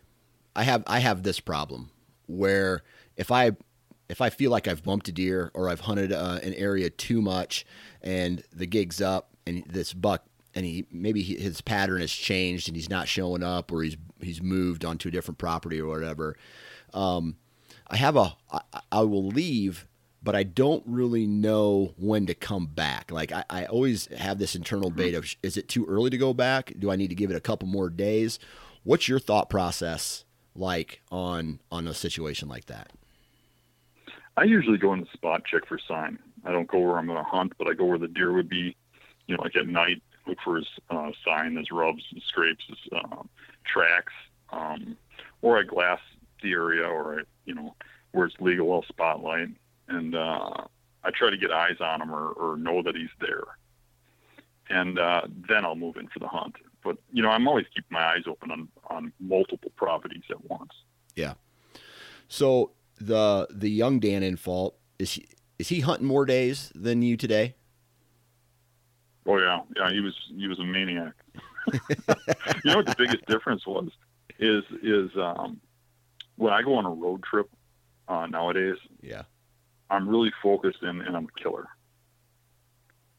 I 0.55 0.63
have 0.63 0.83
I 0.87 0.99
have 0.99 1.23
this 1.23 1.39
problem 1.39 1.91
where 2.27 2.81
if 3.17 3.31
I 3.31 3.51
if 4.07 4.21
I 4.21 4.29
feel 4.29 4.51
like 4.51 4.67
I've 4.67 4.83
bumped 4.83 5.07
a 5.07 5.11
deer 5.11 5.51
or 5.53 5.69
I've 5.69 5.81
hunted 5.81 6.11
uh, 6.11 6.39
an 6.43 6.53
area 6.53 6.89
too 6.89 7.21
much 7.21 7.65
and 8.01 8.43
the 8.53 8.65
gig's 8.65 9.01
up 9.01 9.31
and 9.47 9.63
this 9.67 9.93
buck 9.93 10.25
and 10.53 10.65
he 10.65 10.85
maybe 10.91 11.21
he, 11.21 11.35
his 11.35 11.61
pattern 11.61 12.01
has 12.01 12.11
changed 12.11 12.67
and 12.67 12.75
he's 12.75 12.89
not 12.89 13.07
showing 13.07 13.43
up 13.43 13.71
or 13.71 13.83
he's 13.83 13.97
he's 14.21 14.41
moved 14.41 14.85
onto 14.85 15.09
a 15.09 15.11
different 15.11 15.37
property 15.37 15.81
or 15.81 15.87
whatever. 15.87 16.37
Um, 16.93 17.35
I 17.87 17.97
have 17.97 18.15
a 18.15 18.35
I, 18.51 18.61
I 18.91 19.01
will 19.01 19.27
leave 19.27 19.87
but 20.25 20.35
I 20.35 20.41
don't 20.41 20.83
really 20.87 21.27
know 21.27 21.93
when 21.97 22.25
to 22.25 22.33
come 22.33 22.65
back. 22.65 23.11
Like 23.11 23.31
I, 23.31 23.45
I 23.47 23.65
always 23.65 24.07
have 24.07 24.39
this 24.39 24.55
internal 24.55 24.89
debate 24.89 25.13
of 25.13 25.33
is 25.43 25.55
it 25.55 25.69
too 25.69 25.85
early 25.85 26.09
to 26.09 26.17
go 26.17 26.33
back? 26.33 26.73
Do 26.79 26.89
I 26.89 26.95
need 26.95 27.09
to 27.09 27.15
give 27.15 27.29
it 27.29 27.37
a 27.37 27.39
couple 27.39 27.67
more 27.67 27.91
days? 27.91 28.39
What's 28.83 29.07
your 29.07 29.19
thought 29.19 29.51
process 29.51 30.25
like 30.55 31.01
on 31.11 31.59
on 31.71 31.87
a 31.87 31.93
situation 31.93 32.49
like 32.49 32.65
that? 32.65 32.91
I 34.35 34.45
usually 34.45 34.79
go 34.79 34.93
in 34.93 35.01
the 35.01 35.07
spot 35.13 35.43
check 35.45 35.67
for 35.67 35.79
sign. 35.87 36.17
I 36.43 36.51
don't 36.51 36.67
go 36.67 36.79
where 36.79 36.97
I'm 36.97 37.05
going 37.05 37.23
to 37.23 37.29
hunt, 37.29 37.53
but 37.59 37.67
I 37.67 37.73
go 37.73 37.85
where 37.85 37.99
the 37.99 38.07
deer 38.07 38.33
would 38.33 38.49
be. 38.49 38.75
You 39.27 39.37
know, 39.37 39.43
like 39.43 39.55
at 39.55 39.67
night, 39.67 40.01
look 40.27 40.39
for 40.43 40.57
his 40.57 40.67
uh, 40.89 41.11
sign, 41.23 41.55
his 41.55 41.71
rubs, 41.71 42.03
his 42.11 42.23
scrapes, 42.23 42.63
his 42.67 42.77
uh, 42.91 43.23
tracks, 43.63 44.13
um, 44.49 44.97
or 45.43 45.59
I 45.59 45.63
glass 45.63 45.99
the 46.41 46.51
area, 46.51 46.83
or 46.83 47.19
I, 47.19 47.23
you 47.45 47.53
know, 47.53 47.75
where 48.11 48.25
it's 48.25 48.35
legal, 48.39 48.73
I'll 48.73 48.83
spotlight 48.83 49.49
and 49.87 50.15
uh, 50.15 50.51
I 51.03 51.11
try 51.11 51.29
to 51.29 51.37
get 51.37 51.51
eyes 51.51 51.77
on 51.79 52.01
him 52.01 52.13
or, 52.13 52.29
or 52.29 52.57
know 52.57 52.81
that 52.81 52.95
he's 52.95 53.09
there, 53.19 53.43
and 54.69 54.99
uh, 54.99 55.21
then 55.47 55.65
I'll 55.65 55.75
move 55.75 55.97
in 55.97 56.07
for 56.07 56.19
the 56.19 56.27
hunt. 56.27 56.55
But 56.83 56.97
you 57.11 57.21
know, 57.21 57.29
I'm 57.29 57.47
always 57.47 57.65
keeping 57.73 57.91
my 57.91 58.03
eyes 58.03 58.23
open 58.27 58.51
on 58.51 58.67
on 58.89 59.13
multiple 59.19 59.71
properties 59.75 60.23
at 60.29 60.43
once. 60.49 60.71
Yeah. 61.15 61.33
So 62.27 62.71
the 62.99 63.47
the 63.49 63.69
young 63.69 63.99
Dan 63.99 64.21
Infalt 64.21 64.73
is 64.99 65.13
he 65.13 65.27
is 65.59 65.69
he 65.69 65.79
hunting 65.81 66.07
more 66.07 66.25
days 66.25 66.71
than 66.75 67.01
you 67.01 67.17
today? 67.17 67.55
Oh 69.25 69.37
yeah, 69.37 69.61
yeah. 69.75 69.91
He 69.91 69.99
was 69.99 70.13
he 70.35 70.47
was 70.47 70.59
a 70.59 70.63
maniac. 70.63 71.13
you 71.73 72.71
know 72.71 72.77
what 72.77 72.85
the 72.85 72.95
biggest 72.97 73.25
difference 73.25 73.65
was 73.65 73.89
is 74.39 74.63
is 74.83 75.09
um, 75.17 75.59
when 76.35 76.53
I 76.53 76.61
go 76.61 76.75
on 76.75 76.85
a 76.85 76.91
road 76.91 77.23
trip 77.23 77.49
uh, 78.07 78.27
nowadays. 78.27 78.77
Yeah. 79.01 79.23
I'm 79.89 80.07
really 80.07 80.31
focused 80.41 80.81
and, 80.81 81.01
and 81.01 81.15
I'm 81.15 81.25
a 81.25 81.41
killer. 81.41 81.67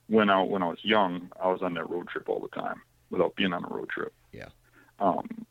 When 0.09 0.31
I 0.31 0.43
when 0.43 0.63
I 0.63 0.69
was 0.69 0.79
young, 0.83 1.31
I 1.41 1.49
was 1.49 1.63
on 1.63 1.75
that 1.75 1.91
road 1.91 2.09
trip 2.09 2.29
all 2.29 2.41
the 2.41 2.49
time 2.49 2.81
without 3.11 3.35
being 3.37 3.53
on 3.53 3.65
a 3.65 3.69
road 3.69 3.89
trip. 3.89 4.13
Yeah. 4.33 4.49
Um, 4.99 5.47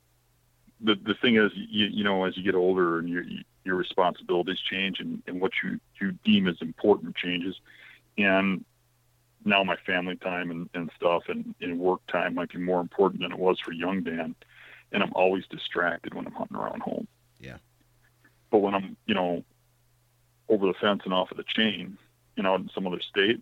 the 0.81 0.95
the 0.95 1.15
thing 1.15 1.35
is, 1.35 1.51
you, 1.55 1.87
you 1.87 2.03
know, 2.03 2.25
as 2.25 2.37
you 2.37 2.43
get 2.43 2.55
older 2.55 2.99
and 2.99 3.09
your 3.09 3.23
your 3.63 3.75
responsibilities 3.75 4.59
change 4.59 4.99
and, 4.99 5.21
and 5.27 5.41
what 5.41 5.51
you 5.63 5.79
you 5.99 6.13
deem 6.23 6.47
as 6.47 6.55
important 6.61 7.15
changes, 7.15 7.55
and 8.17 8.63
now 9.43 9.63
my 9.63 9.75
family 9.75 10.15
time 10.15 10.51
and, 10.51 10.69
and 10.73 10.89
stuff 10.95 11.23
and, 11.27 11.53
and 11.61 11.79
work 11.79 12.01
time 12.07 12.33
might 12.33 12.51
be 12.51 12.57
more 12.57 12.81
important 12.81 13.21
than 13.21 13.31
it 13.31 13.37
was 13.37 13.59
for 13.59 13.71
young 13.71 14.03
Dan, 14.03 14.35
and 14.91 15.03
I'm 15.03 15.13
always 15.13 15.45
distracted 15.47 16.13
when 16.13 16.25
I'm 16.25 16.33
hunting 16.33 16.57
around 16.57 16.81
home. 16.81 17.07
Yeah. 17.39 17.57
But 18.49 18.59
when 18.59 18.73
I'm, 18.73 18.97
you 19.05 19.13
know, 19.13 19.43
over 20.49 20.67
the 20.67 20.73
fence 20.73 21.01
and 21.05 21.13
off 21.13 21.31
of 21.31 21.37
the 21.37 21.43
chain, 21.43 21.97
you 22.35 22.43
know, 22.43 22.55
in 22.55 22.69
some 22.73 22.87
other 22.87 23.01
state, 23.01 23.41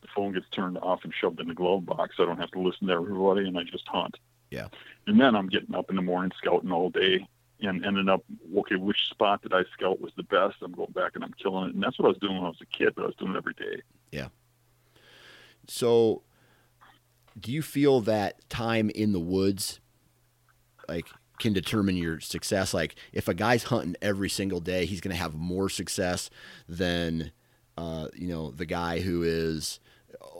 the 0.00 0.08
phone 0.14 0.32
gets 0.32 0.48
turned 0.50 0.78
off 0.78 1.00
and 1.04 1.12
shoved 1.14 1.40
in 1.40 1.48
the 1.48 1.54
glove 1.54 1.86
box. 1.86 2.16
I 2.18 2.24
don't 2.24 2.38
have 2.38 2.50
to 2.52 2.60
listen 2.60 2.88
to 2.88 2.94
everybody, 2.94 3.46
and 3.46 3.58
I 3.58 3.64
just 3.64 3.86
hunt. 3.88 4.16
Yeah. 4.50 4.68
And 5.06 5.20
then 5.20 5.34
I'm 5.34 5.48
getting 5.48 5.74
up 5.74 5.90
in 5.90 5.96
the 5.96 6.02
morning 6.02 6.32
scouting 6.36 6.72
all 6.72 6.90
day 6.90 7.26
and 7.60 7.84
ending 7.84 8.08
up, 8.08 8.24
okay, 8.58 8.76
which 8.76 9.08
spot 9.08 9.42
did 9.42 9.54
I 9.54 9.62
scout 9.72 10.00
was 10.00 10.12
the 10.16 10.24
best? 10.24 10.56
I'm 10.62 10.72
going 10.72 10.92
back 10.92 11.12
and 11.14 11.24
I'm 11.24 11.32
killing 11.34 11.68
it. 11.68 11.74
And 11.74 11.82
that's 11.82 11.98
what 11.98 12.06
I 12.06 12.08
was 12.08 12.18
doing 12.18 12.34
when 12.34 12.44
I 12.44 12.48
was 12.48 12.60
a 12.60 12.66
kid, 12.66 12.94
but 12.94 13.02
I 13.02 13.06
was 13.06 13.16
doing 13.16 13.32
it 13.32 13.36
every 13.36 13.54
day. 13.54 13.82
Yeah. 14.10 14.28
So, 15.68 16.22
do 17.38 17.52
you 17.52 17.62
feel 17.62 18.00
that 18.02 18.48
time 18.50 18.90
in 18.90 19.12
the 19.12 19.20
woods, 19.20 19.80
like 20.88 21.06
can 21.42 21.52
determine 21.52 21.96
your 21.96 22.20
success. 22.20 22.72
Like 22.72 22.94
if 23.12 23.28
a 23.28 23.34
guy's 23.34 23.64
hunting 23.64 23.96
every 24.00 24.30
single 24.30 24.60
day, 24.60 24.86
he's 24.86 25.00
going 25.00 25.14
to 25.14 25.20
have 25.20 25.34
more 25.34 25.68
success 25.68 26.30
than 26.68 27.32
uh, 27.76 28.08
you 28.14 28.28
know 28.28 28.50
the 28.50 28.64
guy 28.64 29.00
who 29.00 29.22
is 29.22 29.80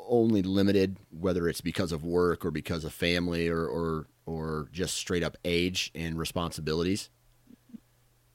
only 0.09 0.43
limited, 0.43 0.97
whether 1.11 1.49
it's 1.49 1.61
because 1.61 1.93
of 1.93 2.05
work 2.05 2.45
or 2.45 2.51
because 2.51 2.85
of 2.85 2.93
family 2.95 3.49
or 3.49 3.67
or, 3.67 4.07
or 4.27 4.69
just 4.73 4.97
straight 4.97 5.23
up 5.23 5.37
age 5.45 5.91
and 5.95 6.19
responsibilities. 6.19 7.11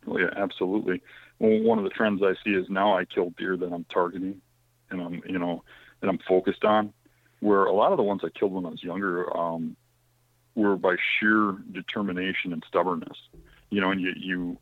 Oh 0.06 0.18
yeah, 0.18 0.30
absolutely. 0.36 1.02
Well, 1.40 1.62
one 1.62 1.78
of 1.78 1.84
the 1.84 1.90
trends 1.90 2.22
I 2.22 2.34
see 2.44 2.52
is 2.52 2.70
now 2.70 2.98
I 2.98 3.06
kill 3.06 3.32
deer 3.38 3.56
that 3.58 3.72
I'm 3.72 3.86
targeting, 3.86 4.42
and 4.90 5.02
I'm 5.02 5.22
you 5.26 5.40
know 5.40 5.64
that 6.02 6.10
I'm 6.10 6.20
focused 6.28 6.66
on. 6.66 6.94
Where 7.40 7.66
a 7.66 7.74
lot 7.74 7.92
of 7.92 7.98
the 7.98 8.04
ones 8.04 8.22
I 8.26 8.30
killed 8.38 8.52
when 8.52 8.66
I 8.66 8.70
was 8.70 8.84
younger, 8.84 9.36
um, 9.38 9.78
were 10.58 10.76
by 10.76 10.96
sheer 11.20 11.56
determination 11.72 12.52
and 12.52 12.63
stubbornness. 12.67 13.17
You 13.70 13.80
know, 13.80 13.91
and 13.91 14.02
you 14.02 14.13
you 14.17 14.58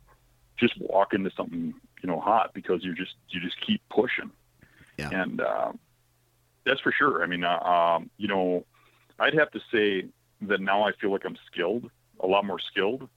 just 0.60 0.74
walk 0.80 1.14
into 1.14 1.32
something 1.36 1.74
you 2.04 2.10
know 2.10 2.20
hot 2.20 2.54
because 2.54 2.84
you 2.84 2.94
just 2.94 3.16
you 3.30 3.40
just 3.40 3.56
keep 3.66 3.82
pushing. 3.90 4.30
Yeah. 4.98 5.10
And 5.12 5.42
uh, 5.42 5.72
that's 6.66 6.82
for 6.82 6.92
sure. 6.92 7.24
I 7.24 7.28
mean, 7.28 7.44
uh, 7.44 7.60
um, 7.60 8.10
you 8.18 8.28
know, 8.28 8.66
I'd 9.20 9.34
have 9.34 9.52
to 9.52 9.60
say 9.72 10.08
that 10.42 10.62
now 10.62 10.84
I 10.84 10.92
feel 11.00 11.12
like 11.12 11.26
I'm 11.26 11.38
skilled, 11.52 11.90
a 12.20 12.28
lot 12.28 12.46
more 12.46 12.60
skilled. 12.60 13.08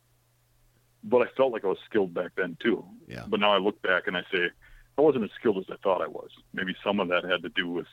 But 1.04 1.22
I 1.22 1.30
felt 1.36 1.52
like 1.52 1.64
I 1.64 1.68
was 1.68 1.78
skilled 1.88 2.12
back 2.12 2.32
then 2.36 2.56
too. 2.60 2.84
Yeah. 3.06 3.24
But 3.28 3.40
now 3.40 3.52
I 3.52 3.58
look 3.58 3.80
back 3.82 4.08
and 4.08 4.16
I 4.16 4.22
say 4.32 4.50
I 4.96 5.00
wasn't 5.00 5.24
as 5.24 5.30
skilled 5.38 5.58
as 5.58 5.64
I 5.70 5.76
thought 5.82 6.02
I 6.02 6.08
was. 6.08 6.30
Maybe 6.52 6.74
some 6.84 6.98
of 7.00 7.08
that 7.08 7.24
had 7.24 7.42
to 7.42 7.48
do 7.50 7.68
with 7.68 7.86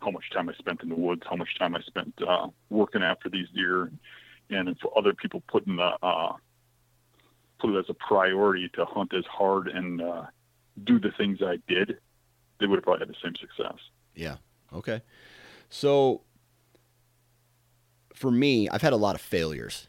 how 0.00 0.10
much 0.10 0.30
time 0.32 0.48
I 0.48 0.54
spent 0.54 0.82
in 0.82 0.88
the 0.88 0.94
woods, 0.94 1.22
how 1.28 1.36
much 1.36 1.58
time 1.58 1.74
I 1.74 1.80
spent 1.82 2.14
uh, 2.26 2.48
working 2.68 3.02
after 3.02 3.28
these 3.28 3.48
deer, 3.54 3.90
and 4.50 4.76
for 4.80 4.96
other 4.96 5.12
people 5.12 5.42
putting 5.48 5.76
the 5.76 5.92
uh, 6.02 6.32
put 7.60 7.70
it 7.70 7.78
as 7.78 7.84
a 7.88 7.94
priority 7.94 8.70
to 8.74 8.84
hunt 8.84 9.12
as 9.14 9.24
hard 9.26 9.68
and 9.68 10.00
uh, 10.00 10.22
do 10.84 10.98
the 10.98 11.10
things 11.16 11.38
I 11.42 11.58
did, 11.68 11.98
they 12.58 12.66
would 12.66 12.76
have 12.76 12.84
probably 12.84 13.06
had 13.06 13.08
the 13.08 13.18
same 13.22 13.34
success. 13.36 13.78
Yeah. 14.14 14.36
Okay. 14.72 15.02
So 15.68 16.22
for 18.14 18.30
me, 18.30 18.68
I've 18.68 18.82
had 18.82 18.92
a 18.92 18.96
lot 18.96 19.14
of 19.14 19.20
failures 19.20 19.86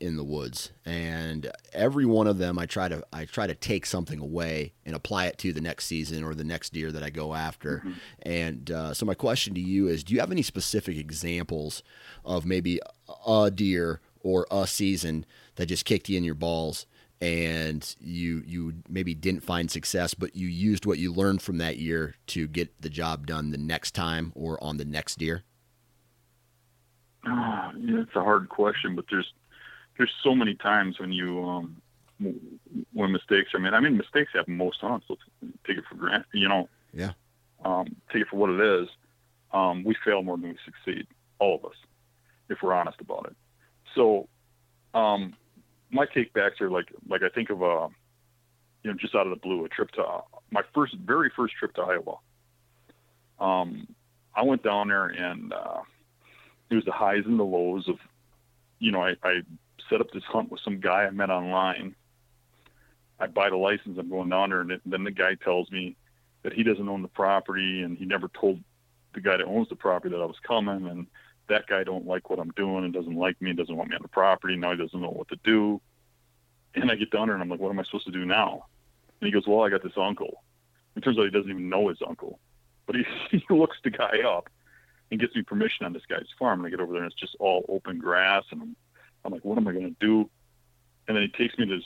in 0.00 0.16
the 0.16 0.24
woods 0.24 0.72
and 0.84 1.50
every 1.72 2.04
one 2.04 2.26
of 2.26 2.38
them 2.38 2.58
I 2.58 2.66
try 2.66 2.88
to 2.88 3.02
I 3.12 3.24
try 3.24 3.46
to 3.46 3.54
take 3.54 3.86
something 3.86 4.18
away 4.18 4.72
and 4.84 4.94
apply 4.94 5.26
it 5.26 5.38
to 5.38 5.52
the 5.52 5.60
next 5.60 5.86
season 5.86 6.24
or 6.24 6.34
the 6.34 6.44
next 6.44 6.72
deer 6.72 6.92
that 6.92 7.02
I 7.02 7.10
go 7.10 7.34
after 7.34 7.78
mm-hmm. 7.78 7.92
and 8.22 8.70
uh, 8.70 8.94
so 8.94 9.06
my 9.06 9.14
question 9.14 9.54
to 9.54 9.60
you 9.60 9.88
is 9.88 10.04
do 10.04 10.14
you 10.14 10.20
have 10.20 10.32
any 10.32 10.42
specific 10.42 10.96
examples 10.96 11.82
of 12.24 12.44
maybe 12.44 12.80
a 13.26 13.50
deer 13.50 14.00
or 14.20 14.46
a 14.50 14.66
season 14.66 15.24
that 15.56 15.66
just 15.66 15.84
kicked 15.84 16.08
you 16.08 16.16
in 16.16 16.24
your 16.24 16.34
balls 16.34 16.86
and 17.20 17.96
you 18.00 18.42
you 18.46 18.74
maybe 18.88 19.14
didn't 19.14 19.42
find 19.42 19.70
success, 19.70 20.14
but 20.14 20.34
you 20.34 20.48
used 20.48 20.86
what 20.86 20.98
you 20.98 21.12
learned 21.12 21.42
from 21.42 21.58
that 21.58 21.76
year 21.76 22.14
to 22.28 22.48
get 22.48 22.80
the 22.80 22.88
job 22.88 23.26
done 23.26 23.50
the 23.50 23.58
next 23.58 23.94
time 23.94 24.32
or 24.34 24.62
on 24.62 24.78
the 24.78 24.84
next 24.84 25.18
deer? 25.18 25.42
Uh, 27.26 27.70
yeah, 27.78 28.00
it's 28.00 28.16
a 28.16 28.22
hard 28.22 28.48
question, 28.48 28.96
but 28.96 29.04
there's 29.10 29.30
there's 30.00 30.10
so 30.24 30.34
many 30.34 30.54
times 30.54 30.98
when 30.98 31.12
you 31.12 31.44
um, 31.44 31.76
when 32.94 33.12
mistakes 33.12 33.52
are 33.52 33.58
made. 33.58 33.74
I 33.74 33.80
mean, 33.80 33.98
mistakes 33.98 34.30
happen 34.32 34.56
most 34.56 34.80
hunts. 34.80 35.04
Let's 35.10 35.20
take 35.66 35.76
it 35.76 35.84
for 35.86 35.94
granted. 35.94 36.24
You 36.32 36.48
know. 36.48 36.70
Yeah. 36.94 37.12
Um, 37.66 37.94
take 38.10 38.22
it 38.22 38.28
for 38.30 38.36
what 38.36 38.48
it 38.48 38.60
is. 38.60 38.88
Um, 39.52 39.84
we 39.84 39.94
fail 40.02 40.22
more 40.22 40.38
than 40.38 40.48
we 40.48 40.56
succeed. 40.64 41.06
All 41.38 41.56
of 41.56 41.66
us, 41.66 41.76
if 42.48 42.62
we're 42.62 42.72
honest 42.72 42.98
about 43.02 43.26
it. 43.26 43.36
So, 43.94 44.26
um, 44.94 45.34
my 45.90 46.06
takebacks 46.06 46.62
are 46.62 46.70
like 46.70 46.86
like 47.06 47.22
I 47.22 47.28
think 47.28 47.50
of 47.50 47.60
a, 47.60 47.66
uh, 47.66 47.88
you 48.82 48.90
know, 48.90 48.96
just 48.98 49.14
out 49.14 49.26
of 49.26 49.30
the 49.30 49.36
blue, 49.36 49.66
a 49.66 49.68
trip 49.68 49.90
to 49.92 50.02
uh, 50.02 50.22
my 50.50 50.62
first, 50.74 50.94
very 50.94 51.30
first 51.36 51.56
trip 51.56 51.74
to 51.74 51.82
Iowa. 51.82 52.16
Um, 53.38 53.86
I 54.34 54.44
went 54.44 54.62
down 54.62 54.88
there 54.88 55.08
and 55.08 55.52
uh, 55.52 55.82
it 56.70 56.76
was 56.76 56.86
the 56.86 56.92
highs 56.92 57.24
and 57.26 57.38
the 57.38 57.44
lows 57.44 57.86
of, 57.86 57.96
you 58.78 58.92
know, 58.92 59.02
I, 59.02 59.14
I 59.22 59.42
set 59.90 60.00
up 60.00 60.10
this 60.12 60.24
hunt 60.24 60.50
with 60.50 60.60
some 60.64 60.80
guy 60.80 61.04
I 61.04 61.10
met 61.10 61.28
online. 61.28 61.94
I 63.18 63.26
buy 63.26 63.50
the 63.50 63.56
license. 63.56 63.98
I'm 63.98 64.08
going 64.08 64.30
down 64.30 64.50
there, 64.50 64.60
and 64.60 64.80
then 64.86 65.04
the 65.04 65.10
guy 65.10 65.34
tells 65.34 65.70
me 65.70 65.96
that 66.42 66.54
he 66.54 66.62
doesn't 66.62 66.88
own 66.88 67.02
the 67.02 67.08
property, 67.08 67.82
and 67.82 67.98
he 67.98 68.06
never 68.06 68.28
told 68.28 68.60
the 69.12 69.20
guy 69.20 69.36
that 69.36 69.44
owns 69.44 69.68
the 69.68 69.76
property 69.76 70.14
that 70.14 70.22
I 70.22 70.26
was 70.26 70.38
coming, 70.46 70.86
and 70.86 71.06
that 71.50 71.66
guy 71.66 71.84
don't 71.84 72.06
like 72.06 72.30
what 72.30 72.38
I'm 72.38 72.52
doing 72.52 72.84
and 72.84 72.94
doesn't 72.94 73.16
like 73.16 73.40
me 73.42 73.50
and 73.50 73.58
doesn't 73.58 73.76
want 73.76 73.90
me 73.90 73.96
on 73.96 74.02
the 74.02 74.08
property. 74.08 74.56
Now 74.56 74.70
he 74.70 74.78
doesn't 74.78 75.00
know 75.00 75.10
what 75.10 75.28
to 75.28 75.36
do. 75.44 75.80
And 76.74 76.90
I 76.90 76.94
get 76.94 77.10
down 77.10 77.26
there 77.26 77.34
and 77.34 77.42
I'm 77.42 77.50
like, 77.50 77.60
what 77.60 77.70
am 77.70 77.80
I 77.80 77.82
supposed 77.82 78.06
to 78.06 78.12
do 78.12 78.24
now? 78.24 78.66
And 79.20 79.26
he 79.26 79.32
goes, 79.32 79.46
well, 79.46 79.62
I 79.62 79.68
got 79.68 79.82
this 79.82 79.92
uncle. 79.96 80.42
It 80.96 81.02
turns 81.02 81.18
out 81.18 81.24
he 81.24 81.30
doesn't 81.30 81.50
even 81.50 81.68
know 81.68 81.88
his 81.88 81.98
uncle, 82.06 82.38
but 82.86 82.96
he, 82.96 83.04
he 83.30 83.44
looks 83.50 83.76
the 83.82 83.90
guy 83.90 84.20
up 84.24 84.48
and 85.10 85.20
gets 85.20 85.34
me 85.34 85.42
permission 85.42 85.84
on 85.84 85.92
this 85.92 86.06
guy's 86.08 86.26
farm. 86.38 86.60
And 86.60 86.66
I 86.68 86.70
get 86.70 86.80
over 86.80 86.92
there 86.92 87.02
and 87.02 87.10
it's 87.10 87.20
just 87.20 87.36
all 87.40 87.64
open 87.68 87.98
grass. 87.98 88.44
And 88.52 88.62
I'm, 88.62 88.76
I'm 89.24 89.32
like, 89.32 89.44
what 89.44 89.58
am 89.58 89.68
I 89.68 89.72
going 89.72 89.94
to 89.94 89.96
do? 90.00 90.28
And 91.08 91.16
then 91.16 91.22
he 91.22 91.28
takes 91.28 91.58
me 91.58 91.66
to 91.66 91.76
this, 91.76 91.84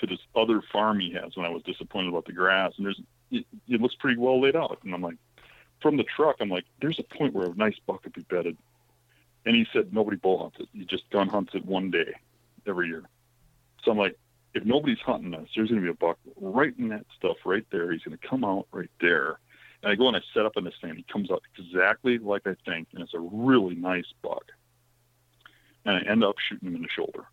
to 0.00 0.06
this 0.06 0.18
other 0.34 0.62
farm 0.72 1.00
he 1.00 1.12
has 1.12 1.36
when 1.36 1.46
I 1.46 1.50
was 1.50 1.62
disappointed 1.62 2.08
about 2.08 2.26
the 2.26 2.32
grass. 2.32 2.72
And 2.76 2.86
there's, 2.86 3.00
it, 3.30 3.46
it 3.68 3.80
looks 3.80 3.94
pretty 3.94 4.18
well 4.18 4.40
laid 4.40 4.56
out. 4.56 4.78
And 4.82 4.94
I'm 4.94 5.02
like, 5.02 5.16
from 5.80 5.96
the 5.96 6.04
truck, 6.04 6.36
I'm 6.40 6.48
like, 6.48 6.64
there's 6.80 6.98
a 6.98 7.16
point 7.16 7.34
where 7.34 7.46
a 7.46 7.54
nice 7.54 7.76
buck 7.86 8.02
could 8.02 8.12
be 8.12 8.22
bedded. 8.22 8.56
And 9.44 9.54
he 9.54 9.66
said 9.72 9.92
nobody 9.92 10.16
bull 10.16 10.38
hunts 10.38 10.56
it. 10.58 10.68
He 10.72 10.84
just 10.84 11.08
gun 11.10 11.28
hunts 11.28 11.54
it 11.54 11.64
one 11.64 11.90
day 11.90 12.14
every 12.66 12.88
year. 12.88 13.04
So 13.84 13.92
I'm 13.92 13.98
like, 13.98 14.18
if 14.54 14.64
nobody's 14.64 14.98
hunting 14.98 15.34
us, 15.34 15.48
there's 15.54 15.68
going 15.68 15.80
to 15.80 15.84
be 15.84 15.90
a 15.90 15.94
buck 15.94 16.18
right 16.36 16.74
in 16.78 16.88
that 16.88 17.04
stuff 17.16 17.36
right 17.44 17.64
there. 17.70 17.92
He's 17.92 18.02
going 18.02 18.18
to 18.18 18.28
come 18.28 18.42
out 18.42 18.66
right 18.72 18.90
there. 19.00 19.38
And 19.82 19.92
I 19.92 19.94
go 19.94 20.08
and 20.08 20.16
I 20.16 20.20
set 20.34 20.46
up 20.46 20.56
in 20.56 20.64
this 20.64 20.74
thing. 20.80 20.96
He 20.96 21.04
comes 21.12 21.30
out 21.30 21.42
exactly 21.58 22.18
like 22.18 22.46
I 22.46 22.56
think, 22.64 22.88
and 22.94 23.02
it's 23.02 23.14
a 23.14 23.20
really 23.20 23.74
nice 23.74 24.06
buck. 24.22 24.50
And 25.86 25.96
I 25.96 26.10
end 26.10 26.24
up 26.24 26.34
shooting 26.38 26.68
him 26.68 26.76
in 26.76 26.82
the 26.82 26.88
shoulder. 26.88 27.24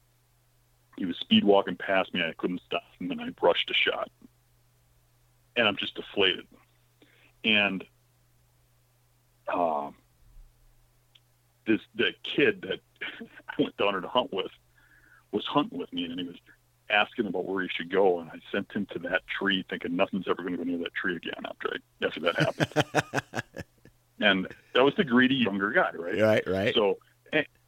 He 0.98 1.06
was 1.06 1.18
speed 1.18 1.44
walking 1.44 1.76
past 1.76 2.14
me. 2.14 2.22
I 2.22 2.34
couldn't 2.38 2.62
stop 2.66 2.84
him, 3.00 3.12
and 3.12 3.20
I 3.20 3.30
brushed 3.32 3.70
a 3.70 3.74
shot. 3.74 4.10
And 5.56 5.68
I'm 5.68 5.76
just 5.76 5.96
deflated. 5.96 6.46
And 7.44 7.84
um, 9.52 9.96
this 11.66 11.82
the 11.96 12.12
kid 12.24 12.62
that 12.62 12.80
I 13.50 13.62
went 13.62 13.76
down 13.78 13.94
there 13.94 14.02
to 14.02 14.08
hunt 14.08 14.32
with 14.32 14.52
was 15.32 15.46
hunting 15.46 15.80
with 15.80 15.92
me, 15.92 16.06
and 16.06 16.20
he 16.20 16.28
was 16.28 16.38
asking 16.90 17.26
about 17.26 17.46
where 17.46 17.64
he 17.64 17.70
should 17.76 17.92
go, 17.92 18.20
and 18.20 18.30
I 18.30 18.36
sent 18.52 18.72
him 18.72 18.86
to 18.92 19.00
that 19.00 19.22
tree, 19.28 19.66
thinking 19.70 19.96
nothing's 19.96 20.28
ever 20.28 20.44
going 20.44 20.58
to 20.58 20.58
go 20.58 20.64
near 20.64 20.78
that 20.80 20.94
tree 20.94 21.16
again 21.16 21.44
after 21.46 21.70
I, 21.74 22.06
after 22.06 22.20
that 22.22 22.36
happened. 22.40 23.44
and 24.20 24.48
that 24.74 24.84
was 24.84 24.94
the 24.96 25.04
greedy 25.04 25.36
younger 25.36 25.72
guy, 25.72 25.92
right? 25.96 26.22
Right, 26.22 26.44
right. 26.48 26.76
So, 26.76 27.00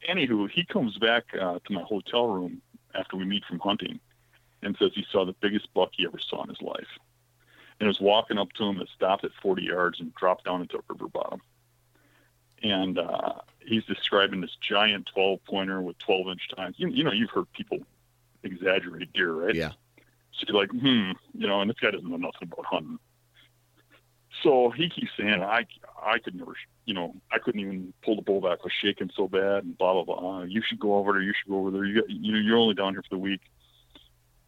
anywho, 0.08 0.50
he 0.50 0.64
comes 0.64 0.98
back 0.98 1.24
uh, 1.34 1.58
to 1.64 1.72
my 1.72 1.82
hotel 1.82 2.28
room 2.28 2.62
after 2.94 3.16
we 3.16 3.24
meet 3.24 3.44
from 3.44 3.58
hunting, 3.58 4.00
and 4.62 4.76
says 4.78 4.92
he 4.94 5.04
saw 5.10 5.24
the 5.24 5.34
biggest 5.40 5.72
buck 5.74 5.90
he 5.92 6.06
ever 6.06 6.18
saw 6.18 6.42
in 6.42 6.48
his 6.48 6.62
life, 6.62 6.88
and 7.78 7.88
was 7.88 8.00
walking 8.00 8.38
up 8.38 8.52
to 8.54 8.64
him 8.64 8.78
and 8.78 8.88
stopped 8.88 9.24
at 9.24 9.32
40 9.42 9.62
yards 9.62 10.00
and 10.00 10.14
dropped 10.14 10.44
down 10.44 10.62
into 10.62 10.76
a 10.78 10.82
river 10.88 11.08
bottom 11.08 11.40
and 12.62 12.98
uh, 12.98 13.34
he's 13.60 13.84
describing 13.84 14.40
this 14.40 14.56
giant 14.60 15.08
12 15.14 15.40
pointer 15.44 15.80
with 15.80 15.98
12 15.98 16.28
inch 16.28 16.48
tines. 16.54 16.74
You, 16.78 16.88
you 16.88 17.04
know, 17.04 17.12
you've 17.12 17.30
heard 17.30 17.50
people 17.52 17.78
exaggerate 18.42 19.12
deer, 19.12 19.32
right? 19.32 19.54
Yeah. 19.54 19.72
So 20.32 20.44
you're 20.48 20.56
like, 20.56 20.70
hmm, 20.70 21.12
you 21.34 21.46
know, 21.46 21.60
and 21.60 21.70
this 21.70 21.78
guy 21.80 21.90
doesn't 21.90 22.08
know 22.08 22.16
nothing 22.16 22.50
about 22.52 22.66
hunting. 22.66 22.98
So 24.42 24.70
he 24.70 24.88
keeps 24.88 25.10
saying, 25.18 25.42
I, 25.42 25.66
I 26.02 26.18
could 26.18 26.34
never, 26.34 26.54
you 26.84 26.94
know, 26.94 27.14
I 27.32 27.38
couldn't 27.38 27.60
even 27.60 27.92
pull 28.04 28.16
the 28.16 28.22
bull 28.22 28.40
back. 28.40 28.58
I 28.60 28.64
was 28.64 28.72
shaking 28.82 29.10
so 29.16 29.28
bad 29.28 29.64
and 29.64 29.78
blah, 29.78 29.92
blah, 29.92 30.04
blah. 30.04 30.38
Uh, 30.38 30.44
you 30.44 30.62
should 30.66 30.78
go 30.78 30.96
over 30.96 31.12
there. 31.12 31.22
You 31.22 31.32
should 31.32 31.50
go 31.50 31.58
over 31.58 31.70
there. 31.70 31.84
You, 31.84 32.02
got, 32.02 32.10
you 32.10 32.32
know, 32.32 32.38
you're 32.38 32.58
only 32.58 32.74
down 32.74 32.92
here 32.92 33.02
for 33.02 33.14
the 33.14 33.18
week. 33.18 33.40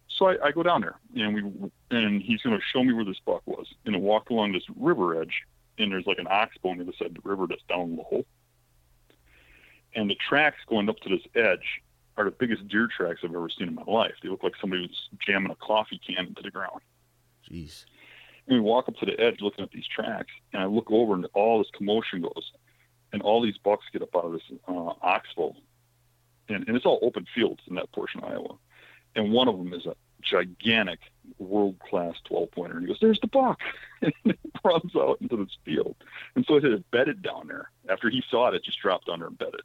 So 0.08 0.26
I, 0.26 0.48
I 0.48 0.52
go 0.52 0.62
down 0.62 0.80
there 0.80 0.96
and 1.14 1.34
we, 1.34 1.70
and 1.96 2.20
he's 2.20 2.42
going 2.42 2.58
to 2.58 2.62
show 2.72 2.82
me 2.82 2.92
where 2.92 3.04
this 3.04 3.20
buck 3.24 3.42
was. 3.46 3.66
And 3.86 3.94
I 3.94 3.98
walked 3.98 4.30
along 4.30 4.52
this 4.52 4.64
river 4.76 5.20
edge 5.20 5.42
and 5.78 5.92
there's 5.92 6.06
like 6.06 6.18
an 6.18 6.26
oxbow 6.28 6.70
on 6.70 6.78
the 6.78 6.84
other 6.84 6.92
side 6.98 7.08
of 7.08 7.22
the 7.22 7.28
river 7.28 7.46
that's 7.46 7.62
down 7.68 7.96
low. 7.96 8.24
And 9.94 10.10
the 10.10 10.16
tracks 10.16 10.58
going 10.68 10.88
up 10.88 10.98
to 11.00 11.08
this 11.08 11.22
edge 11.34 11.82
are 12.16 12.24
the 12.24 12.30
biggest 12.30 12.66
deer 12.68 12.88
tracks 12.94 13.20
I've 13.24 13.34
ever 13.34 13.48
seen 13.48 13.68
in 13.68 13.74
my 13.74 13.84
life. 13.86 14.14
They 14.22 14.28
look 14.28 14.42
like 14.42 14.54
somebody 14.60 14.82
was 14.82 15.08
jamming 15.24 15.52
a 15.52 15.56
coffee 15.56 16.00
can 16.04 16.26
into 16.26 16.42
the 16.42 16.50
ground. 16.50 16.80
Jeez. 17.50 17.84
We 18.48 18.60
walk 18.60 18.88
up 18.88 18.96
to 18.96 19.06
the 19.06 19.18
edge 19.20 19.40
looking 19.40 19.64
at 19.64 19.70
these 19.70 19.86
tracks, 19.86 20.32
and 20.52 20.62
I 20.62 20.66
look 20.66 20.90
over 20.90 21.14
and 21.14 21.26
all 21.34 21.58
this 21.58 21.70
commotion 21.76 22.22
goes, 22.22 22.52
and 23.12 23.22
all 23.22 23.42
these 23.42 23.58
bucks 23.58 23.84
get 23.92 24.02
up 24.02 24.14
out 24.16 24.24
of 24.24 24.32
this 24.32 24.42
uh, 24.66 24.92
oxbow. 25.02 25.54
And, 26.48 26.66
and 26.66 26.76
it's 26.76 26.86
all 26.86 26.98
open 27.02 27.26
fields 27.34 27.60
in 27.68 27.74
that 27.74 27.92
portion 27.92 28.22
of 28.22 28.30
Iowa. 28.30 28.54
And 29.14 29.32
one 29.32 29.48
of 29.48 29.58
them 29.58 29.72
is 29.74 29.86
a 29.86 29.94
gigantic 30.22 31.00
world 31.38 31.78
class 31.78 32.14
12 32.24 32.50
pointer. 32.50 32.76
And 32.76 32.82
he 32.82 32.88
goes, 32.88 32.98
There's 33.00 33.20
the 33.20 33.28
buck. 33.28 33.58
And 34.00 34.12
it 34.24 34.38
runs 34.64 34.94
out 34.94 35.18
into 35.20 35.36
this 35.36 35.56
field. 35.64 35.96
And 36.36 36.44
so 36.46 36.54
it 36.54 36.62
had 36.62 36.88
bedded 36.92 37.20
down 37.20 37.48
there. 37.48 37.70
After 37.88 38.08
he 38.08 38.22
saw 38.30 38.48
it, 38.48 38.54
it 38.54 38.64
just 38.64 38.80
dropped 38.80 39.08
under 39.08 39.26
and 39.26 39.36
bedded. 39.36 39.62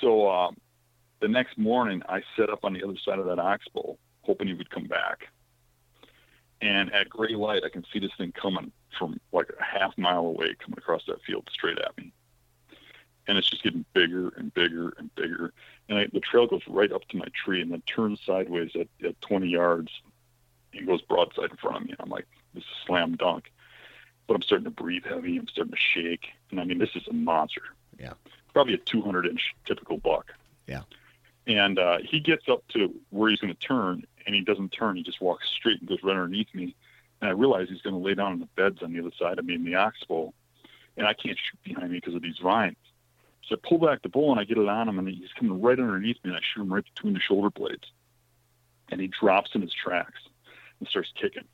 So 0.00 0.30
um, 0.30 0.56
the 1.20 1.28
next 1.28 1.58
morning, 1.58 2.02
I 2.08 2.22
set 2.36 2.48
up 2.48 2.64
on 2.64 2.72
the 2.72 2.82
other 2.82 2.96
side 3.04 3.18
of 3.18 3.26
that 3.26 3.38
oxbow, 3.38 3.98
hoping 4.22 4.48
he 4.48 4.54
would 4.54 4.70
come 4.70 4.86
back. 4.86 5.28
And 6.60 6.92
at 6.92 7.08
gray 7.08 7.34
light, 7.34 7.62
I 7.64 7.68
can 7.68 7.84
see 7.92 8.00
this 8.00 8.10
thing 8.18 8.32
coming 8.32 8.72
from 8.98 9.20
like 9.32 9.50
a 9.58 9.62
half 9.62 9.96
mile 9.96 10.26
away, 10.26 10.54
coming 10.58 10.78
across 10.78 11.04
that 11.06 11.22
field 11.22 11.48
straight 11.52 11.78
at 11.78 11.96
me. 11.96 12.12
And 13.28 13.38
it's 13.38 13.48
just 13.48 13.62
getting 13.62 13.84
bigger 13.92 14.30
and 14.30 14.52
bigger 14.54 14.94
and 14.98 15.14
bigger 15.14 15.52
and 15.88 15.98
I, 15.98 16.06
the 16.12 16.20
trail 16.20 16.46
goes 16.46 16.62
right 16.68 16.92
up 16.92 17.06
to 17.08 17.16
my 17.16 17.26
tree 17.34 17.62
and 17.62 17.72
then 17.72 17.82
turns 17.82 18.20
sideways 18.24 18.72
at, 18.74 18.88
at 19.04 19.20
20 19.22 19.48
yards 19.48 19.90
and 20.74 20.86
goes 20.86 21.00
broadside 21.02 21.50
in 21.50 21.56
front 21.56 21.76
of 21.76 21.82
me. 21.84 21.90
And 21.90 22.00
I'm 22.00 22.10
like, 22.10 22.26
this 22.54 22.62
is 22.62 22.70
slam 22.86 23.16
dunk. 23.16 23.50
But 24.26 24.34
I'm 24.34 24.42
starting 24.42 24.66
to 24.66 24.70
breathe 24.70 25.04
heavy. 25.06 25.38
I'm 25.38 25.48
starting 25.48 25.72
to 25.72 25.78
shake. 25.78 26.28
And 26.50 26.60
I 26.60 26.64
mean, 26.64 26.78
this 26.78 26.94
is 26.94 27.08
a 27.08 27.14
monster. 27.14 27.62
Yeah. 27.98 28.12
Probably 28.52 28.74
a 28.74 28.78
200 28.78 29.26
inch 29.26 29.54
typical 29.64 29.96
buck. 29.96 30.32
Yeah. 30.66 30.82
And 31.46 31.78
uh, 31.78 31.98
he 32.04 32.20
gets 32.20 32.46
up 32.48 32.68
to 32.68 32.94
where 33.08 33.30
he's 33.30 33.40
going 33.40 33.54
to 33.54 33.58
turn, 33.58 34.04
and 34.28 34.34
he 34.34 34.42
doesn't 34.42 34.68
turn. 34.68 34.94
He 34.94 35.02
just 35.02 35.22
walks 35.22 35.48
straight 35.48 35.80
and 35.80 35.88
goes 35.88 36.02
right 36.02 36.12
underneath 36.12 36.54
me. 36.54 36.76
And 37.22 37.30
I 37.30 37.32
realize 37.32 37.68
he's 37.70 37.80
going 37.80 37.94
to 37.94 38.06
lay 38.06 38.14
down 38.14 38.34
in 38.34 38.40
the 38.40 38.48
beds 38.56 38.82
on 38.82 38.92
the 38.92 39.00
other 39.00 39.10
side 39.18 39.38
of 39.38 39.46
me 39.46 39.54
in 39.54 39.64
the 39.64 39.74
ox 39.74 39.96
oxbow. 40.02 40.34
And 40.98 41.06
I 41.06 41.14
can't 41.14 41.38
shoot 41.38 41.62
behind 41.64 41.90
me 41.90 41.98
because 41.98 42.14
of 42.14 42.20
these 42.20 42.36
vines. 42.36 42.76
So 43.46 43.56
I 43.56 43.66
pull 43.66 43.78
back 43.78 44.02
the 44.02 44.10
bull 44.10 44.30
and 44.30 44.38
I 44.38 44.44
get 44.44 44.58
it 44.58 44.68
on 44.68 44.86
him, 44.86 44.98
and 44.98 45.08
he's 45.08 45.32
coming 45.32 45.62
right 45.62 45.78
underneath 45.78 46.18
me, 46.22 46.30
and 46.30 46.36
I 46.36 46.40
shoot 46.42 46.60
him 46.60 46.72
right 46.72 46.84
between 46.84 47.14
the 47.14 47.20
shoulder 47.20 47.48
blades. 47.48 47.90
And 48.90 49.00
he 49.00 49.06
drops 49.06 49.52
in 49.54 49.62
his 49.62 49.72
tracks 49.72 50.20
and 50.78 50.88
starts 50.88 51.10
kicking. 51.18 51.44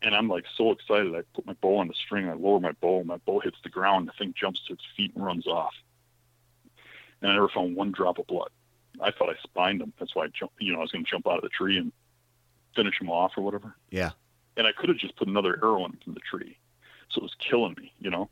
And 0.00 0.14
I'm 0.14 0.28
like 0.28 0.46
so 0.56 0.70
excited. 0.70 1.14
I 1.14 1.22
put 1.34 1.44
my 1.44 1.52
bow 1.60 1.76
on 1.76 1.88
the 1.88 1.94
string, 1.94 2.26
I 2.26 2.32
lower 2.32 2.58
my 2.58 2.72
bow, 2.72 3.04
my 3.04 3.18
bow 3.18 3.40
hits 3.40 3.58
the 3.62 3.68
ground, 3.68 4.08
the 4.08 4.12
thing 4.12 4.32
jumps 4.34 4.64
to 4.66 4.72
its 4.72 4.84
feet 4.96 5.12
and 5.14 5.24
runs 5.26 5.46
off. 5.46 5.74
And 7.20 7.30
I 7.30 7.34
never 7.34 7.50
found 7.50 7.76
one 7.76 7.92
drop 7.92 8.18
of 8.18 8.26
blood. 8.26 8.48
I 9.00 9.10
thought 9.10 9.30
I 9.30 9.36
spined 9.42 9.80
him. 9.80 9.92
That's 9.98 10.14
why 10.14 10.24
I 10.24 10.28
jumped, 10.28 10.54
you 10.60 10.72
know, 10.72 10.78
I 10.78 10.82
was 10.82 10.90
going 10.92 11.04
to 11.04 11.10
jump 11.10 11.26
out 11.26 11.36
of 11.36 11.42
the 11.42 11.48
tree 11.48 11.78
and 11.78 11.92
finish 12.76 13.00
him 13.00 13.10
off 13.10 13.32
or 13.36 13.42
whatever. 13.42 13.74
Yeah. 13.90 14.10
And 14.56 14.66
I 14.66 14.72
could 14.72 14.88
have 14.88 14.98
just 14.98 15.16
put 15.16 15.28
another 15.28 15.58
arrow 15.62 15.84
in 15.86 15.98
from 16.04 16.14
the 16.14 16.20
tree. 16.20 16.58
So 17.10 17.20
it 17.20 17.22
was 17.22 17.34
killing 17.38 17.74
me, 17.78 17.92
you 17.98 18.10
know? 18.10 18.28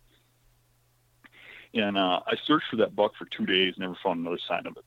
And 1.73 1.97
uh, 1.97 2.21
I 2.27 2.37
searched 2.47 2.67
for 2.71 2.77
that 2.77 2.97
buck 2.97 3.13
for 3.17 3.27
two 3.27 3.47
days, 3.47 3.75
never 3.79 3.97
found 4.03 4.21
another 4.21 4.39
sign 4.49 4.67
of 4.67 4.77
it. 4.77 4.85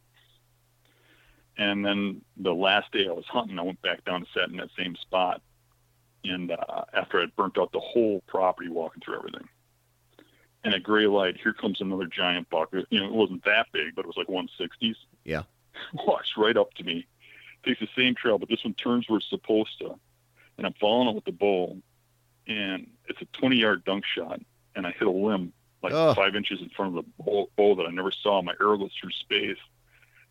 And 1.58 1.86
then 1.86 2.22
the 2.38 2.54
last 2.54 2.92
day 2.92 3.08
I 3.08 3.12
was 3.14 3.26
hunting, 3.28 3.60
I 3.60 3.64
went 3.64 3.82
back 3.82 4.04
down 4.06 4.16
and 4.18 4.28
sat 4.34 4.50
in 4.50 4.58
that 4.58 4.70
same 4.78 4.96
spot. 4.96 5.42
And 6.24 6.52
uh, 6.52 6.84
after 6.94 7.22
I'd 7.22 7.36
burnt 7.36 7.58
out 7.58 7.72
the 7.72 7.80
whole 7.80 8.22
property 8.28 8.70
walking 8.70 9.02
through 9.04 9.18
everything. 9.18 9.48
and 10.64 10.74
at 10.74 10.84
gray 10.84 11.06
light, 11.08 11.38
here 11.42 11.54
comes 11.54 11.82
another 11.82 12.06
giant 12.08 12.50
buck. 12.50 12.70
You 12.90 13.00
know, 13.00 13.08
it 13.08 13.14
wasn't 13.14 13.44
that 13.46 13.68
big, 13.72 13.96
but 13.96 14.06
it 14.06 14.08
was 14.08 14.18
like 14.18 14.28
160s. 14.28 14.96
Yeah. 15.24 15.44
Walks 15.94 16.34
right 16.38 16.58
up 16.58 16.74
to 16.76 16.84
me, 16.84 17.08
takes 17.66 17.80
the 17.80 17.88
same 17.96 18.16
trail, 18.16 18.38
but 18.38 18.50
this 18.50 18.64
one 18.64 18.74
turns 18.74 19.08
where 19.08 19.18
it's 19.18 19.30
supposed 19.30 19.78
to, 19.80 19.98
and 20.58 20.68
I'm 20.68 20.74
following 20.80 21.10
it 21.10 21.16
with 21.16 21.26
the 21.26 21.32
bow, 21.32 21.78
and 22.48 22.88
it's 23.08 23.22
a 23.22 23.26
20 23.40 23.58
yard 23.58 23.84
dunk 23.86 24.06
shot, 24.06 24.42
and 24.76 24.86
I 24.86 24.92
hit 24.92 25.08
a 25.08 25.12
limb 25.12 25.54
like 25.84 25.94
Ugh. 25.94 26.16
five 26.16 26.36
inches 26.36 26.62
in 26.62 26.70
front 26.70 26.98
of 26.98 27.04
the 27.04 27.24
bow, 27.24 27.50
bow 27.58 27.76
that 27.76 27.86
I 27.86 27.92
never 27.92 28.12
saw. 28.12 28.42
My 28.42 28.54
arrow 28.60 28.78
goes 28.78 28.92
through 29.00 29.12
space. 29.12 29.58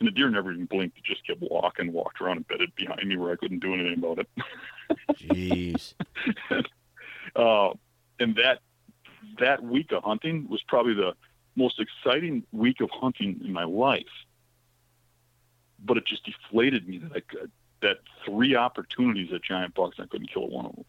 And 0.01 0.09
the 0.09 0.11
deer 0.11 0.31
never 0.31 0.51
even 0.51 0.67
blinked. 0.67 0.99
It 0.99 1.05
just 1.05 1.25
kept 1.25 1.41
walking, 1.43 1.93
walked 1.93 2.21
around 2.21 2.39
and 2.39 2.49
bedded 2.49 2.75
behind 2.75 3.07
me 3.07 3.17
where 3.17 3.33
I 3.33 3.37
couldn't 3.37 3.61
do 3.61 3.73
anything 3.73 3.99
about 3.99 4.19
it. 4.19 4.29
Jeez. 5.13 5.95
uh, 7.37 7.75
and 8.19 8.35
that 8.35 8.61
that 9.39 9.63
week 9.63 9.93
of 9.93 10.03
hunting 10.03 10.49
was 10.49 10.61
probably 10.67 10.95
the 10.95 11.15
most 11.55 11.81
exciting 11.81 12.43
week 12.51 12.81
of 12.81 12.91
hunting 12.91 13.41
in 13.45 13.53
my 13.53 13.65
life. 13.65 14.03
But 15.85 15.97
it 15.97 16.07
just 16.07 16.25
deflated 16.25 16.89
me 16.89 16.99
that 16.99 17.13
I 17.13 17.21
could, 17.21 17.51
that 17.81 17.99
three 18.25 18.55
opportunities 18.55 19.33
at 19.33 19.43
giant 19.43 19.75
bucks 19.75 19.99
I 19.99 20.07
couldn't 20.07 20.29
kill 20.33 20.49
one 20.49 20.67
of 20.67 20.77
them. 20.77 20.85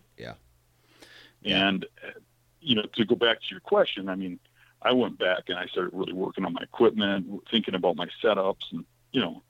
Yeah. 1.42 1.68
And 1.68 1.86
uh, 2.06 2.20
you 2.62 2.76
know, 2.76 2.84
to 2.94 3.06
go 3.06 3.16
back 3.16 3.40
to 3.40 3.46
your 3.52 3.60
question, 3.60 4.08
I 4.08 4.16
mean, 4.16 4.40
I 4.82 4.94
went 4.94 5.18
back 5.18 5.44
and 5.48 5.58
I 5.58 5.66
started 5.68 5.92
really 5.94 6.14
working 6.14 6.46
on 6.46 6.54
my 6.54 6.62
equipment, 6.62 7.44
thinking 7.50 7.76
about 7.76 7.96
my 7.96 8.08
setups, 8.24 8.72
and 8.72 8.86
you 9.12 9.22
know, 9.22 9.44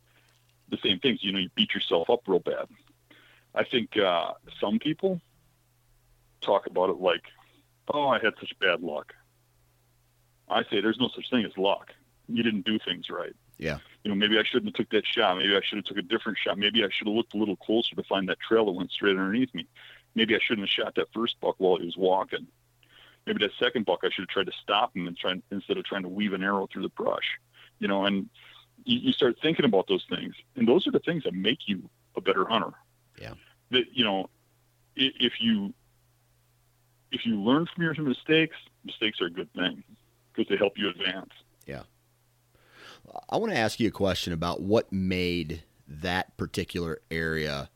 the 0.69 0.77
same 0.77 0.99
things. 0.99 1.23
You 1.23 1.31
know, 1.31 1.39
you 1.39 1.49
beat 1.55 1.73
yourself 1.73 2.09
up 2.09 2.21
real 2.27 2.39
bad. 2.39 2.67
I 3.55 3.63
think 3.63 3.97
uh, 3.97 4.33
some 4.59 4.79
people 4.79 5.21
talk 6.41 6.65
about 6.65 6.89
it 6.89 6.99
like, 6.99 7.23
"Oh, 7.87 8.07
I 8.07 8.19
had 8.19 8.33
such 8.39 8.57
bad 8.59 8.81
luck." 8.81 9.13
I 10.49 10.63
say 10.63 10.81
there's 10.81 10.99
no 10.99 11.09
such 11.15 11.29
thing 11.29 11.45
as 11.45 11.57
luck. 11.57 11.91
You 12.27 12.43
didn't 12.43 12.65
do 12.65 12.79
things 12.79 13.09
right. 13.09 13.35
Yeah. 13.57 13.79
You 14.03 14.11
know, 14.11 14.15
maybe 14.15 14.37
I 14.37 14.43
shouldn't 14.43 14.65
have 14.65 14.73
took 14.73 14.89
that 14.89 15.05
shot. 15.05 15.37
Maybe 15.37 15.55
I 15.55 15.61
should 15.63 15.77
have 15.77 15.85
took 15.85 15.97
a 15.97 16.01
different 16.01 16.37
shot. 16.37 16.57
Maybe 16.57 16.83
I 16.83 16.89
should 16.91 17.07
have 17.07 17.15
looked 17.15 17.33
a 17.33 17.37
little 17.37 17.55
closer 17.55 17.95
to 17.95 18.03
find 18.03 18.27
that 18.29 18.39
trail 18.39 18.65
that 18.65 18.71
went 18.73 18.91
straight 18.91 19.11
underneath 19.11 19.53
me. 19.53 19.65
Maybe 20.15 20.35
I 20.35 20.39
shouldn't 20.41 20.67
have 20.67 20.85
shot 20.85 20.95
that 20.95 21.07
first 21.13 21.39
buck 21.39 21.55
while 21.57 21.77
he 21.77 21.85
was 21.85 21.97
walking. 21.97 22.47
Maybe 23.25 23.39
that 23.39 23.51
second 23.57 23.85
buck 23.85 24.01
I 24.03 24.09
should 24.09 24.23
have 24.23 24.29
tried 24.29 24.47
to 24.47 24.51
stop 24.61 24.95
him 24.95 25.07
and 25.07 25.17
try 25.17 25.35
instead 25.51 25.77
of 25.77 25.85
trying 25.85 26.03
to 26.03 26.09
weave 26.09 26.33
an 26.33 26.43
arrow 26.43 26.67
through 26.71 26.83
the 26.83 26.89
brush. 26.89 27.39
You 27.79 27.87
know, 27.87 28.05
and 28.05 28.29
you, 28.83 28.99
you 28.99 29.11
start 29.13 29.37
thinking 29.41 29.65
about 29.65 29.87
those 29.87 30.05
things, 30.09 30.35
and 30.55 30.67
those 30.67 30.85
are 30.87 30.91
the 30.91 30.99
things 30.99 31.23
that 31.23 31.33
make 31.33 31.67
you 31.67 31.89
a 32.17 32.21
better 32.21 32.45
hunter. 32.45 32.73
Yeah. 33.19 33.33
That 33.71 33.85
you 33.93 34.03
know, 34.03 34.29
if 34.95 35.33
you 35.39 35.73
if 37.11 37.25
you 37.25 37.39
learn 37.39 37.67
from 37.73 37.83
your 37.83 37.93
mistakes, 37.95 38.57
mistakes 38.83 39.21
are 39.21 39.27
a 39.27 39.31
good 39.31 39.51
thing 39.53 39.83
because 40.33 40.49
they 40.49 40.57
help 40.57 40.77
you 40.77 40.89
advance. 40.89 41.31
I 43.29 43.37
want 43.37 43.51
to 43.51 43.57
ask 43.57 43.79
you 43.79 43.87
a 43.87 43.91
question 43.91 44.33
about 44.33 44.61
what 44.61 44.91
made 44.91 45.63
that 45.87 46.35
particular 46.37 47.01
area 47.11 47.69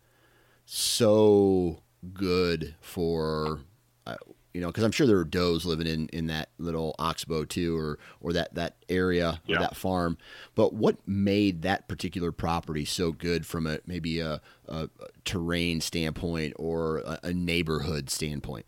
so 0.65 1.81
good 2.13 2.75
for, 2.81 3.61
uh, 4.05 4.15
you 4.53 4.61
know, 4.61 4.67
because 4.67 4.83
I'm 4.83 4.91
sure 4.91 5.05
there 5.05 5.17
were 5.17 5.23
does 5.23 5.65
living 5.65 5.87
in, 5.87 6.07
in 6.09 6.27
that 6.27 6.49
little 6.57 6.95
oxbow 6.97 7.45
too, 7.45 7.77
or 7.77 7.99
or 8.21 8.33
that 8.33 8.55
that 8.55 8.77
area 8.89 9.41
Yeah. 9.45 9.57
or 9.57 9.59
that 9.59 9.75
farm. 9.75 10.17
But 10.55 10.73
what 10.73 10.97
made 11.07 11.61
that 11.61 11.87
particular 11.87 12.31
property 12.31 12.85
so 12.85 13.11
good 13.11 13.45
from 13.45 13.67
a 13.67 13.79
maybe 13.85 14.19
a, 14.19 14.41
a 14.67 14.89
terrain 15.25 15.81
standpoint 15.81 16.53
or 16.57 16.99
a, 16.99 17.19
a 17.23 17.33
neighborhood 17.33 18.09
standpoint? 18.09 18.65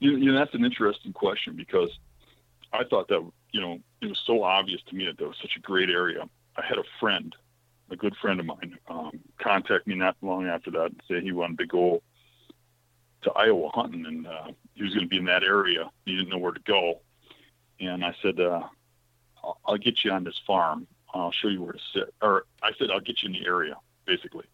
You, 0.00 0.16
you 0.16 0.32
know, 0.32 0.38
that's 0.38 0.54
an 0.54 0.64
interesting 0.64 1.12
question 1.12 1.56
because 1.56 1.88
I 2.72 2.82
thought 2.84 3.08
that, 3.08 3.24
you 3.52 3.60
know, 3.60 3.78
it 4.04 4.08
was 4.10 4.22
so 4.26 4.42
obvious 4.42 4.82
to 4.88 4.94
me 4.94 5.06
that 5.06 5.18
that 5.18 5.26
was 5.26 5.36
such 5.40 5.56
a 5.56 5.60
great 5.60 5.90
area. 5.90 6.28
I 6.56 6.64
had 6.64 6.78
a 6.78 6.84
friend, 7.00 7.34
a 7.90 7.96
good 7.96 8.14
friend 8.16 8.40
of 8.40 8.46
mine, 8.46 8.78
um, 8.88 9.20
contact 9.38 9.86
me 9.86 9.94
not 9.94 10.16
long 10.22 10.46
after 10.46 10.70
that 10.72 10.86
and 10.86 11.02
say 11.08 11.20
he 11.20 11.32
wanted 11.32 11.58
to 11.58 11.66
go 11.66 12.02
to 13.22 13.32
Iowa 13.32 13.70
hunting 13.72 14.06
and 14.06 14.26
uh, 14.26 14.48
he 14.74 14.82
was 14.82 14.94
going 14.94 15.06
to 15.06 15.08
be 15.08 15.18
in 15.18 15.24
that 15.26 15.42
area. 15.42 15.90
He 16.04 16.14
didn't 16.14 16.28
know 16.28 16.38
where 16.38 16.52
to 16.52 16.60
go. 16.60 17.00
And 17.80 18.04
I 18.04 18.14
said, 18.22 18.38
uh, 18.38 18.62
I'll, 19.42 19.58
I'll 19.64 19.78
get 19.78 20.04
you 20.04 20.12
on 20.12 20.24
this 20.24 20.40
farm. 20.46 20.86
I'll 21.12 21.32
show 21.32 21.48
you 21.48 21.62
where 21.62 21.72
to 21.72 21.80
sit. 21.92 22.14
Or 22.20 22.44
I 22.62 22.72
said, 22.78 22.90
I'll 22.90 23.00
get 23.00 23.22
you 23.22 23.28
in 23.28 23.32
the 23.32 23.46
area, 23.46 23.76
basically. 24.04 24.44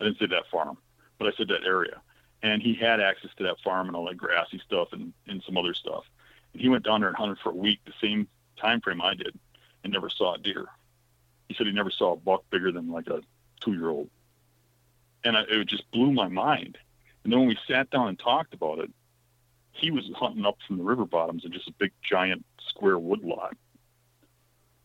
I 0.00 0.04
didn't 0.04 0.18
say 0.18 0.26
that 0.26 0.48
farm, 0.50 0.78
but 1.18 1.28
I 1.28 1.36
said 1.36 1.48
that 1.48 1.64
area 1.64 2.00
and 2.42 2.62
he 2.62 2.74
had 2.74 3.00
access 3.00 3.30
to 3.36 3.44
that 3.44 3.60
farm 3.64 3.88
and 3.88 3.96
all 3.96 4.06
that 4.06 4.16
grassy 4.16 4.60
stuff 4.64 4.88
and, 4.92 5.12
and 5.26 5.42
some 5.44 5.56
other 5.56 5.74
stuff. 5.74 6.04
And 6.52 6.62
he 6.62 6.68
went 6.68 6.84
down 6.84 7.00
there 7.00 7.08
and 7.08 7.16
hunted 7.16 7.38
for 7.42 7.50
a 7.50 7.54
week, 7.54 7.80
the 7.84 7.92
same 8.00 8.28
time 8.60 8.80
frame 8.80 9.02
I 9.02 9.14
did, 9.14 9.38
and 9.84 9.92
never 9.92 10.10
saw 10.10 10.34
a 10.34 10.38
deer. 10.38 10.66
He 11.48 11.54
said 11.54 11.66
he 11.66 11.72
never 11.72 11.90
saw 11.90 12.12
a 12.12 12.16
buck 12.16 12.44
bigger 12.50 12.72
than 12.72 12.90
like 12.90 13.08
a 13.08 13.22
two 13.60 13.72
year 13.72 13.88
old. 13.88 14.10
And 15.24 15.36
I, 15.36 15.42
it 15.48 15.66
just 15.66 15.90
blew 15.90 16.12
my 16.12 16.28
mind. 16.28 16.78
And 17.24 17.32
then 17.32 17.40
when 17.40 17.48
we 17.48 17.58
sat 17.66 17.90
down 17.90 18.08
and 18.08 18.18
talked 18.18 18.54
about 18.54 18.78
it, 18.78 18.90
he 19.72 19.90
was 19.90 20.10
hunting 20.14 20.44
up 20.44 20.58
from 20.66 20.78
the 20.78 20.84
river 20.84 21.04
bottoms 21.04 21.44
in 21.44 21.52
just 21.52 21.68
a 21.68 21.72
big 21.72 21.92
giant 22.02 22.44
square 22.68 22.98
wood 22.98 23.22
lot. 23.22 23.56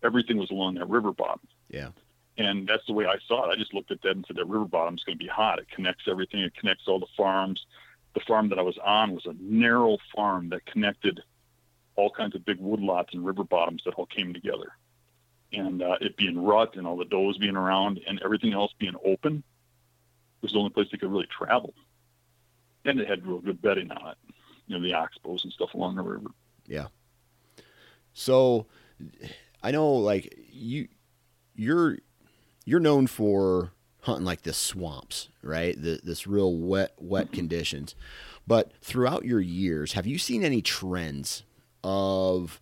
Everything 0.03 0.37
was 0.37 0.51
along 0.51 0.75
that 0.75 0.89
river 0.89 1.11
bottom. 1.11 1.47
Yeah. 1.69 1.89
And 2.37 2.67
that's 2.67 2.85
the 2.87 2.93
way 2.93 3.05
I 3.05 3.17
saw 3.27 3.45
it. 3.45 3.53
I 3.53 3.55
just 3.55 3.73
looked 3.73 3.91
at 3.91 4.01
that 4.01 4.11
and 4.11 4.25
said 4.27 4.37
that 4.37 4.47
river 4.47 4.65
bottom's 4.65 5.03
going 5.03 5.17
to 5.17 5.23
be 5.23 5.29
hot. 5.29 5.59
It 5.59 5.69
connects 5.69 6.05
everything. 6.07 6.41
It 6.41 6.55
connects 6.55 6.87
all 6.87 6.99
the 6.99 7.07
farms. 7.15 7.65
The 8.13 8.21
farm 8.21 8.49
that 8.49 8.59
I 8.59 8.63
was 8.63 8.77
on 8.83 9.13
was 9.13 9.25
a 9.25 9.35
narrow 9.39 9.97
farm 10.15 10.49
that 10.49 10.65
connected 10.65 11.21
all 11.95 12.09
kinds 12.09 12.35
of 12.35 12.45
big 12.45 12.59
wood 12.59 12.79
lots 12.79 13.13
and 13.13 13.25
river 13.25 13.43
bottoms 13.43 13.83
that 13.85 13.93
all 13.95 14.05
came 14.05 14.33
together. 14.33 14.71
And 15.51 15.83
uh, 15.83 15.97
it 16.01 16.17
being 16.17 16.43
rut 16.43 16.75
and 16.75 16.87
all 16.87 16.97
the 16.97 17.05
does 17.05 17.37
being 17.37 17.55
around 17.55 17.99
and 18.07 18.19
everything 18.23 18.53
else 18.53 18.73
being 18.79 18.95
open 19.05 19.43
was 20.41 20.51
the 20.51 20.57
only 20.57 20.71
place 20.71 20.87
they 20.91 20.97
could 20.97 21.11
really 21.11 21.27
travel. 21.27 21.73
And 22.85 22.99
it 22.99 23.07
had 23.07 23.25
real 23.25 23.39
good 23.39 23.61
bedding 23.61 23.91
on 23.91 24.11
it, 24.11 24.17
you 24.67 24.75
know, 24.75 24.83
the 24.83 24.93
oxbows 24.93 25.43
and 25.43 25.53
stuff 25.53 25.73
along 25.73 25.95
the 25.95 26.01
river. 26.01 26.29
Yeah. 26.65 26.87
So 28.13 28.67
I 29.61 29.71
know 29.71 29.91
like 29.93 30.35
you 30.51 30.87
you're 31.55 31.99
you're 32.65 32.79
known 32.79 33.07
for 33.07 33.71
hunting 34.01 34.25
like 34.25 34.41
the 34.41 34.53
swamps, 34.53 35.29
right? 35.41 35.81
The, 35.81 36.01
this 36.03 36.27
real 36.27 36.55
wet 36.55 36.93
wet 36.97 37.31
conditions. 37.31 37.95
But 38.45 38.73
throughout 38.81 39.23
your 39.23 39.39
years, 39.39 39.93
have 39.93 40.05
you 40.05 40.17
seen 40.17 40.43
any 40.43 40.61
trends 40.61 41.43
of 41.83 42.59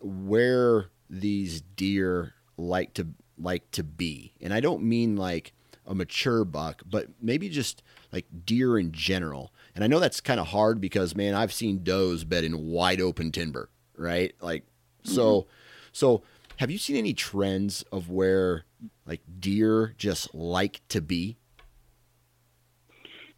where 0.00 0.86
these 1.08 1.60
deer 1.60 2.34
like 2.56 2.94
to 2.94 3.08
like 3.38 3.70
to 3.72 3.82
be? 3.82 4.32
And 4.40 4.52
I 4.52 4.60
don't 4.60 4.82
mean 4.82 5.16
like 5.16 5.52
a 5.86 5.94
mature 5.94 6.44
buck, 6.44 6.82
but 6.86 7.08
maybe 7.20 7.48
just 7.48 7.82
like 8.12 8.26
deer 8.44 8.78
in 8.78 8.92
general. 8.92 9.52
And 9.74 9.84
I 9.84 9.86
know 9.86 10.00
that's 10.00 10.20
kind 10.20 10.40
of 10.40 10.48
hard 10.48 10.80
because 10.80 11.14
man, 11.16 11.34
I've 11.34 11.52
seen 11.52 11.82
does 11.82 12.24
bed 12.24 12.44
in 12.44 12.66
wide 12.66 13.00
open 13.00 13.32
timber, 13.32 13.68
right? 13.96 14.34
Like 14.40 14.64
so 15.02 15.40
mm-hmm. 15.40 15.48
so 15.92 16.22
have 16.56 16.70
you 16.70 16.78
seen 16.78 16.96
any 16.96 17.12
trends 17.12 17.82
of 17.90 18.08
where 18.08 18.64
like 19.06 19.20
deer 19.40 19.94
just 19.98 20.34
like 20.34 20.80
to 20.88 21.00
be? 21.00 21.36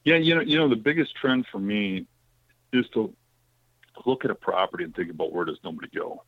Yeah, 0.05 0.16
you 0.16 0.35
know, 0.37 0.40
you 0.40 0.57
know, 0.57 0.68
the 0.68 0.76
biggest 0.76 1.16
trend 1.16 1.46
for 1.50 1.59
me 1.59 2.07
is 2.72 2.87
to 2.94 3.12
look 4.05 4.25
at 4.25 4.31
a 4.31 4.35
property 4.35 4.85
and 4.85 4.95
think 4.95 5.11
about 5.11 5.33
where 5.33 5.45
does 5.45 5.59
nobody 5.65 5.89
go, 5.95 6.23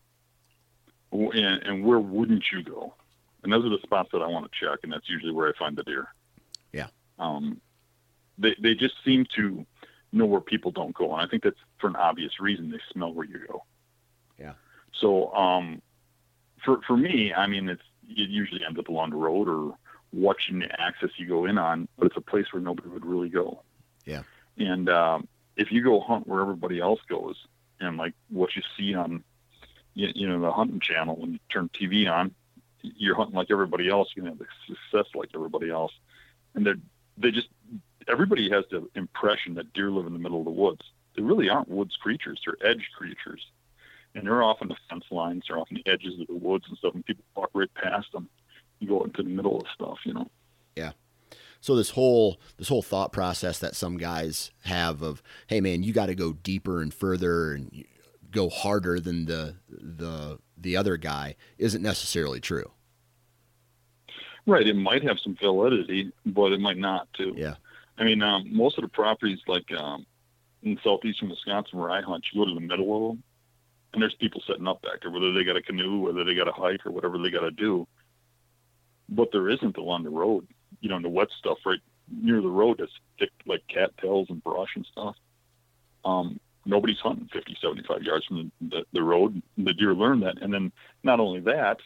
and, 1.12 1.62
and 1.62 1.84
where 1.84 2.00
wouldn't 2.00 2.44
you 2.52 2.62
go? 2.62 2.94
And 3.42 3.52
those 3.52 3.64
are 3.64 3.70
the 3.70 3.80
spots 3.82 4.10
that 4.12 4.22
I 4.22 4.26
want 4.26 4.50
to 4.50 4.58
check, 4.58 4.80
and 4.82 4.92
that's 4.92 5.08
usually 5.08 5.32
where 5.32 5.48
I 5.48 5.52
find 5.58 5.76
the 5.76 5.84
deer. 5.84 6.08
Yeah. 6.72 6.88
Um, 7.18 7.60
they 8.36 8.54
they 8.60 8.74
just 8.74 8.94
seem 9.04 9.26
to 9.36 9.64
know 10.12 10.26
where 10.26 10.40
people 10.40 10.70
don't 10.70 10.94
go, 10.94 11.12
and 11.12 11.22
I 11.22 11.28
think 11.28 11.42
that's 11.42 11.58
for 11.78 11.88
an 11.88 11.96
obvious 11.96 12.40
reason. 12.40 12.70
They 12.70 12.80
smell 12.92 13.12
where 13.12 13.26
you 13.26 13.40
go. 13.46 13.64
Yeah. 14.38 14.54
So, 15.00 15.32
um, 15.34 15.82
for 16.64 16.80
for 16.86 16.96
me, 16.96 17.32
I 17.32 17.46
mean, 17.46 17.68
it's 17.68 17.82
it 18.08 18.30
usually 18.30 18.64
ends 18.64 18.78
up 18.78 18.88
along 18.88 19.10
the 19.10 19.16
road 19.16 19.48
or 19.48 19.76
watching 20.12 20.60
the 20.60 20.80
access 20.80 21.10
you 21.16 21.26
go 21.26 21.44
in 21.44 21.58
on, 21.58 21.88
but 21.98 22.06
it's 22.06 22.16
a 22.16 22.22
place 22.22 22.46
where 22.52 22.62
nobody 22.62 22.88
would 22.88 23.04
really 23.04 23.28
go. 23.28 23.62
Yeah. 24.04 24.22
And 24.56 24.88
um, 24.88 25.28
if 25.56 25.70
you 25.70 25.82
go 25.82 26.00
hunt 26.00 26.26
where 26.26 26.40
everybody 26.40 26.80
else 26.80 27.00
goes, 27.08 27.36
and 27.80 27.96
like 27.96 28.14
what 28.28 28.56
you 28.56 28.62
see 28.76 28.94
on, 28.94 29.24
you, 29.94 30.08
you 30.14 30.28
know, 30.28 30.40
the 30.40 30.52
hunting 30.52 30.80
channel 30.80 31.16
when 31.16 31.32
you 31.32 31.38
turn 31.50 31.68
TV 31.68 32.10
on, 32.10 32.34
you're 32.82 33.14
hunting 33.14 33.36
like 33.36 33.50
everybody 33.50 33.88
else. 33.88 34.08
Gonna 34.16 34.30
have 34.30 34.38
the 34.38 34.46
success 34.66 35.14
like 35.14 35.30
everybody 35.34 35.70
else, 35.70 35.92
and 36.54 36.66
they 36.66 36.74
they 37.16 37.30
just 37.30 37.48
everybody 38.08 38.50
has 38.50 38.64
the 38.70 38.88
impression 38.94 39.54
that 39.54 39.72
deer 39.72 39.90
live 39.90 40.06
in 40.06 40.12
the 40.12 40.18
middle 40.18 40.38
of 40.38 40.44
the 40.44 40.50
woods. 40.50 40.82
They 41.16 41.22
really 41.22 41.48
aren't 41.48 41.68
woods 41.68 41.96
creatures. 41.96 42.40
They're 42.44 42.70
edge 42.70 42.90
creatures, 42.96 43.44
and 44.14 44.26
they're 44.26 44.42
often 44.42 44.68
the 44.68 44.76
fence 44.88 45.04
lines. 45.10 45.44
They're 45.48 45.58
often 45.58 45.80
the 45.84 45.90
edges 45.90 46.20
of 46.20 46.26
the 46.26 46.34
woods 46.34 46.66
and 46.68 46.78
stuff, 46.78 46.94
and 46.94 47.04
people 47.04 47.24
walk 47.34 47.50
right 47.54 47.72
past 47.74 48.12
them. 48.12 48.28
You 48.78 48.88
go 48.88 49.02
into 49.02 49.22
the 49.22 49.28
middle 49.28 49.60
of 49.60 49.66
stuff, 49.74 49.98
you 50.04 50.14
know. 50.14 50.30
So 51.60 51.74
this 51.74 51.90
whole 51.90 52.40
this 52.56 52.68
whole 52.68 52.82
thought 52.82 53.12
process 53.12 53.58
that 53.58 53.74
some 53.74 53.96
guys 53.96 54.50
have 54.64 55.02
of, 55.02 55.22
hey 55.48 55.60
man, 55.60 55.82
you 55.82 55.92
got 55.92 56.06
to 56.06 56.14
go 56.14 56.32
deeper 56.32 56.80
and 56.80 56.92
further 56.94 57.52
and 57.52 57.84
go 58.30 58.48
harder 58.48 59.00
than 59.00 59.26
the 59.26 59.56
the 59.68 60.38
the 60.56 60.76
other 60.76 60.96
guy 60.96 61.36
isn't 61.58 61.82
necessarily 61.82 62.40
true. 62.40 62.70
Right. 64.46 64.66
It 64.66 64.76
might 64.76 65.02
have 65.02 65.18
some 65.22 65.36
validity, 65.36 66.10
but 66.24 66.52
it 66.52 66.60
might 66.60 66.78
not 66.78 67.08
too. 67.12 67.34
Yeah. 67.36 67.56
I 67.98 68.04
mean, 68.04 68.22
um, 68.22 68.48
most 68.50 68.78
of 68.78 68.82
the 68.82 68.88
properties 68.88 69.40
like 69.46 69.70
um, 69.72 70.06
in 70.62 70.78
southeastern 70.82 71.28
Wisconsin 71.28 71.78
where 71.78 71.90
I 71.90 72.00
hunt, 72.00 72.24
you 72.32 72.40
go 72.40 72.48
to 72.48 72.54
the 72.54 72.66
middle 72.66 72.96
of 72.96 73.12
them, 73.12 73.22
and 73.92 74.02
there's 74.02 74.14
people 74.14 74.42
setting 74.46 74.68
up 74.68 74.80
back 74.82 75.02
there, 75.02 75.10
whether 75.10 75.32
they 75.32 75.44
got 75.44 75.56
a 75.56 75.62
canoe, 75.62 76.00
whether 76.00 76.24
they 76.24 76.34
got 76.34 76.48
a 76.48 76.52
hike, 76.52 76.86
or 76.86 76.92
whatever 76.92 77.18
they 77.18 77.30
got 77.30 77.40
to 77.40 77.50
do. 77.50 77.86
But 79.08 79.32
there 79.32 79.48
isn't 79.48 79.76
along 79.76 80.04
the 80.04 80.10
road. 80.10 80.46
You 80.80 80.88
know, 80.88 80.96
in 80.96 81.02
the 81.02 81.08
wet 81.08 81.28
stuff 81.38 81.58
right 81.66 81.80
near 82.10 82.40
the 82.40 82.48
road 82.48 82.78
that's 82.78 82.92
thick 83.18 83.30
like 83.46 83.66
cattails 83.68 84.28
and 84.30 84.42
brush 84.42 84.70
and 84.76 84.86
stuff. 84.86 85.16
Um, 86.04 86.40
nobody's 86.64 86.98
hunting 86.98 87.28
50, 87.32 87.56
75 87.60 88.02
yards 88.02 88.26
from 88.26 88.52
the, 88.60 88.68
the, 88.68 88.84
the 88.92 89.02
road. 89.02 89.42
The 89.56 89.74
deer 89.74 89.94
learn 89.94 90.20
that. 90.20 90.40
And 90.40 90.52
then 90.52 90.72
not 91.02 91.20
only 91.20 91.40
that, 91.40 91.78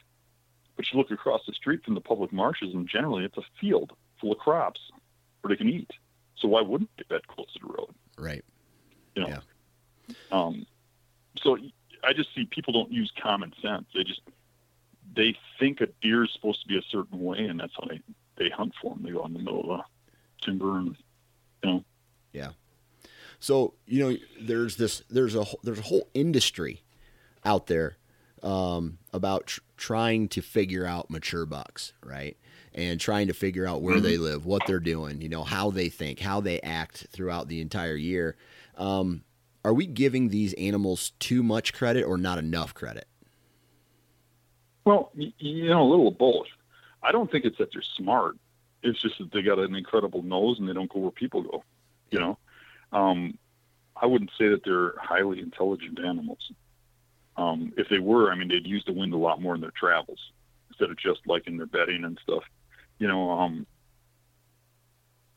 but 0.76 0.86
you 0.93 0.99
look 0.99 1.11
across 1.11 1.43
the 1.47 1.53
street 1.53 1.84
from 1.84 1.95
the 1.95 2.01
public 2.01 2.32
marshes, 2.32 2.74
and 2.74 2.88
generally 2.88 3.24
it's 3.24 3.36
a 3.36 3.43
field 3.61 3.93
full 4.20 4.32
of 4.32 4.38
crops 4.38 4.80
where 5.40 5.51
they 5.51 5.57
can 5.57 5.68
eat. 5.68 5.90
So 6.36 6.49
why 6.49 6.62
wouldn't 6.62 6.90
they 6.97 7.05
get 7.05 7.09
that 7.11 7.26
close 7.26 7.53
to 7.55 7.61
the 7.61 7.72
road? 7.72 7.95
Right. 8.18 8.45
You 9.14 9.22
know. 9.22 9.28
Yeah. 9.28 10.14
Um, 10.30 10.66
so 11.38 11.57
I 12.05 12.12
just 12.12 12.34
see 12.34 12.45
people 12.45 12.72
don't 12.72 12.90
use 12.90 13.12
common 13.20 13.53
sense. 13.62 13.84
They 13.95 14.05
just 14.05 14.20
they 15.14 15.36
think 15.59 15.80
a 15.80 15.88
deer 16.01 16.24
is 16.24 16.30
supposed 16.32 16.62
to 16.62 16.68
be 16.68 16.78
a 16.78 16.82
certain 16.90 17.20
way, 17.20 17.38
and 17.38 17.61
that's 17.61 17.72
how 17.78 17.86
they 17.86 18.01
they 18.37 18.49
hunt 18.51 18.72
for 18.80 18.95
them. 18.95 19.03
They 19.05 19.11
go 19.11 19.24
in 19.26 19.33
the 19.33 19.39
middle 19.39 19.72
of 19.72 19.80
the 19.80 20.45
timber, 20.45 20.78
and 20.78 20.97
you 21.62 21.70
know. 21.70 21.85
Yeah. 22.33 22.51
So 23.41 23.74
you 23.87 24.03
know, 24.03 24.16
there's 24.41 24.76
this 24.76 25.03
there's 25.11 25.35
a 25.35 25.45
there's 25.62 25.78
a 25.78 25.83
whole 25.83 26.09
industry 26.14 26.83
out 27.45 27.66
there 27.66 27.97
um, 28.43 28.99
about 29.12 29.47
tr- 29.47 29.61
trying 29.76 30.28
to 30.28 30.43
figure 30.43 30.87
out 30.87 31.11
mature 31.11 31.47
bucks, 31.47 31.93
right? 32.05 32.37
And 32.74 32.99
trying 32.99 33.26
to 33.26 33.35
figure 33.35 33.66
out 33.66 33.83
where 33.83 33.97
mm-hmm. 33.97 34.05
they 34.05 34.16
live, 34.16 34.47
what 34.47 34.62
they're 34.66 34.80
doing, 34.80 35.20
you 35.20 35.28
know, 35.28 35.45
how 35.45 35.70
they 35.70 35.89
think, 35.89 36.20
how 36.20 36.41
they 36.41 36.61
act 36.61 37.07
throughout 37.11 37.49
the 37.49 37.61
entire 37.61 37.97
year. 37.97 38.37
Um, 38.76 39.24
are 39.64 39.74
we 39.74 39.87
giving 39.87 40.28
these 40.28 40.55
animals 40.55 41.12
too 41.18 41.43
much 41.43 41.72
credit 41.72 42.05
or 42.05 42.16
not 42.16 42.39
enough 42.39 42.74
credit? 42.74 43.07
Well, 44.85 45.12
you 45.14 45.68
know, 45.68 45.83
a 45.83 45.89
little 45.89 46.09
of 46.09 46.18
both. 46.18 46.47
I 47.03 47.12
don't 47.12 47.30
think 47.30 47.44
it's 47.44 47.59
that 47.59 47.72
they're 47.72 47.82
smart. 47.82 48.36
It's 48.82 49.00
just 49.00 49.18
that 49.18 49.32
they 49.32 49.42
got 49.42 49.59
an 49.59 49.74
incredible 49.74 50.22
nose 50.22 50.59
and 50.59 50.68
they 50.68 50.72
don't 50.72 50.92
go 50.92 51.00
where 51.00 51.11
people 51.11 51.42
go. 51.42 51.64
You 52.11 52.20
know, 52.20 52.38
um, 52.92 53.38
I 53.96 54.07
wouldn't 54.07 54.30
say 54.38 54.48
that 54.48 54.64
they're 54.64 54.94
highly 54.98 55.40
intelligent 55.40 55.98
animals. 55.98 56.53
Um, 57.36 57.72
if 57.76 57.88
they 57.88 57.98
were, 57.98 58.30
I 58.30 58.34
mean, 58.34 58.48
they'd 58.48 58.66
use 58.66 58.84
the 58.84 58.92
wind 58.92 59.14
a 59.14 59.16
lot 59.16 59.40
more 59.40 59.55
in 59.55 59.61
their 59.61 59.72
travels 59.72 60.18
instead 60.68 60.90
of 60.90 60.98
just 60.98 61.20
like 61.26 61.46
in 61.46 61.57
their 61.57 61.66
bedding 61.66 62.05
and 62.05 62.18
stuff. 62.22 62.42
You 62.98 63.09
know, 63.09 63.30
um, 63.30 63.66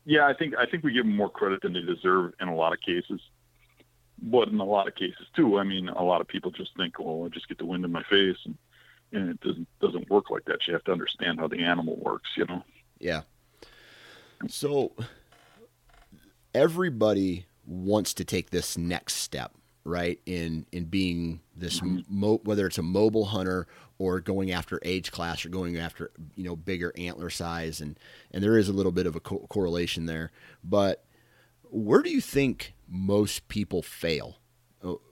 yeah, 0.04 0.26
I 0.26 0.34
think 0.34 0.54
I 0.56 0.66
think 0.66 0.84
we 0.84 0.92
give 0.92 1.04
them 1.04 1.16
more 1.16 1.30
credit 1.30 1.62
than 1.62 1.72
they 1.72 1.80
deserve 1.80 2.34
in 2.40 2.48
a 2.48 2.54
lot 2.54 2.72
of 2.72 2.80
cases. 2.80 3.20
But 4.22 4.48
in 4.48 4.60
a 4.60 4.64
lot 4.64 4.88
of 4.88 4.94
cases 4.94 5.26
too, 5.34 5.58
I 5.58 5.64
mean, 5.64 5.88
a 5.88 6.02
lot 6.02 6.20
of 6.20 6.28
people 6.28 6.50
just 6.50 6.76
think, 6.76 6.98
"Well, 6.98 7.24
I 7.26 7.28
just 7.28 7.48
get 7.48 7.58
the 7.58 7.66
wind 7.66 7.84
in 7.84 7.92
my 7.92 8.02
face," 8.04 8.38
and, 8.44 8.56
and 9.12 9.30
it 9.30 9.40
doesn't 9.40 9.68
doesn't 9.80 10.10
work 10.10 10.30
like 10.30 10.44
that. 10.46 10.58
You 10.66 10.74
have 10.74 10.84
to 10.84 10.92
understand 10.92 11.38
how 11.38 11.48
the 11.48 11.62
animal 11.62 11.96
works, 11.96 12.30
you 12.36 12.46
know. 12.46 12.62
Yeah. 12.98 13.22
So 14.48 14.92
everybody 16.54 17.46
wants 17.66 18.14
to 18.14 18.24
take 18.24 18.50
this 18.50 18.78
next 18.78 19.14
step 19.14 19.52
right 19.84 20.20
in 20.26 20.66
in 20.72 20.84
being 20.84 21.40
this 21.54 21.80
mm-hmm. 21.80 22.00
mo- 22.08 22.40
whether 22.44 22.66
it's 22.66 22.78
a 22.78 22.82
mobile 22.82 23.26
hunter 23.26 23.66
or 23.98 24.20
going 24.20 24.50
after 24.50 24.80
age 24.82 25.12
class 25.12 25.44
or 25.44 25.48
going 25.48 25.76
after 25.76 26.10
you 26.34 26.44
know 26.44 26.56
bigger 26.56 26.92
antler 26.96 27.30
size 27.30 27.80
and 27.80 27.98
and 28.32 28.42
there 28.42 28.58
is 28.58 28.68
a 28.68 28.72
little 28.72 28.92
bit 28.92 29.06
of 29.06 29.14
a 29.14 29.20
co- 29.20 29.46
correlation 29.48 30.06
there 30.06 30.32
but 30.64 31.04
where 31.70 32.02
do 32.02 32.10
you 32.10 32.20
think 32.20 32.74
most 32.88 33.46
people 33.48 33.82
fail 33.82 34.38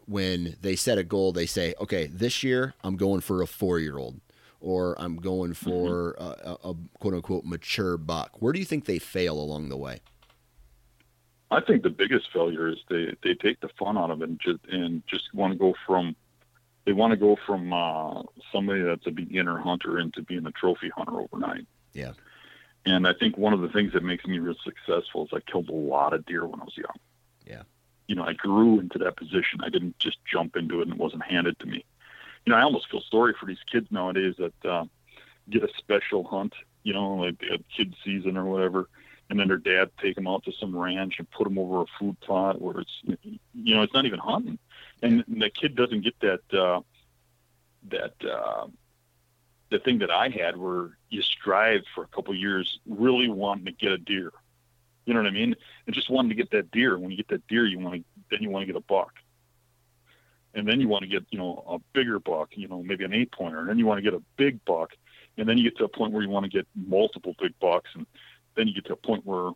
when 0.07 0.57
they 0.61 0.77
set 0.77 0.99
a 0.99 1.05
goal 1.05 1.33
they 1.33 1.47
say 1.47 1.75
okay 1.81 2.07
this 2.07 2.43
year 2.43 2.75
i'm 2.83 2.97
going 2.97 3.21
for 3.21 3.43
a 3.43 3.47
four 3.47 3.79
year 3.79 3.99
old 3.99 4.21
or 4.61 5.01
i'm 5.01 5.17
going 5.17 5.53
mm-hmm. 5.53 5.71
for 5.71 6.17
mm-hmm. 6.19 6.49
a, 6.49 6.71
a 6.71 6.75
quote 6.99 7.15
unquote 7.15 7.45
mature 7.45 7.97
buck 7.97 8.31
where 8.41 8.53
do 8.53 8.59
you 8.59 8.65
think 8.65 8.85
they 8.85 8.99
fail 8.99 9.39
along 9.39 9.69
the 9.69 9.77
way 9.77 10.01
I 11.51 11.61
think 11.61 11.85
the 11.85 11.91
biggest 11.91 12.33
failure 12.33 12.69
is 12.69 12.79
they, 12.89 13.15
they 13.23 13.35
take 13.35 13.61
the 13.61 13.69
fun 13.79 13.97
out 13.97 14.11
of 14.11 14.23
it 14.23 14.29
and 14.29 14.41
just, 14.41 14.59
and 14.71 15.03
just 15.07 15.33
want 15.33 15.53
to 15.53 15.59
go 15.59 15.75
from 15.87 16.17
they 16.85 16.93
want 16.93 17.13
to 17.13 17.17
go 17.17 17.37
from 17.47 17.73
uh, 17.73 18.23
somebody 18.53 18.83
that's 18.83 19.07
a 19.07 19.11
beginner 19.11 19.59
hunter 19.59 19.99
into 19.99 20.23
being 20.23 20.47
a 20.47 20.51
trophy 20.51 20.91
hunter 20.95 21.19
overnight. 21.21 21.67
Yeah. 21.95 22.13
And 22.85 23.09
I 23.09 23.15
think 23.15 23.39
one 23.39 23.55
of 23.55 23.63
the 23.63 23.69
things 23.69 23.95
that 23.95 24.03
makes 24.03 24.27
me 24.27 24.39
real 24.39 24.55
successful 24.63 25.25
is 25.25 25.31
I 25.33 25.41
killed 25.51 25.71
a 25.71 25.75
lot 25.75 26.13
of 26.13 26.27
deer 26.27 26.47
when 26.47 26.61
I 26.61 26.65
was 26.65 26.77
young. 26.77 26.97
Yeah. 27.47 27.63
You 28.07 28.15
know, 28.15 28.25
I 28.25 28.35
grew 28.35 28.81
into 28.81 28.99
that 28.99 29.17
position. 29.17 29.61
I 29.63 29.69
didn't 29.69 29.99
just 29.99 30.19
jump 30.25 30.57
into 30.57 30.81
it 30.81 30.85
and 30.85 30.93
it 30.93 30.99
wasn't 30.99 31.25
handed 31.25 31.59
to 31.61 31.67
me. 31.67 31.85
You 32.45 32.53
know, 32.53 32.59
I 32.59 32.63
almost 32.63 32.91
feel 32.91 33.03
sorry 33.11 33.35
for 33.39 33.47
these 33.47 33.63
kids 33.71 33.87
nowadays 33.91 34.35
that 34.39 34.69
uh, 34.69 34.85
get 35.49 35.63
a 35.63 35.69
special 35.79 36.25
hunt, 36.25 36.55
you 36.83 36.93
know, 36.93 37.15
like 37.15 37.43
a 37.51 37.59
kid 37.75 37.95
season 38.05 38.37
or 38.37 38.45
whatever 38.45 38.89
and 39.31 39.39
then 39.39 39.49
their 39.49 39.57
dad 39.57 39.91
take 40.01 40.15
them 40.15 40.27
out 40.27 40.45
to 40.45 40.53
some 40.53 40.77
ranch 40.77 41.15
and 41.19 41.31
put 41.31 41.45
them 41.45 41.59
over 41.59 41.83
a 41.83 41.87
food 41.99 42.19
plot 42.21 42.61
where 42.61 42.81
it's 42.81 43.03
you 43.53 43.75
know 43.75 43.83
it's 43.83 43.95
not 43.95 44.05
even 44.05 44.19
hunting 44.19 44.59
and 45.03 45.25
the 45.29 45.51
kid 45.51 45.75
doesn't 45.75 46.03
get 46.03 46.19
that 46.21 46.59
uh 46.59 46.81
that 47.89 48.15
uh 48.25 48.67
the 49.71 49.79
thing 49.79 49.99
that 49.99 50.11
I 50.11 50.29
had 50.29 50.57
where 50.57 50.91
you 51.09 51.23
strive 51.23 51.83
for 51.95 52.05
a 52.05 52.09
couple 52.09 52.35
years 52.35 52.79
really 52.87 53.29
wanting 53.29 53.65
to 53.65 53.73
get 53.73 53.93
a 53.93 53.99
deer 53.99 54.33
you 55.07 55.15
know 55.15 55.21
what 55.21 55.29
I 55.29 55.33
mean? 55.33 55.55
And 55.87 55.95
just 55.95 56.11
wanting 56.11 56.31
to 56.31 56.35
get 56.35 56.51
that 56.51 56.71
deer. 56.71 56.99
When 56.99 57.11
you 57.11 57.17
get 57.17 57.29
that 57.29 57.47
deer 57.47 57.67
you 57.67 57.79
want 57.79 57.97
to 57.97 58.05
then 58.31 58.43
you 58.43 58.51
want 58.51 58.63
to 58.63 58.67
get 58.67 58.77
a 58.77 58.85
buck. 58.85 59.13
And 60.55 60.69
then 60.69 60.81
you 60.81 60.89
want 60.89 61.03
to 61.03 61.09
get 61.09 61.25
you 61.31 61.39
know 61.39 61.65
a 61.69 61.79
bigger 61.93 62.19
buck 62.19 62.51
you 62.53 62.69
know 62.69 62.83
maybe 62.83 63.05
an 63.05 63.15
eight 63.15 63.33
pointer. 63.33 63.61
And 63.61 63.69
then 63.69 63.79
you 63.79 63.87
want 63.87 63.99
to 63.99 64.03
get 64.03 64.15
a 64.15 64.23
big 64.37 64.65
buck. 64.65 64.91
And 65.37 65.49
then 65.49 65.59
you 65.59 65.65
get 65.65 65.77
to 65.79 65.85
a 65.85 65.89
point 65.89 66.13
where 66.13 66.23
you 66.23 66.29
want 66.29 66.45
to 66.45 66.51
get 66.51 66.67
multiple 66.75 67.35
big 67.39 67.59
bucks. 67.61 67.91
And 67.95 68.07
then 68.55 68.69
you 68.69 68.75
get 68.75 68.87
to 68.87 68.93
a 68.93 68.97
point 68.97 69.27
where 69.27 69.51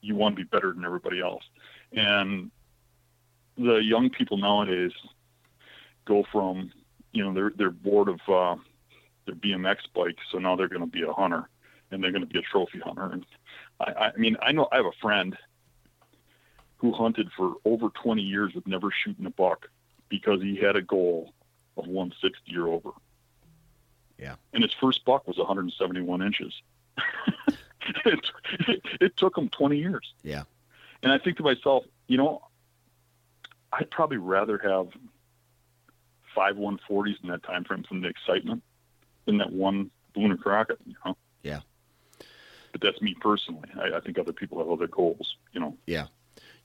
you 0.00 0.16
want 0.16 0.36
to 0.36 0.42
be 0.42 0.48
better 0.48 0.72
than 0.72 0.84
everybody 0.84 1.20
else. 1.20 1.44
And 1.92 2.50
the 3.56 3.76
young 3.76 4.10
people 4.10 4.38
nowadays 4.38 4.92
go 6.04 6.24
from, 6.32 6.72
you 7.12 7.24
know, 7.24 7.32
they're 7.32 7.52
they're 7.56 7.70
bored 7.70 8.08
of 8.08 8.20
uh, 8.28 8.56
their 9.26 9.34
BMX 9.34 9.76
bike, 9.94 10.16
so 10.30 10.38
now 10.38 10.56
they're 10.56 10.68
going 10.68 10.80
to 10.80 10.86
be 10.86 11.02
a 11.02 11.12
hunter, 11.12 11.48
and 11.90 12.02
they're 12.02 12.12
going 12.12 12.26
to 12.26 12.32
be 12.32 12.38
a 12.38 12.42
trophy 12.42 12.80
hunter. 12.80 13.06
And 13.12 13.26
I, 13.80 14.12
I 14.14 14.16
mean, 14.16 14.36
I 14.40 14.52
know 14.52 14.68
I 14.70 14.76
have 14.76 14.86
a 14.86 14.92
friend 15.00 15.36
who 16.76 16.92
hunted 16.92 17.30
for 17.36 17.54
over 17.64 17.88
20 17.88 18.22
years 18.22 18.54
with 18.54 18.66
never 18.66 18.90
shooting 18.90 19.26
a 19.26 19.30
buck 19.30 19.68
because 20.08 20.40
he 20.42 20.56
had 20.56 20.76
a 20.76 20.82
goal 20.82 21.34
of 21.76 21.86
160 21.86 22.56
or 22.56 22.68
over. 22.68 22.90
Yeah. 24.18 24.36
And 24.52 24.62
his 24.62 24.72
first 24.80 25.04
buck 25.04 25.26
was 25.26 25.38
171 25.38 26.22
inches. 26.22 26.54
it, 28.04 28.82
it, 29.00 29.16
took 29.16 29.36
him 29.36 29.48
20 29.48 29.78
years. 29.78 30.12
Yeah. 30.22 30.42
And 31.02 31.10
I 31.10 31.18
think 31.18 31.38
to 31.38 31.42
myself, 31.42 31.84
you 32.06 32.18
know, 32.18 32.42
I'd 33.72 33.90
probably 33.90 34.18
rather 34.18 34.58
have 34.58 34.88
five 36.34 36.56
140s 36.56 37.22
in 37.22 37.30
that 37.30 37.42
time 37.42 37.64
frame 37.64 37.84
from 37.84 38.02
the 38.02 38.08
excitement 38.08 38.62
than 39.26 39.38
that 39.38 39.52
one 39.52 39.90
Boone 40.14 40.32
or 40.32 40.36
Crockett, 40.36 40.78
you 40.86 40.94
know? 41.04 41.16
Yeah. 41.42 41.60
But 42.72 42.80
that's 42.82 43.00
me 43.00 43.14
personally. 43.20 43.68
I, 43.76 43.96
I 43.96 44.00
think 44.00 44.18
other 44.18 44.32
people 44.32 44.58
have 44.58 44.68
other 44.68 44.86
goals, 44.86 45.36
you 45.52 45.60
know? 45.60 45.76
Yeah. 45.86 46.06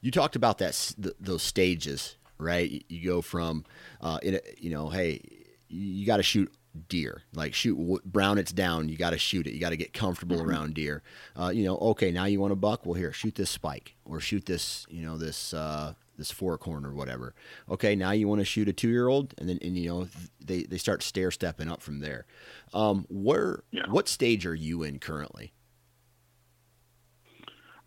You 0.02 0.12
talked 0.12 0.36
about 0.36 0.60
that, 0.60 0.94
th- 1.02 1.16
those 1.20 1.42
stages, 1.42 2.18
right? 2.38 2.86
You 2.88 3.10
go 3.10 3.22
from, 3.22 3.66
uh, 4.02 4.20
in 4.22 4.36
a, 4.36 4.40
you 4.58 4.70
know, 4.70 4.90
hey, 4.90 5.22
you 5.68 6.06
got 6.06 6.18
to 6.18 6.24
shoot 6.24 6.54
deer. 6.90 7.22
Like 7.34 7.54
shoot 7.54 8.04
brown 8.06 8.38
it's 8.38 8.52
down. 8.52 8.90
You 8.90 8.98
got 8.98 9.12
to 9.12 9.18
shoot 9.18 9.48
it. 9.48 9.54
You 9.54 9.60
got 9.60 9.70
to 9.70 9.78
get 9.78 9.94
comfortable 9.94 10.38
mm-hmm. 10.38 10.50
around 10.50 10.74
deer. 10.76 11.04
Uh, 11.40 11.50
you 11.50 11.64
know, 11.64 11.78
okay, 11.78 12.12
now 12.12 12.26
you 12.26 12.40
want 12.40 12.54
a 12.54 12.58
buck. 12.58 12.86
Well, 12.86 12.96
here, 12.96 13.14
shoot 13.14 13.36
this 13.36 13.50
spike 13.50 13.96
or 14.06 14.20
shoot 14.20 14.46
this. 14.46 14.86
You 14.90 15.06
know, 15.06 15.18
this 15.18 15.54
uh, 15.54 15.94
this 16.18 16.32
four 16.32 16.58
corner 16.58 16.90
or 16.90 16.94
whatever. 16.94 17.34
Okay, 17.70 17.96
now 17.96 18.12
you 18.12 18.28
want 18.28 18.40
to 18.42 18.46
shoot 18.46 18.68
a 18.68 18.74
two 18.74 18.90
year 18.90 19.08
old, 19.08 19.34
and 19.38 19.50
then 19.50 19.60
and 19.62 19.78
you 19.78 19.90
know 19.90 20.08
they 20.44 20.64
they 20.64 20.78
start 20.78 21.04
stair 21.04 21.32
stepping 21.32 21.70
up 21.70 21.82
from 21.82 22.00
there. 22.00 22.26
Um, 22.74 23.06
where 23.10 23.64
yeah. 23.72 23.84
what 23.90 24.08
stage 24.08 24.46
are 24.46 24.56
you 24.56 24.84
in 24.84 25.00
currently? 25.00 25.54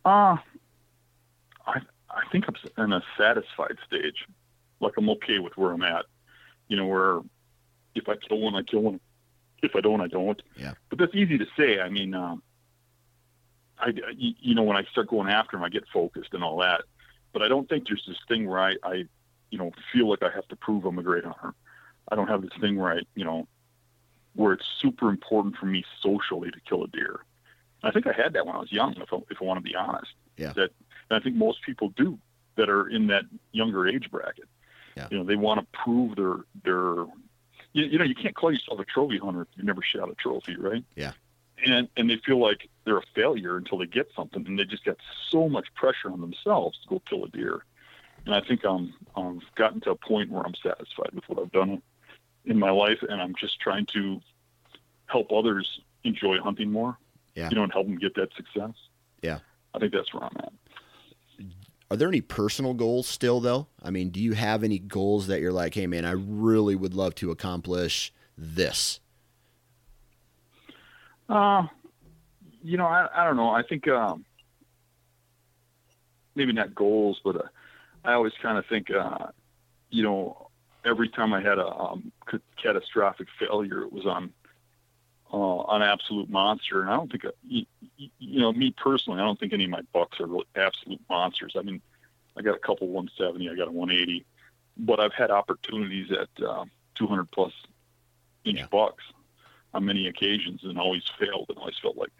Uh 0.09 0.36
I 1.66 1.80
I 2.11 2.22
think 2.32 2.46
I'm 2.48 2.84
in 2.84 2.92
a 2.92 3.02
satisfied 3.16 3.76
stage. 3.86 4.26
Like 4.80 4.94
I'm 4.96 5.11
okay 5.11 5.38
with 5.38 5.56
where 5.56 5.72
I'm 5.72 5.82
at. 5.82 6.06
You 6.68 6.76
know, 6.76 6.86
where 6.86 7.20
if 7.94 8.09
I 8.09 8.16
kill 8.16 8.40
one, 8.40 8.54
I 8.54 8.62
kill 8.62 8.80
one. 8.80 9.00
If 9.62 9.74
I 9.74 9.80
don't, 9.80 10.00
I 10.00 10.06
don't. 10.06 10.40
Yeah. 10.56 10.74
But 10.88 10.98
that's 10.98 11.14
easy 11.14 11.36
to 11.38 11.46
say. 11.56 11.80
I 11.80 11.88
mean, 11.88 12.14
um, 12.14 12.42
I 13.78 13.92
you 14.16 14.54
know 14.54 14.62
when 14.62 14.76
I 14.76 14.84
start 14.84 15.09
going 15.09 15.28
after 15.28 15.56
them, 15.56 15.64
I 15.64 15.68
get 15.68 15.84
focused 15.92 16.32
and 16.32 16.42
all 16.44 16.59
that. 16.59 16.82
But 17.32 17.42
I 17.42 17.48
don't 17.48 17.68
think 17.68 17.86
there's 17.86 18.04
this 18.06 18.18
thing 18.28 18.48
where 18.48 18.61
I, 18.61 18.76
I 18.82 19.04
you 19.50 19.59
know, 19.59 19.72
feel 19.92 20.09
like 20.09 20.22
I 20.22 20.30
have 20.30 20.46
to 20.48 20.56
prove 20.56 20.84
I'm 20.84 20.98
a 20.98 21.02
great 21.02 21.24
hunter. 21.24 21.54
I 22.11 22.16
don't 22.16 22.28
have 22.28 22.42
this 22.42 22.50
thing 22.61 22.76
where 22.76 22.92
I, 22.92 23.00
you 23.14 23.24
know, 23.24 23.46
where 24.34 24.52
it's 24.52 24.66
super 24.80 25.11
important 25.11 25.56
for 25.56 25.66
me 25.66 25.84
socially 26.00 26.50
to 26.50 26.61
kill 26.68 26.84
a 26.84 26.88
deer. 26.88 27.20
I 27.83 27.91
think 27.91 28.07
I 28.07 28.12
had 28.12 28.33
that 28.33 28.47
when 28.47 28.57
I 28.57 28.59
was 28.59 28.72
young, 28.72 28.97
if 28.97 29.12
I, 29.12 29.16
if 29.31 29.39
I 29.41 29.45
want 29.45 29.59
to 29.59 29.62
be 29.62 29.76
honest. 29.76 30.12
Yeah. 30.37 30.53
That 30.55 30.70
and 31.11 31.18
I 31.18 31.20
think 31.20 31.37
most 31.37 31.62
people 31.62 31.91
do 31.91 32.18
that 32.57 32.68
are 32.68 32.89
in 32.89 33.07
that 33.09 33.24
younger 33.53 33.87
age 33.89 34.11
bracket. 34.11 34.49
Yeah. 34.97 35.09
You 35.11 35.18
know, 35.18 35.24
they 35.24 35.37
want 35.37 35.61
to 35.61 35.66
prove 35.85 36.16
their 36.16 36.37
their. 36.64 37.07
You, 37.72 37.85
you 37.85 37.99
know, 37.99 38.05
you 38.05 38.14
can't 38.14 38.35
call 38.35 38.51
yourself 38.51 38.81
a 38.81 38.85
trophy 38.85 39.18
hunter 39.18 39.43
if 39.43 39.49
you 39.55 39.64
never 39.64 39.83
shot 39.83 40.11
a 40.11 40.14
trophy, 40.14 40.57
right? 40.57 40.85
Yeah. 40.97 41.12
And 41.64 41.89
and 41.97 42.09
they 42.11 42.16
feel 42.16 42.41
like 42.41 42.68
they're 42.85 42.99
a 42.99 43.07
failure 43.14 43.57
until 43.57 43.79
they 43.79 43.87
get 43.87 44.09
something, 44.14 44.47
and 44.47 44.59
they 44.59 44.64
just 44.64 44.85
get 44.85 44.97
so 45.29 45.49
much 45.49 45.66
pressure 45.74 46.11
on 46.11 46.20
themselves 46.20 46.79
to 46.83 46.89
go 46.89 47.03
kill 47.09 47.24
a 47.24 47.29
deer. 47.29 47.64
And 48.26 48.35
I 48.35 48.41
think 48.41 48.64
I'm 48.64 48.95
I've 49.16 49.43
gotten 49.55 49.81
to 49.83 49.91
a 49.91 49.97
point 49.97 50.31
where 50.31 50.45
I'm 50.45 50.55
satisfied 50.55 51.11
with 51.12 51.24
what 51.29 51.39
I've 51.39 51.53
done 51.53 51.83
in 52.45 52.59
my 52.59 52.70
life, 52.70 52.99
and 53.09 53.20
I'm 53.20 53.35
just 53.35 53.61
trying 53.61 53.87
to 53.87 54.20
help 55.07 55.33
others 55.33 55.81
enjoy 56.05 56.39
hunting 56.39 56.70
more. 56.70 56.97
Yeah. 57.39 57.51
You 57.51 57.55
know, 57.55 57.62
and 57.62 57.72
help 57.72 57.86
them 57.86 57.99
get 57.99 58.16
that 58.16 58.30
success. 58.34 58.74
Yeah. 59.22 59.39
I 59.72 59.78
think 59.78 59.93
that's 59.93 60.12
where 60.12 60.24
I'm 60.24 60.36
at. 60.39 60.53
Are 61.89 61.97
there 61.97 62.09
any 62.09 62.20
personal 62.20 62.74
goals 62.74 63.07
still, 63.07 63.39
though? 63.39 63.68
I 63.80 63.91
mean, 63.91 64.11
do 64.11 64.20
you 64.20 64.32
have 64.32 64.64
any 64.64 64.80
goals 64.80 65.28
that 65.28 65.41
you're 65.41 65.53
like, 65.53 65.74
hey, 65.74 65.86
man, 65.86 66.05
I 66.05 66.11
really 66.11 66.74
would 66.74 66.95
love 66.95 67.14
to 67.16 67.30
accomplish 67.30 68.12
this? 68.36 68.99
Uh, 71.28 71.68
you 72.61 72.76
know, 72.76 72.86
I, 72.86 73.09
I 73.14 73.24
don't 73.24 73.36
know. 73.36 73.51
I 73.51 73.62
think 73.62 73.86
um, 73.86 74.24
maybe 76.34 76.53
not 76.53 76.74
goals, 76.74 77.20
but 77.22 77.36
uh, 77.36 77.49
I 78.05 78.14
always 78.14 78.32
kind 78.43 78.59
of 78.59 78.66
think, 78.66 78.91
uh, 78.91 79.28
you 79.91 80.03
know, 80.03 80.51
every 80.84 81.09
time 81.09 81.32
I 81.32 81.41
had 81.41 81.59
a 81.59 81.68
um, 81.68 82.11
c- 82.30 82.41
catastrophic 82.61 83.28
failure, 83.39 83.82
it 83.82 83.93
was 83.93 84.07
on 84.07 84.32
uh, 85.33 85.62
an 85.64 85.83
absolute 85.83 86.31
monster. 86.31 86.81
And 86.83 86.91
I 86.91 86.97
don't 86.97 87.11
think, 87.11 87.24
uh, 87.24 87.31
you, 87.47 87.64
you 88.18 88.41
know, 88.41 88.53
me 88.53 88.70
personally, 88.76 89.20
I 89.20 89.24
don't 89.24 89.39
think 89.39 89.53
any 89.53 89.64
of 89.64 89.70
my 89.70 89.83
bucks 89.93 90.20
are 90.20 90.26
really 90.26 90.47
absolute 90.57 91.01
monsters. 91.09 91.55
I 91.59 91.62
mean, 91.62 91.81
I 92.37 92.43
got 92.43 92.55
a 92.55 92.59
couple 92.59 92.89
170, 92.89 93.51
I 93.51 93.55
got 93.57 93.68
a 93.68 93.72
180, 93.72 94.24
but 94.79 95.01
I've 95.01 95.12
had 95.12 95.31
opportunities 95.31 96.11
at 96.12 96.29
uh, 96.45 96.64
200 96.95 97.31
plus 97.31 97.53
inch 98.45 98.59
Yeah. 98.59 98.66
bucks 98.70 99.05
on 99.74 99.85
many 99.85 100.07
occasions 100.07 100.62
and 100.64 100.79
always 100.79 101.03
failed 101.18 101.47
and 101.49 101.59
always 101.59 101.79
felt 101.83 101.97
like 101.97 102.11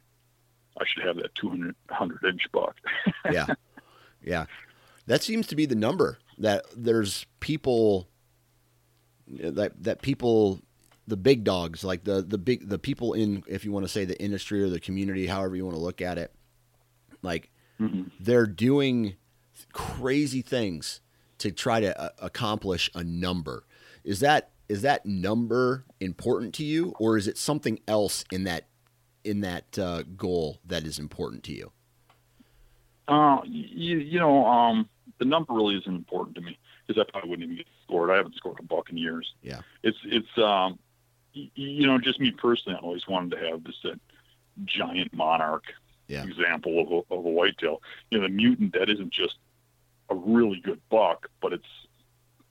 I 0.81 0.85
should 0.87 1.05
have 1.05 1.17
that 1.17 1.35
200 1.35 1.75
100 1.89 2.25
inch 2.25 2.43
buck. 2.53 2.77
yeah. 3.31 3.47
Yeah. 4.23 4.47
That 5.07 5.23
seems 5.23 5.47
to 5.49 5.57
be 5.57 5.65
the 5.67 5.75
number 5.75 6.19
that 6.37 6.67
there's 6.77 7.25
people 7.41 8.09
that 9.29 9.83
that 9.83 10.03
people 10.03 10.61
the 11.09 11.17
big 11.17 11.43
dogs 11.43 11.83
like 11.83 12.05
the 12.05 12.23
the 12.23 12.39
big 12.39 12.69
the 12.69 12.79
people 12.79 13.15
in 13.15 13.43
if 13.49 13.65
you 13.65 13.73
want 13.73 13.85
to 13.85 13.89
say 13.89 14.05
the 14.05 14.21
industry 14.23 14.63
or 14.63 14.69
the 14.69 14.79
community 14.79 15.27
however 15.27 15.57
you 15.57 15.65
want 15.65 15.75
to 15.77 15.83
look 15.83 16.01
at 16.01 16.19
it 16.19 16.33
like 17.23 17.51
Mhm. 17.81 18.11
they're 18.21 18.47
doing 18.47 19.15
crazy 19.73 20.43
things 20.43 21.01
to 21.39 21.51
try 21.51 21.81
to 21.81 21.99
uh, 22.01 22.11
accomplish 22.19 22.91
a 22.95 23.03
number 23.03 23.65
is 24.05 24.21
that 24.21 24.51
is 24.69 24.83
that 24.83 25.07
number 25.07 25.85
important 26.01 26.55
to 26.55 26.65
you 26.65 26.93
or 26.99 27.17
is 27.17 27.27
it 27.27 27.39
something 27.39 27.79
else 27.89 28.25
in 28.31 28.45
that 28.45 28.67
in 29.25 29.41
that 29.41 29.79
uh, 29.79 30.03
goal 30.17 30.59
that 30.65 30.85
is 30.85 30.99
important 30.99 31.43
to 31.45 31.53
you 31.53 31.73
Uh, 33.09 33.39
you, 33.47 33.97
you 33.99 34.19
know, 34.19 34.45
um, 34.45 34.87
the 35.19 35.25
number 35.25 35.55
really 35.55 35.77
isn't 35.77 35.95
important 35.95 36.35
to 36.37 36.43
me 36.43 36.59
because 36.87 37.01
I 37.01 37.11
probably 37.11 37.31
wouldn't 37.31 37.45
even 37.45 37.57
get 37.57 37.67
scored. 37.85 38.11
I 38.11 38.17
haven't 38.17 38.35
scored 38.35 38.59
a 38.61 38.63
buck 38.63 38.91
in 38.91 38.99
years. 38.99 39.33
Yeah. 39.43 39.61
It's, 39.83 39.97
it's, 40.05 40.37
um, 40.37 40.79
you 41.55 41.86
know, 41.86 41.99
just 41.99 42.20
me 42.20 42.30
personally, 42.30 42.76
I 42.78 42.82
always 42.82 43.07
wanted 43.07 43.36
to 43.36 43.49
have 43.49 43.64
this 43.64 43.76
that 43.84 44.01
giant 44.64 45.12
monarch 45.12 45.64
Yeah. 46.09 46.24
example 46.24 46.80
of 46.80 46.89
a, 46.91 47.14
of 47.14 47.24
a 47.24 47.28
whitetail. 47.30 47.82
You 48.11 48.18
know, 48.18 48.24
the 48.24 48.30
mutant 48.32 48.72
that 48.74 48.89
isn't 48.89 49.12
just 49.12 49.36
a 50.11 50.14
really 50.14 50.61
good 50.61 50.80
buck, 50.89 51.28
but 51.41 51.53
it's, 51.53 51.68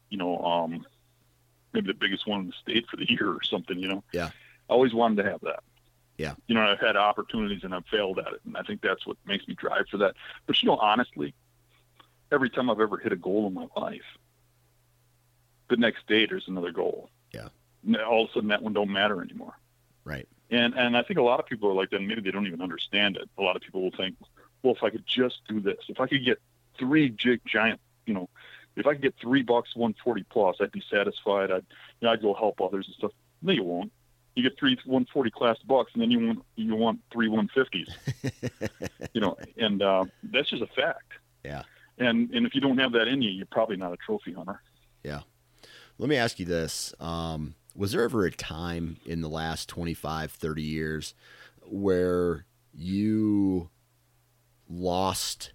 you 0.09 0.17
know, 0.17 0.37
um, 0.39 0.85
maybe 1.73 1.87
the 1.87 1.93
biggest 1.93 2.27
one 2.27 2.41
in 2.41 2.47
the 2.47 2.53
state 2.53 2.85
for 2.89 2.97
the 2.97 3.09
year 3.09 3.29
or 3.29 3.43
something. 3.43 3.77
You 3.79 3.87
know. 3.89 4.03
Yeah. 4.13 4.29
I 4.69 4.73
always 4.73 4.93
wanted 4.93 5.23
to 5.23 5.29
have 5.31 5.41
that. 5.41 5.63
Yeah. 6.17 6.33
You 6.47 6.55
know, 6.55 6.61
I've 6.61 6.79
had 6.79 6.95
opportunities 6.97 7.63
and 7.63 7.73
I've 7.75 7.85
failed 7.85 8.19
at 8.19 8.33
it, 8.33 8.41
and 8.45 8.57
I 8.57 8.63
think 8.63 8.81
that's 8.81 9.05
what 9.05 9.17
makes 9.25 9.47
me 9.47 9.53
drive 9.53 9.85
for 9.89 9.97
that. 9.97 10.15
But 10.45 10.61
you 10.61 10.67
know, 10.67 10.77
honestly, 10.77 11.33
every 12.31 12.49
time 12.49 12.69
I've 12.69 12.79
ever 12.79 12.97
hit 12.97 13.11
a 13.11 13.15
goal 13.17 13.47
in 13.47 13.53
my 13.53 13.67
life, 13.75 14.01
the 15.69 15.77
next 15.77 16.07
day 16.07 16.25
there's 16.25 16.47
another 16.47 16.71
goal. 16.71 17.09
Yeah. 17.33 17.49
All 18.07 18.23
of 18.23 18.29
a 18.29 18.33
sudden, 18.33 18.49
that 18.49 18.61
one 18.61 18.73
don't 18.73 18.91
matter 18.91 19.21
anymore. 19.21 19.53
right 20.03 20.27
And 20.49 20.73
and 20.75 20.97
I 20.97 21.03
think 21.03 21.19
a 21.19 21.23
lot 21.23 21.39
of 21.39 21.45
people 21.45 21.69
are 21.69 21.73
like 21.73 21.89
that. 21.91 22.01
Maybe 22.01 22.21
they 22.21 22.31
don't 22.31 22.47
even 22.47 22.61
understand 22.61 23.17
it. 23.17 23.29
A 23.37 23.41
lot 23.41 23.55
of 23.55 23.61
people 23.61 23.81
will 23.81 23.95
think, 23.97 24.15
well, 24.63 24.73
if 24.75 24.83
I 24.83 24.89
could 24.89 25.05
just 25.05 25.41
do 25.47 25.59
this, 25.59 25.77
if 25.87 25.99
I 25.99 26.07
could 26.07 26.25
get 26.25 26.39
three 26.77 27.09
gi- 27.09 27.41
giant, 27.45 27.79
you 28.05 28.13
know, 28.13 28.29
if 28.75 28.85
I 28.85 28.93
could 28.93 29.01
get 29.01 29.15
three 29.19 29.41
bucks, 29.41 29.75
140 29.75 30.23
plus, 30.29 30.57
I'd 30.61 30.71
be 30.71 30.83
satisfied. 30.89 31.51
I'd, 31.51 31.65
you 31.99 32.05
know, 32.07 32.11
I'd 32.11 32.21
go 32.21 32.33
help 32.33 32.61
others 32.61 32.85
and 32.87 32.95
stuff. 32.95 33.11
No, 33.41 33.51
you 33.51 33.63
won't. 33.63 33.91
You 34.35 34.43
get 34.43 34.57
three 34.59 34.75
140 34.85 35.31
class 35.31 35.57
bucks, 35.65 35.91
and 35.93 36.01
then 36.01 36.11
you 36.11 36.19
want 36.27 36.43
you 36.55 36.75
want 36.75 36.99
three 37.11 37.27
150s. 37.27 37.89
you 39.13 39.21
know, 39.21 39.35
and 39.57 39.81
uh, 39.81 40.05
that's 40.23 40.49
just 40.49 40.61
a 40.61 40.67
fact. 40.67 41.13
Yeah. 41.43 41.63
And 41.97 42.29
and 42.31 42.45
if 42.45 42.53
you 42.53 42.61
don't 42.61 42.77
have 42.77 42.91
that 42.91 43.07
in 43.07 43.21
you, 43.23 43.31
you're 43.31 43.47
probably 43.47 43.77
not 43.77 43.93
a 43.93 43.97
trophy 43.97 44.33
hunter. 44.33 44.61
Yeah. 45.03 45.21
Let 45.97 46.09
me 46.09 46.17
ask 46.17 46.39
you 46.39 46.45
this. 46.45 46.93
Um, 46.99 47.55
was 47.77 47.91
there 47.91 48.01
ever 48.01 48.25
a 48.25 48.31
time 48.31 48.97
in 49.05 49.21
the 49.21 49.29
last 49.29 49.69
25, 49.69 50.31
30 50.31 50.61
years 50.61 51.13
where 51.61 52.45
you 52.73 53.69
lost 54.69 55.53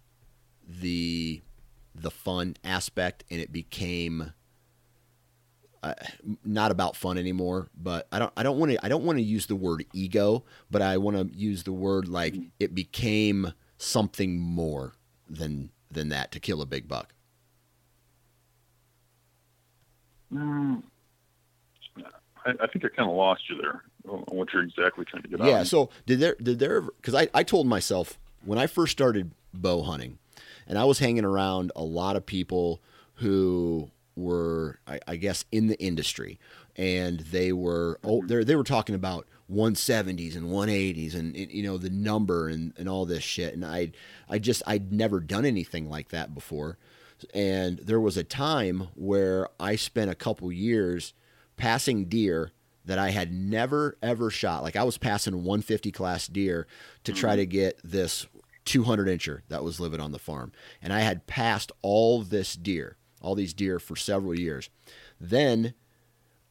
the 0.66 1.42
the 1.94 2.10
fun 2.10 2.56
aspect 2.64 3.24
and 3.30 3.40
it 3.40 3.52
became 3.52 4.32
uh, 5.82 5.92
not 6.44 6.70
about 6.70 6.96
fun 6.96 7.18
anymore 7.18 7.68
but 7.76 8.06
i 8.10 8.18
don't 8.18 8.32
i 8.36 8.42
don't 8.42 8.58
want 8.58 8.72
to 8.72 8.82
i 8.84 8.88
don't 8.88 9.04
want 9.04 9.18
to 9.18 9.22
use 9.22 9.44
the 9.46 9.56
word 9.56 9.84
ego 9.92 10.42
but 10.70 10.80
i 10.80 10.96
want 10.96 11.14
to 11.16 11.38
use 11.38 11.64
the 11.64 11.72
word 11.72 12.08
like 12.08 12.34
it 12.58 12.74
became 12.74 13.52
something 13.76 14.38
more 14.38 14.94
than 15.28 15.70
than 15.90 16.08
that 16.08 16.32
to 16.32 16.40
kill 16.40 16.62
a 16.62 16.66
big 16.66 16.88
buck 16.88 17.12
Mm. 20.32 20.82
I, 22.44 22.50
I 22.62 22.66
think 22.66 22.84
I 22.84 22.88
kind 22.88 23.08
of 23.08 23.16
lost 23.16 23.48
you 23.48 23.56
there 23.60 23.82
on 24.08 24.24
what 24.28 24.52
you're 24.52 24.62
exactly 24.62 25.04
trying 25.04 25.22
to 25.22 25.28
get 25.28 25.40
at. 25.40 25.46
Yeah. 25.46 25.62
So 25.62 25.90
did 26.06 26.20
there 26.20 26.36
did 26.40 26.58
there 26.58 26.82
because 26.82 27.14
I 27.14 27.28
I 27.34 27.42
told 27.42 27.66
myself 27.66 28.18
when 28.44 28.58
I 28.58 28.66
first 28.66 28.92
started 28.92 29.32
bow 29.54 29.82
hunting, 29.82 30.18
and 30.66 30.78
I 30.78 30.84
was 30.84 30.98
hanging 30.98 31.24
around 31.24 31.72
a 31.76 31.82
lot 31.84 32.16
of 32.16 32.26
people 32.26 32.80
who 33.14 33.90
were 34.16 34.78
I, 34.86 35.00
I 35.06 35.16
guess 35.16 35.44
in 35.52 35.68
the 35.68 35.80
industry, 35.80 36.38
and 36.76 37.20
they 37.20 37.52
were 37.52 37.98
oh 38.04 38.18
mm-hmm. 38.18 38.26
they 38.26 38.44
they 38.44 38.56
were 38.56 38.64
talking 38.64 38.94
about 38.94 39.26
170s 39.52 40.36
and 40.36 40.46
180s 40.46 41.14
and 41.14 41.36
and, 41.36 41.50
you 41.50 41.62
know 41.62 41.78
the 41.78 41.90
number 41.90 42.48
and 42.48 42.72
and 42.76 42.88
all 42.88 43.06
this 43.06 43.22
shit, 43.22 43.54
and 43.54 43.64
I 43.64 43.92
I 44.28 44.38
just 44.38 44.62
I'd 44.66 44.92
never 44.92 45.20
done 45.20 45.44
anything 45.44 45.88
like 45.88 46.08
that 46.08 46.34
before. 46.34 46.78
And 47.32 47.78
there 47.78 48.00
was 48.00 48.16
a 48.16 48.24
time 48.24 48.88
where 48.96 49.48
I 49.60 49.76
spent 49.76 50.10
a 50.10 50.14
couple 50.16 50.50
years 50.50 51.14
passing 51.62 52.06
deer 52.06 52.50
that 52.84 52.98
I 52.98 53.10
had 53.10 53.32
never 53.32 53.96
ever 54.02 54.30
shot. 54.30 54.64
Like 54.64 54.74
I 54.74 54.82
was 54.82 54.98
passing 54.98 55.44
150 55.44 55.92
class 55.92 56.26
deer 56.26 56.66
to 57.04 57.12
try 57.12 57.36
to 57.36 57.46
get 57.46 57.78
this 57.84 58.26
200 58.64 59.06
incher 59.06 59.42
that 59.48 59.62
was 59.62 59.78
living 59.78 60.00
on 60.00 60.10
the 60.10 60.18
farm. 60.18 60.50
And 60.82 60.92
I 60.92 61.00
had 61.02 61.28
passed 61.28 61.70
all 61.80 62.22
this 62.22 62.56
deer, 62.56 62.96
all 63.20 63.36
these 63.36 63.54
deer 63.54 63.78
for 63.78 63.94
several 63.94 64.36
years. 64.36 64.70
Then 65.20 65.74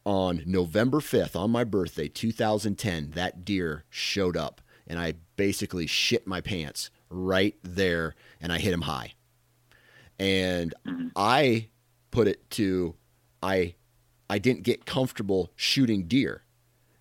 on 0.05 0.43
November 0.45 1.01
5th, 1.01 1.35
on 1.35 1.51
my 1.51 1.65
birthday, 1.65 2.07
2010, 2.07 3.11
that 3.11 3.43
deer 3.43 3.83
showed 3.89 4.37
up 4.37 4.61
and 4.87 4.97
I 4.97 5.15
basically 5.35 5.87
shit 5.87 6.25
my 6.25 6.39
pants 6.39 6.89
right 7.09 7.55
there 7.63 8.15
and 8.39 8.53
I 8.53 8.59
hit 8.59 8.71
him 8.73 8.83
high. 8.83 9.15
And 10.17 10.73
Mhm. 10.87 11.11
I 11.17 11.67
put 12.11 12.29
it 12.29 12.49
to 12.51 12.95
I 13.43 13.75
I 14.31 14.39
didn't 14.39 14.63
get 14.63 14.85
comfortable 14.85 15.51
shooting 15.55 16.07
deer. 16.07 16.43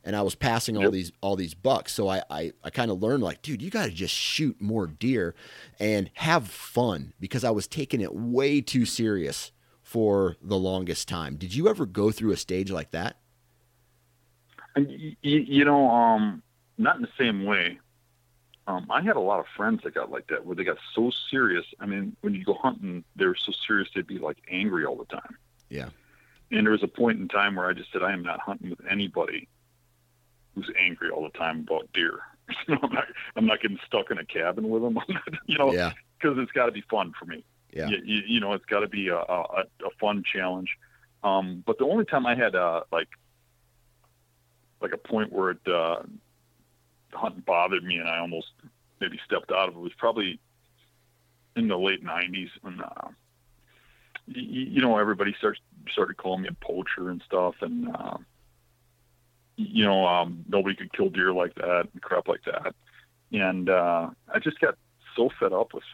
And 0.03 0.17
I 0.17 0.23
was 0.23 0.35
passing 0.35 0.77
all 0.77 0.85
Yep. 0.85 0.93
these 0.93 1.13
all 1.21 1.37
these 1.37 1.55
bucks. 1.55 1.93
So 1.93 2.09
I 2.09 2.23
I, 2.31 2.53
I 2.65 2.71
kind 2.71 2.91
of 2.91 3.01
learned 3.03 3.23
like, 3.23 3.43
dude, 3.43 3.63
you 3.63 3.71
gotta 3.71 3.93
just 3.93 4.15
shoot 4.15 4.61
more 4.61 4.87
deer 4.87 5.35
and 5.79 6.11
have 6.15 6.49
fun 6.49 7.13
because 7.21 7.45
I 7.45 7.51
was 7.51 7.67
taking 7.69 8.01
it 8.01 8.15
way 8.15 8.61
too 8.61 8.85
serious 8.85 9.53
for 9.83 10.37
the 10.43 10.57
longest 10.57 11.07
time. 11.07 11.37
Did 11.37 11.55
you 11.55 11.69
ever 11.69 11.85
go 11.87 12.11
through 12.11 12.33
a 12.33 12.37
stage 12.37 12.71
like 12.71 12.91
that? 12.93 13.17
And 14.75 14.87
y- 14.89 15.17
y- 15.25 15.47
you 15.57 15.65
know, 15.65 15.91
um, 15.91 16.43
not 16.79 16.97
in 16.97 17.03
the 17.03 17.09
same 17.19 17.45
way. 17.45 17.79
Um, 18.67 18.87
I 18.91 19.03
had 19.03 19.17
a 19.17 19.21
lot 19.21 19.41
of 19.41 19.47
friends 19.57 19.83
that 19.83 19.95
got 19.95 20.11
like 20.11 20.29
that, 20.29 20.45
where 20.47 20.55
they 20.55 20.65
got 20.65 20.79
so 20.95 21.11
serious. 21.31 21.67
I 21.81 21.87
mean, 21.87 22.17
when 22.21 22.35
you 22.35 22.45
go 22.45 22.55
hunting, 22.55 23.05
they 23.17 23.27
were 23.27 23.35
so 23.37 23.53
serious 23.67 23.89
they'd 23.95 24.07
be 24.07 24.19
like 24.19 24.39
angry 24.49 24.85
all 24.85 24.97
the 24.97 25.07
time. 25.07 25.37
Yeah. 25.69 25.89
And 26.51 26.67
there 26.67 26.73
was 26.73 26.83
a 26.83 26.89
point 26.89 27.21
in 27.21 27.29
time 27.29 27.55
where 27.57 27.69
I 27.69 27.73
just 27.73 27.93
said, 27.93 28.03
I 28.03 28.13
am 28.13 28.23
not 28.23 28.41
hunting 28.41 28.71
with 28.71 28.81
anybody 28.91 29.49
who's 30.55 30.71
angry 30.79 31.11
all 31.11 31.23
the 31.23 31.39
time 31.39 31.61
about 31.61 31.89
deer. 31.93 32.19
I'm 32.69 32.93
not, 32.93 33.05
I'm 33.37 33.47
not 33.47 33.61
getting 33.63 33.79
stuck 33.87 34.11
in 34.11 34.19
a 34.19 34.25
cabin 34.25 34.69
with 34.69 34.83
them. 34.83 34.99
you 35.47 35.57
know, 35.59 35.73
Yeah. 35.73 35.93
because 36.19 36.37
it's 36.39 36.51
got 36.53 36.67
to 36.67 36.73
be 36.73 36.83
fun 36.91 37.13
for 37.19 37.25
me. 37.27 37.45
Yeah. 37.73 37.89
You, 37.89 37.99
you, 38.05 38.21
you 38.27 38.41
know, 38.41 38.53
it's 38.55 38.65
got 38.65 38.81
to 38.81 38.89
be 38.89 39.09
a, 39.09 39.17
a, 39.17 39.65
a 39.85 39.91
fun 40.01 40.25
challenge. 40.33 40.77
Um, 41.23 41.63
but 41.65 41.79
the 41.79 41.85
only 41.85 42.05
time 42.05 42.27
I 42.27 42.35
had 42.35 42.57
uh, 42.57 42.81
like 42.91 43.09
like 44.81 44.93
a 44.93 44.97
point 44.97 45.33
where 45.33 45.51
it 45.51 45.69
uh, 45.69 46.03
hunting 47.13 47.43
bothered 47.47 47.85
me 47.85 47.97
and 47.99 48.09
I 48.09 48.19
almost 48.19 48.49
maybe 49.01 49.21
stepped 49.27 49.53
out 49.53 49.69
of 49.69 49.77
it 49.77 49.81
was 49.81 49.93
probably 49.99 50.41
in 51.57 51.69
the 51.69 51.77
late 51.77 52.03
'90s 52.05 52.49
when 52.63 52.81
uh, 52.81 53.09
you, 54.35 54.63
you 54.63 54.81
know 54.81 54.99
everybody 54.99 55.35
starts 55.39 55.61
started 55.93 56.17
calling 56.17 56.43
me 56.43 56.49
a 56.49 56.65
poacher 56.65 57.11
and 57.11 57.23
stuff, 57.25 57.57
and 57.61 57.95
uh, 57.95 58.19
you 59.57 59.85
know 59.85 60.07
um, 60.07 60.45
nobody 60.49 60.77
could 60.77 60.93
kill 60.93 61.11
deer 61.11 61.33
like 61.33 61.55
that 61.57 61.89
and 61.93 62.03
crap 62.03 62.29
like 62.29 62.45
that, 62.45 62.75
and 63.33 63.69
uh, 63.69 64.11
I 64.33 64.39
just 64.39 64.61
got 64.61 64.77
so 65.17 65.31
fed 65.39 65.53
up 65.53 65.75
with 65.75 65.85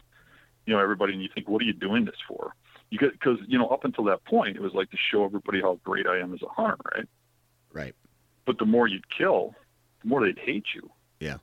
you 0.66 0.74
know 0.74 0.80
everybody, 0.80 1.14
and 1.14 1.22
you 1.22 1.28
think, 1.34 1.48
what 1.48 1.62
are 1.62 1.66
you 1.66 1.72
doing 1.72 2.04
this 2.04 2.16
for? 2.28 2.54
You 2.90 2.98
get 2.98 3.12
because 3.12 3.38
you 3.46 3.58
know 3.58 3.68
up 3.68 3.84
until 3.84 4.04
that 4.04 4.24
point 4.24 4.56
it 4.56 4.62
was 4.62 4.74
like 4.74 4.90
to 4.90 4.96
show 4.96 5.24
everybody 5.24 5.60
how 5.60 5.78
great 5.84 6.06
I 6.06 6.18
am 6.18 6.34
as 6.34 6.42
a 6.42 6.48
hunter, 6.48 6.76
right? 6.94 7.08
Right. 7.72 7.94
But 8.44 8.58
the 8.58 8.64
more 8.64 8.86
you'd 8.86 9.10
kill, 9.10 9.54
the 10.02 10.08
more 10.08 10.24
they'd 10.24 10.38
hate 10.38 10.66
you. 10.74 10.90
Yeah. 11.20 11.38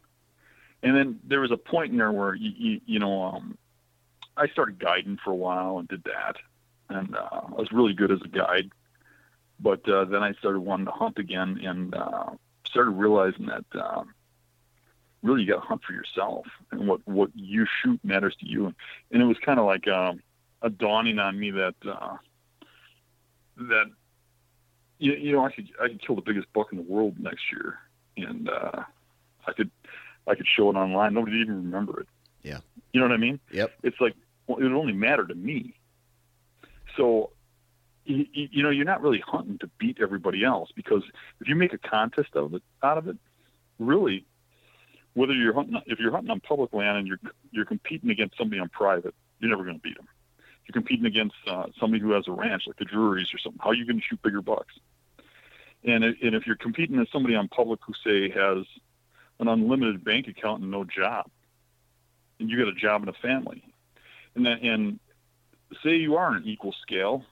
And 0.81 0.95
then 0.95 1.19
there 1.23 1.41
was 1.41 1.51
a 1.51 1.57
point 1.57 1.91
in 1.91 1.97
there 1.97 2.11
where 2.11 2.35
you 2.35 2.51
you, 2.55 2.81
you 2.85 2.99
know 2.99 3.23
um, 3.23 3.57
I 4.37 4.47
started 4.47 4.79
guiding 4.79 5.17
for 5.23 5.31
a 5.31 5.35
while 5.35 5.79
and 5.79 5.87
did 5.87 6.03
that, 6.05 6.37
and 6.93 7.15
uh, 7.15 7.41
I 7.47 7.51
was 7.51 7.71
really 7.71 7.93
good 7.93 8.11
as 8.11 8.19
a 8.23 8.27
guide. 8.27 8.71
But 9.59 9.87
uh, 9.87 10.05
then 10.05 10.23
I 10.23 10.33
started 10.33 10.59
wanting 10.59 10.87
to 10.87 10.91
hunt 10.91 11.17
again, 11.17 11.59
and 11.63 11.95
uh, 11.95 12.31
started 12.65 12.91
realizing 12.91 13.45
that 13.47 13.65
uh, 13.79 14.03
really 15.21 15.43
you 15.43 15.47
got 15.47 15.61
to 15.61 15.67
hunt 15.67 15.81
for 15.83 15.93
yourself, 15.93 16.45
and 16.71 16.87
what 16.87 17.01
what 17.05 17.29
you 17.35 17.65
shoot 17.81 17.99
matters 18.03 18.35
to 18.39 18.47
you. 18.47 18.73
And 19.11 19.21
it 19.21 19.25
was 19.25 19.37
kind 19.45 19.59
of 19.59 19.65
like 19.65 19.87
um, 19.87 20.21
a 20.61 20.69
dawning 20.69 21.19
on 21.19 21.39
me 21.39 21.51
that 21.51 21.75
uh, 21.87 22.17
that 23.57 23.85
you, 24.99 25.13
you 25.13 25.31
know 25.33 25.45
I 25.45 25.51
could 25.51 25.69
I 25.81 25.87
could 25.89 26.05
kill 26.05 26.15
the 26.15 26.21
biggest 26.21 26.51
buck 26.53 26.67
in 26.71 26.77
the 26.77 26.83
world 26.83 27.19
next 27.19 27.43
year, 27.51 27.79
and 28.17 28.49
uh, 28.49 28.83
I 29.47 29.53
could 29.53 29.71
I 30.27 30.35
could 30.35 30.47
show 30.47 30.69
it 30.69 30.75
online. 30.75 31.13
Nobody 31.13 31.37
even 31.37 31.55
remember 31.55 32.01
it. 32.01 32.07
Yeah. 32.41 32.59
You 32.91 32.99
know 32.99 33.07
what 33.07 33.13
I 33.13 33.17
mean? 33.17 33.39
Yep. 33.51 33.71
It's 33.83 33.99
like 33.99 34.15
well, 34.47 34.57
it 34.57 34.63
would 34.63 34.73
only 34.73 34.93
matter 34.93 35.25
to 35.25 35.35
me. 35.35 35.75
So, 36.97 37.31
you, 38.05 38.25
you 38.33 38.63
know, 38.63 38.69
you're 38.69 38.85
not 38.85 39.01
really 39.01 39.23
hunting 39.25 39.57
to 39.59 39.69
beat 39.79 39.97
everybody 40.01 40.43
else 40.43 40.69
because 40.75 41.03
if 41.39 41.47
you 41.47 41.55
make 41.55 41.73
a 41.73 41.77
contest 41.77 42.35
of 42.35 42.53
it 42.53 42.63
out 42.81 42.97
of 42.97 43.07
it, 43.07 43.17
really, 43.79 44.25
whether 45.13 45.33
you're 45.33 45.53
hunting 45.53 45.81
if 45.85 45.99
you're 45.99 46.11
hunting 46.11 46.31
on 46.31 46.39
public 46.39 46.73
land 46.73 46.97
and 46.97 47.07
you're 47.07 47.19
you're 47.51 47.65
competing 47.65 48.09
against 48.09 48.37
somebody 48.37 48.59
on 48.59 48.69
private, 48.69 49.13
you're 49.39 49.49
never 49.49 49.63
going 49.63 49.75
to 49.75 49.81
beat 49.81 49.95
them. 49.95 50.07
If 50.37 50.69
you're 50.69 50.81
competing 50.81 51.05
against 51.05 51.35
uh, 51.47 51.65
somebody 51.79 52.01
who 52.01 52.11
has 52.11 52.27
a 52.27 52.31
ranch 52.31 52.63
like 52.67 52.77
the 52.77 52.85
Drurys 52.85 53.33
or 53.33 53.37
something. 53.37 53.59
How 53.61 53.69
are 53.69 53.73
you 53.73 53.85
going 53.85 53.99
to 53.99 54.05
shoot 54.05 54.21
bigger 54.21 54.41
bucks? 54.41 54.73
And 55.83 56.03
and 56.03 56.35
if 56.35 56.47
you're 56.47 56.55
competing 56.55 56.97
with 56.97 57.09
somebody 57.11 57.35
on 57.35 57.47
public 57.47 57.79
who 57.85 57.93
say 58.03 58.29
has 58.29 58.65
an 59.39 59.47
unlimited 59.47 60.03
bank 60.03 60.27
account 60.27 60.61
and 60.61 60.71
no 60.71 60.83
job, 60.83 61.29
and 62.39 62.49
you 62.49 62.57
got 62.57 62.67
a 62.67 62.75
job 62.75 63.01
and 63.01 63.09
a 63.09 63.19
family, 63.21 63.63
and 64.35 64.45
then 64.45 64.59
and 64.59 64.99
say 65.83 65.95
you 65.95 66.15
are 66.15 66.27
on 66.27 66.37
an 66.37 66.43
equal 66.45 66.73
scale, 66.81 67.23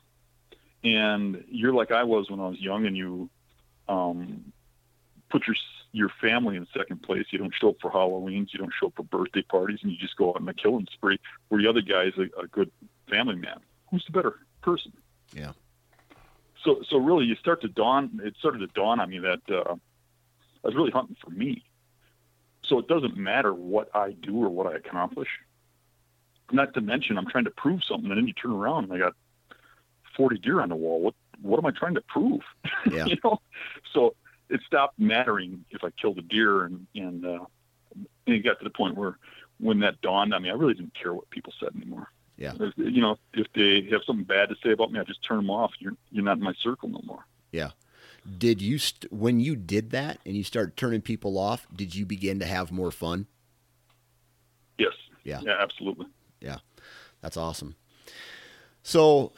and 0.84 1.44
you're 1.50 1.74
like 1.74 1.92
I 1.92 2.04
was 2.04 2.30
when 2.30 2.40
I 2.40 2.48
was 2.48 2.60
young, 2.60 2.86
and 2.86 2.96
you 2.96 3.30
um, 3.88 4.54
put 5.30 5.48
your 5.48 5.56
your 5.94 6.10
family 6.22 6.56
in 6.56 6.68
second 6.76 7.04
place. 7.04 7.26
You 7.32 7.40
don't 7.40 7.54
show 7.54 7.70
up 7.70 7.78
for 7.82 7.92
Halloweens, 7.92 8.54
you 8.54 8.60
don't 8.60 8.74
show 8.80 8.88
up 8.88 8.94
for 8.96 9.04
birthday 9.04 9.42
parties, 9.42 9.80
and 9.84 9.92
you 9.92 9.98
just 9.98 10.16
go 10.16 10.30
out 10.30 10.42
on 10.42 10.48
a 10.48 10.54
killing 10.54 10.88
spree. 10.94 11.20
Where 11.50 11.62
the 11.62 11.68
other 11.68 11.82
guy 11.82 12.06
is 12.06 12.14
a, 12.18 12.42
a 12.42 12.48
good 12.48 12.72
family 13.10 13.36
man. 13.36 13.60
Who's 13.90 14.06
the 14.06 14.14
better 14.14 14.36
person? 14.62 14.94
Yeah. 15.34 15.52
So 16.64 16.82
so 16.90 16.98
really, 16.98 17.26
you 17.26 17.36
start 17.36 17.62
to 17.62 17.68
dawn. 17.68 18.22
It 18.24 18.36
started 18.40 18.60
to 18.60 18.68
dawn 18.68 19.00
on 19.00 19.10
me 19.10 19.20
that 19.20 19.42
uh, 19.50 19.74
I 19.74 20.68
was 20.68 20.76
really 20.76 20.92
hunting 20.92 21.18
for 21.24 21.32
me. 21.32 21.64
So 22.64 22.80
it 22.80 22.88
doesn't 22.88 23.18
matter 23.18 23.54
what 23.54 23.90
I 23.96 24.12
do 24.12 24.44
or 24.44 24.50
what 24.50 24.68
I 24.68 24.76
accomplish. 24.76 25.28
Not 26.54 26.74
to 26.74 26.82
mention, 26.82 27.18
I'm 27.18 27.28
trying 27.28 27.46
to 27.46 27.52
prove 27.52 27.84
something, 27.84 28.10
and 28.10 28.18
then 28.18 28.28
you 28.28 28.34
turn 28.34 28.52
around 28.52 28.86
and 28.86 28.94
I 28.94 28.98
got 28.98 29.14
40 30.18 30.38
deer 30.40 30.62
on 30.62 30.70
the 30.70 30.76
wall. 30.76 31.02
What 31.02 31.16
what 31.42 31.58
am 31.58 31.66
I 31.66 31.72
trying 31.72 31.96
to 31.96 32.02
prove? 32.02 32.42
Yeah. 32.92 33.06
you 33.06 33.18
know. 33.24 33.40
So 33.94 34.16
it 34.50 34.60
stopped 34.66 35.00
mattering 35.00 35.66
if 35.72 35.84
I 35.84 35.90
killed 35.92 36.18
a 36.18 36.22
deer, 36.22 36.64
and 36.64 36.88
and, 36.96 37.26
uh, 37.26 37.46
and 37.96 38.36
it 38.36 38.40
got 38.44 38.60
to 38.60 38.64
the 38.64 38.70
point 38.70 38.96
where 38.96 39.18
when 39.60 39.80
that 39.80 40.02
dawned 40.02 40.34
on 40.34 40.44
me, 40.44 40.50
I 40.50 40.54
really 40.54 40.74
didn't 40.74 40.94
care 40.96 41.14
what 41.14 41.30
people 41.30 41.54
said 41.60 41.70
anymore. 41.76 42.08
Yeah. 42.38 42.54
If, 42.60 42.74
you 42.78 43.02
know, 43.02 43.18
if 43.34 43.48
they 43.54 43.88
have 43.92 44.02
something 44.06 44.26
bad 44.26 44.50
to 44.50 44.56
say 44.64 44.72
about 44.72 44.92
me, 44.92 45.00
I 45.00 45.04
just 45.04 45.24
turn 45.24 45.38
them 45.38 45.50
off. 45.50 45.72
You're 45.80 45.94
you're 46.12 46.24
not 46.24 46.38
in 46.38 46.44
my 46.44 46.54
circle 46.62 46.90
no 46.90 47.02
more. 47.06 47.26
Yeah. 47.52 47.72
Did 48.38 48.62
you 48.62 48.78
st- 48.78 49.12
when 49.12 49.40
you 49.40 49.56
did 49.56 49.92
that 49.92 50.20
and 50.26 50.36
you 50.36 50.44
started 50.44 50.78
turning 50.78 51.02
people 51.02 51.38
off? 51.38 51.68
Did 51.76 51.96
you 51.96 52.06
begin 52.06 52.40
to 52.40 52.46
have 52.46 52.72
more 52.72 52.92
fun? 52.92 53.28
Yes. 54.78 54.94
Yeah. 55.24 55.42
Yeah. 55.44 55.56
Absolutely. 55.60 56.08
Yeah, 56.42 56.58
that's 57.22 57.38
awesome. 57.38 57.76
So 58.84 59.32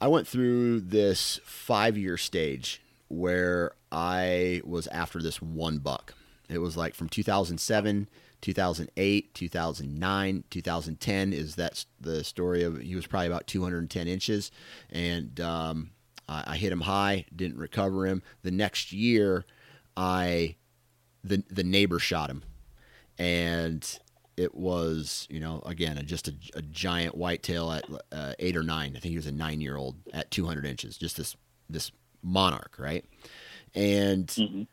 I 0.00 0.08
went 0.08 0.26
through 0.26 0.80
this 0.80 1.40
five 1.44 1.96
year 1.96 2.16
stage 2.16 2.82
where 3.08 3.72
I 3.90 4.62
was 4.64 4.86
after 4.88 5.20
this 5.20 5.42
one 5.42 5.78
buck. 5.78 6.14
It 6.48 6.58
was 6.58 6.76
like 6.76 6.94
from 6.94 7.08
2007, 7.08 8.08
2008, 8.40 9.34
2009, 9.34 10.44
2010 10.50 11.32
is 11.32 11.54
that 11.56 11.84
the 12.00 12.24
story 12.24 12.62
of 12.62 12.80
he 12.80 12.94
was 12.96 13.06
probably 13.06 13.28
about 13.28 13.46
210 13.46 14.08
inches 14.08 14.50
and 14.90 15.38
um, 15.40 15.90
I, 16.28 16.44
I 16.48 16.56
hit 16.56 16.72
him 16.72 16.82
high, 16.82 17.26
didn't 17.34 17.58
recover 17.58 18.06
him. 18.06 18.22
The 18.42 18.50
next 18.50 18.92
year, 18.92 19.44
I 19.96 20.56
the 21.22 21.44
the 21.50 21.64
neighbor 21.64 21.98
shot 21.98 22.30
him, 22.30 22.42
and 23.18 23.98
it 24.36 24.54
was 24.54 25.26
you 25.30 25.40
know 25.40 25.62
again 25.66 26.00
just 26.06 26.28
a, 26.28 26.34
a 26.54 26.62
giant 26.62 27.16
whitetail 27.16 27.70
at 27.72 27.84
uh, 28.10 28.34
eight 28.38 28.56
or 28.56 28.62
nine. 28.62 28.96
I 28.96 29.00
think 29.00 29.10
he 29.10 29.16
was 29.16 29.26
a 29.26 29.32
nine 29.32 29.60
year 29.60 29.76
old 29.76 29.96
at 30.12 30.30
200 30.30 30.64
inches. 30.64 30.96
Just 30.96 31.16
this 31.16 31.36
this 31.68 31.92
monarch, 32.22 32.76
right? 32.78 33.04
And 33.74 34.26
Mhm. 34.28 34.66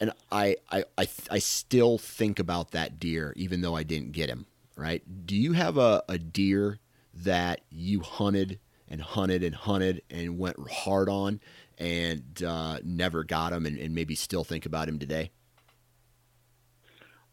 and 0.00 0.12
I, 0.30 0.56
I 0.70 0.84
I 0.98 1.06
I 1.30 1.38
still 1.38 1.98
think 1.98 2.38
about 2.38 2.72
that 2.72 2.98
deer 2.98 3.32
even 3.36 3.60
though 3.60 3.76
I 3.76 3.82
didn't 3.82 4.12
get 4.12 4.28
him. 4.28 4.46
Right? 4.76 5.02
Do 5.26 5.36
you 5.36 5.52
have 5.52 5.76
a, 5.76 6.02
a 6.08 6.16
deer 6.18 6.78
that 7.14 7.60
you 7.70 8.00
hunted 8.00 8.58
and 8.88 9.02
hunted 9.02 9.44
and 9.44 9.54
hunted 9.54 10.02
and 10.10 10.38
went 10.38 10.56
hard 10.70 11.10
on 11.10 11.40
and 11.78 12.42
uh, 12.42 12.78
never 12.82 13.22
got 13.22 13.52
him 13.52 13.66
and, 13.66 13.76
and 13.78 13.94
maybe 13.94 14.14
still 14.14 14.44
think 14.44 14.64
about 14.64 14.88
him 14.88 14.98
today? 14.98 15.30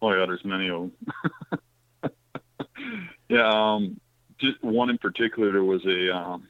Oh 0.01 0.13
yeah, 0.13 0.25
there's 0.25 0.45
many 0.45 0.69
of 0.69 0.91
them. 2.01 2.11
yeah, 3.29 3.73
um, 3.73 3.99
just 4.39 4.63
one 4.63 4.89
in 4.89 4.97
particular. 4.97 5.51
There 5.51 5.63
was 5.63 5.85
a 5.85 6.15
um, 6.15 6.47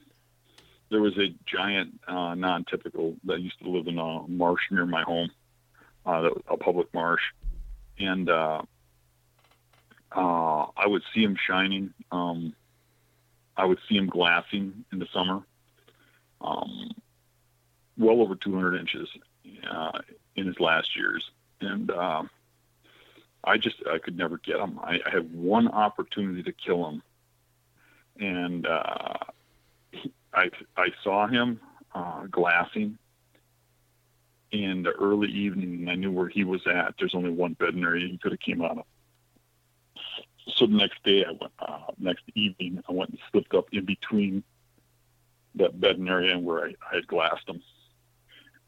there 0.91 1.01
was 1.01 1.17
a 1.17 1.33
giant 1.45 1.99
uh, 2.07 2.35
non-typical 2.35 3.15
that 3.25 3.39
used 3.39 3.59
to 3.59 3.69
live 3.69 3.87
in 3.87 3.97
a 3.97 4.27
marsh 4.27 4.61
near 4.71 4.85
my 4.85 5.03
home, 5.03 5.31
uh, 6.05 6.29
a 6.47 6.57
public 6.57 6.93
marsh, 6.93 7.21
and 7.97 8.29
uh, 8.29 8.61
uh, 10.15 10.65
I 10.77 10.85
would 10.85 11.03
see 11.13 11.23
him 11.23 11.35
shining. 11.47 11.93
Um, 12.11 12.53
I 13.57 13.65
would 13.65 13.79
see 13.89 13.95
him 13.95 14.07
glassing 14.07 14.85
in 14.91 14.99
the 14.99 15.07
summer, 15.11 15.41
um, 16.39 16.91
well 17.97 18.21
over 18.21 18.35
200 18.35 18.79
inches 18.79 19.09
uh, 19.69 19.99
in 20.35 20.45
his 20.45 20.59
last 20.59 20.95
years, 20.95 21.31
and. 21.61 21.89
I 23.43 23.57
just 23.57 23.77
I 23.91 23.97
could 23.99 24.17
never 24.17 24.37
get 24.37 24.57
him. 24.57 24.79
I, 24.83 24.99
I 25.05 25.09
had 25.09 25.33
one 25.33 25.67
opportunity 25.69 26.43
to 26.43 26.51
kill 26.51 26.87
him, 26.89 27.03
and 28.19 28.67
uh, 28.67 29.13
he, 29.91 30.11
I 30.33 30.49
I 30.75 30.89
saw 31.03 31.27
him 31.27 31.59
uh, 31.95 32.25
glassing 32.27 32.97
in 34.51 34.83
the 34.83 34.91
early 34.91 35.29
evening, 35.29 35.75
and 35.75 35.89
I 35.89 35.95
knew 35.95 36.11
where 36.11 36.27
he 36.27 36.43
was 36.43 36.61
at. 36.67 36.95
There's 36.97 37.15
only 37.15 37.29
one 37.29 37.53
bed 37.53 37.75
in 37.75 37.83
area 37.83 38.07
he 38.07 38.17
could 38.17 38.31
have 38.31 38.41
came 38.41 38.61
out 38.61 38.79
of. 38.79 38.85
So 40.55 40.65
the 40.65 40.75
next 40.75 41.03
day, 41.03 41.23
I 41.23 41.31
went. 41.31 41.53
Uh, 41.59 41.91
next 41.97 42.23
evening, 42.35 42.83
I 42.89 42.91
went 42.91 43.11
and 43.11 43.19
slipped 43.31 43.53
up 43.53 43.67
in 43.71 43.85
between 43.85 44.43
that 45.55 45.79
bedding 45.79 46.09
area 46.09 46.33
and 46.35 46.45
where 46.45 46.65
I, 46.65 46.73
I 46.91 46.95
had 46.95 47.07
glassed 47.07 47.47
him, 47.47 47.61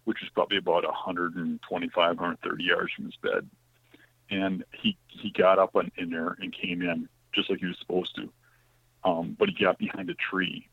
which 0.06 0.24
is 0.24 0.30
probably 0.30 0.58
about 0.58 0.86
125, 0.86 1.94
130 1.96 2.64
yards 2.64 2.94
from 2.94 3.06
his 3.06 3.16
bed 3.18 3.50
and 4.32 4.64
he 4.72 4.98
he 5.08 5.30
got 5.30 5.60
up 5.60 5.76
on, 5.76 5.92
in 5.98 6.10
there 6.10 6.36
and 6.40 6.52
came 6.54 6.82
in 6.82 7.08
just 7.34 7.50
like 7.50 7.60
he 7.60 7.66
was 7.68 7.78
supposed 7.80 8.16
to. 8.16 8.32
Um, 9.04 9.36
but 9.38 9.50
he 9.50 9.56
got 9.64 9.78
behind 9.78 10.10
a 10.10 10.14
tree, 10.16 10.68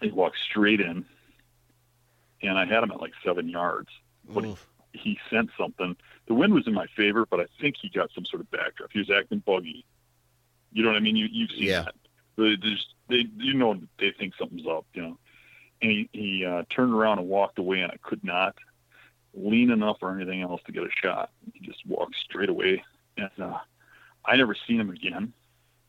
He 0.00 0.10
walked 0.10 0.38
straight 0.38 0.80
in, 0.80 1.04
and 2.42 2.58
I 2.58 2.64
had 2.66 2.82
him 2.82 2.90
at 2.90 3.00
like 3.00 3.12
seven 3.24 3.48
yards. 3.48 3.88
But 4.28 4.44
he, 4.92 4.98
he 4.98 5.18
sensed 5.30 5.54
something. 5.58 5.96
The 6.26 6.34
wind 6.34 6.54
was 6.54 6.66
in 6.66 6.74
my 6.74 6.86
favor, 6.96 7.26
but 7.26 7.40
I 7.40 7.46
think 7.60 7.76
he 7.80 7.88
got 7.88 8.10
some 8.14 8.24
sort 8.24 8.40
of 8.42 8.50
backdraft. 8.50 8.92
He 8.92 8.98
was 9.00 9.10
acting 9.10 9.40
buggy. 9.40 9.84
You 10.72 10.82
know 10.82 10.90
what 10.90 10.96
I 10.96 11.00
mean? 11.00 11.16
You 11.16 11.26
you've 11.30 11.50
seen 11.50 11.64
Yeah. 11.64 11.82
that. 11.82 11.94
They 12.36 12.56
just 12.56 12.94
they 13.08 13.26
you 13.36 13.54
know 13.54 13.80
they 13.98 14.10
think 14.12 14.34
something's 14.38 14.66
up. 14.66 14.86
You 14.94 15.02
know, 15.02 15.18
and 15.80 15.90
he 15.90 16.08
he 16.12 16.44
uh, 16.44 16.62
turned 16.70 16.92
around 16.94 17.18
and 17.18 17.28
walked 17.28 17.58
away, 17.58 17.80
and 17.80 17.90
I 17.92 17.96
could 18.02 18.22
not 18.24 18.56
lean 19.34 19.70
enough 19.70 19.98
or 20.02 20.14
anything 20.14 20.42
else 20.42 20.60
to 20.66 20.72
get 20.72 20.82
a 20.82 20.88
shot. 21.02 21.30
He 21.52 21.60
just 21.66 21.84
walked 21.86 22.14
straight 22.16 22.48
away, 22.48 22.82
and 23.16 23.30
uh, 23.40 23.58
I 24.24 24.36
never 24.36 24.54
seen 24.66 24.80
him 24.80 24.90
again. 24.90 25.32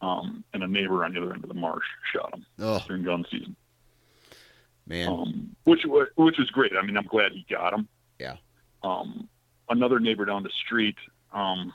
Um, 0.02 0.44
and 0.54 0.62
a 0.64 0.68
neighbor 0.68 1.06
on 1.06 1.14
the 1.14 1.22
other 1.22 1.34
end 1.34 1.44
of 1.44 1.48
the 1.48 1.54
marsh 1.56 1.86
shot 2.12 2.34
him 2.34 2.46
Oh 2.60 2.84
during 2.88 3.04
gun 3.04 3.26
season, 3.32 3.56
man. 4.86 5.08
um, 5.08 5.56
which 5.64 5.84
which 5.86 6.38
was 6.38 6.50
great. 6.52 6.74
I 6.78 6.82
mean, 6.86 6.98
I'm 6.98 7.06
glad 7.06 7.32
he 7.32 7.46
got 7.50 7.74
him. 7.74 7.88
Yeah. 8.20 8.36
Um, 8.84 9.30
another 9.70 10.02
neighbor 10.02 10.26
down 10.26 10.44
the 10.44 10.50
street 10.66 10.98
um, 11.32 11.74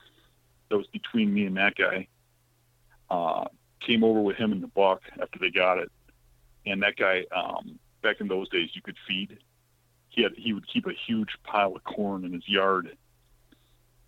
that 0.69 0.77
was 0.77 0.87
between 0.89 1.33
me 1.33 1.47
and 1.47 1.57
that 1.57 1.75
guy 1.75 2.07
uh, 3.09 3.47
came 3.81 4.05
over 4.05 4.21
with 4.21 4.37
him 4.37 4.53
and 4.53 4.63
the 4.63 4.67
buck 4.69 5.01
after 5.23 5.39
they 5.39 5.51
got 5.51 5.79
it, 5.79 5.91
and 6.67 6.83
that 6.83 6.97
guy 6.97 7.25
um, 7.35 7.79
back 8.03 8.21
in 8.21 8.29
those 8.29 8.49
days 8.51 8.69
you 8.75 8.83
could 8.83 8.97
feed. 9.07 9.39
He 10.19 10.25
had 10.25 10.33
he 10.37 10.53
would 10.53 10.67
keep 10.67 10.85
a 10.89 10.93
huge 11.07 11.29
pile 11.45 11.77
of 11.77 11.85
corn 11.85 12.25
in 12.25 12.33
his 12.33 12.43
yard 12.49 12.97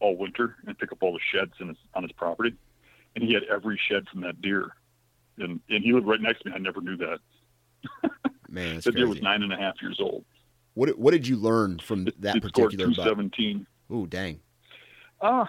all 0.00 0.16
winter 0.16 0.56
and 0.66 0.76
pick 0.76 0.90
up 0.90 0.98
all 1.04 1.12
the 1.12 1.20
sheds 1.32 1.52
in 1.60 1.68
his, 1.68 1.76
on 1.94 2.02
his 2.02 2.10
property, 2.10 2.56
and 3.14 3.22
he 3.22 3.32
had 3.32 3.44
every 3.44 3.80
shed 3.88 4.08
from 4.08 4.22
that 4.22 4.42
deer, 4.42 4.72
and 5.38 5.60
and 5.68 5.84
he 5.84 5.92
lived 5.92 6.08
right 6.08 6.20
next 6.20 6.40
to 6.40 6.48
me. 6.48 6.56
I 6.56 6.58
never 6.58 6.80
knew 6.80 6.96
that. 6.96 7.20
Man, 8.48 8.80
That 8.84 8.96
deer 8.96 9.06
was 9.06 9.22
nine 9.22 9.44
and 9.44 9.52
a 9.52 9.56
half 9.56 9.80
years 9.80 10.00
old. 10.00 10.24
What 10.74 10.98
what 10.98 11.12
did 11.12 11.28
you 11.28 11.36
learn 11.36 11.78
from 11.78 12.08
that 12.18 12.34
it 12.34 12.42
particular 12.42 12.88
buck? 12.88 12.96
217. 12.96 13.64
Ooh, 13.92 14.08
dang. 14.08 14.40
Uh, 15.20 15.44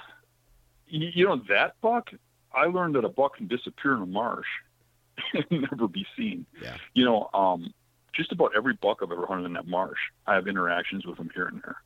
you, 0.86 1.10
you 1.12 1.26
know, 1.26 1.42
that 1.50 1.74
buck, 1.82 2.12
I 2.54 2.66
learned 2.66 2.94
that 2.94 3.04
a 3.04 3.10
buck 3.10 3.38
can 3.38 3.48
disappear 3.48 3.96
in 3.96 4.04
a 4.04 4.06
marsh 4.06 4.46
and 5.34 5.62
never 5.72 5.88
be 5.88 6.06
seen. 6.16 6.46
Yeah. 6.62 6.78
You 6.94 7.06
know, 7.06 7.32
um, 7.34 7.74
just 8.14 8.32
about 8.32 8.52
every 8.56 8.74
buck 8.74 9.00
I've 9.02 9.12
ever 9.12 9.26
hunted 9.26 9.46
in 9.46 9.54
that 9.54 9.68
marsh, 9.68 10.00
I 10.28 10.36
have 10.36 10.48
interactions 10.48 11.06
with 11.06 11.18
them 11.18 11.30
here 11.34 11.48
and 11.48 11.62
there. 11.64 11.82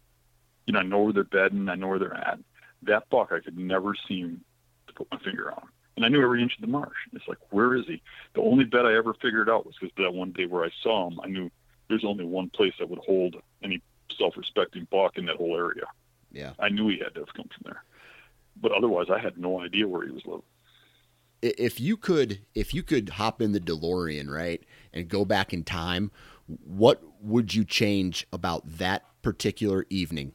You 0.65 0.73
know, 0.73 0.79
I 0.79 0.83
know 0.83 1.01
where 1.03 1.13
they're 1.13 1.23
bedding, 1.23 1.69
I 1.69 1.75
know 1.75 1.87
where 1.87 1.99
they're 1.99 2.13
at. 2.13 2.39
That 2.83 3.09
buck, 3.09 3.31
I 3.31 3.39
could 3.39 3.57
never 3.57 3.93
seem 4.07 4.41
to 4.87 4.93
put 4.93 5.11
my 5.11 5.19
finger 5.19 5.51
on. 5.51 5.67
And 5.95 6.05
I 6.05 6.09
knew 6.09 6.21
every 6.21 6.41
inch 6.41 6.55
of 6.55 6.61
the 6.61 6.67
marsh. 6.67 6.97
It's 7.13 7.27
like, 7.27 7.37
where 7.51 7.75
is 7.75 7.85
he? 7.85 8.01
The 8.33 8.41
only 8.41 8.65
bed 8.65 8.85
I 8.85 8.95
ever 8.95 9.13
figured 9.13 9.49
out 9.49 9.65
was 9.65 9.75
because 9.79 9.95
that 9.97 10.13
one 10.13 10.31
day 10.31 10.45
where 10.45 10.65
I 10.65 10.71
saw 10.81 11.07
him, 11.09 11.19
I 11.23 11.27
knew 11.27 11.49
there's 11.87 12.03
only 12.03 12.25
one 12.25 12.49
place 12.49 12.73
that 12.79 12.89
would 12.89 12.99
hold 12.99 13.37
any 13.63 13.81
self-respecting 14.17 14.87
buck 14.91 15.17
in 15.17 15.25
that 15.27 15.37
whole 15.37 15.55
area. 15.55 15.85
Yeah. 16.31 16.51
I 16.59 16.69
knew 16.69 16.89
he 16.89 16.97
had 16.97 17.13
to 17.13 17.21
have 17.21 17.33
come 17.33 17.47
from 17.47 17.63
there. 17.71 17.83
But 18.61 18.71
otherwise, 18.71 19.07
I 19.09 19.19
had 19.19 19.37
no 19.37 19.61
idea 19.61 19.87
where 19.87 20.05
he 20.05 20.11
was 20.11 20.25
living. 20.25 20.43
If 21.45 21.79
you 21.79 21.97
could 21.97 22.39
if 22.53 22.73
you 22.73 22.83
could 22.83 23.09
hop 23.09 23.41
in 23.41 23.51
the 23.51 23.59
DeLorean, 23.59 24.29
right, 24.29 24.63
and 24.93 25.07
go 25.07 25.25
back 25.25 25.53
in 25.53 25.63
time, 25.63 26.11
what 26.47 27.03
would 27.21 27.53
you 27.53 27.63
change 27.63 28.27
about 28.31 28.77
that 28.77 29.03
particular 29.21 29.85
evening? 29.89 30.33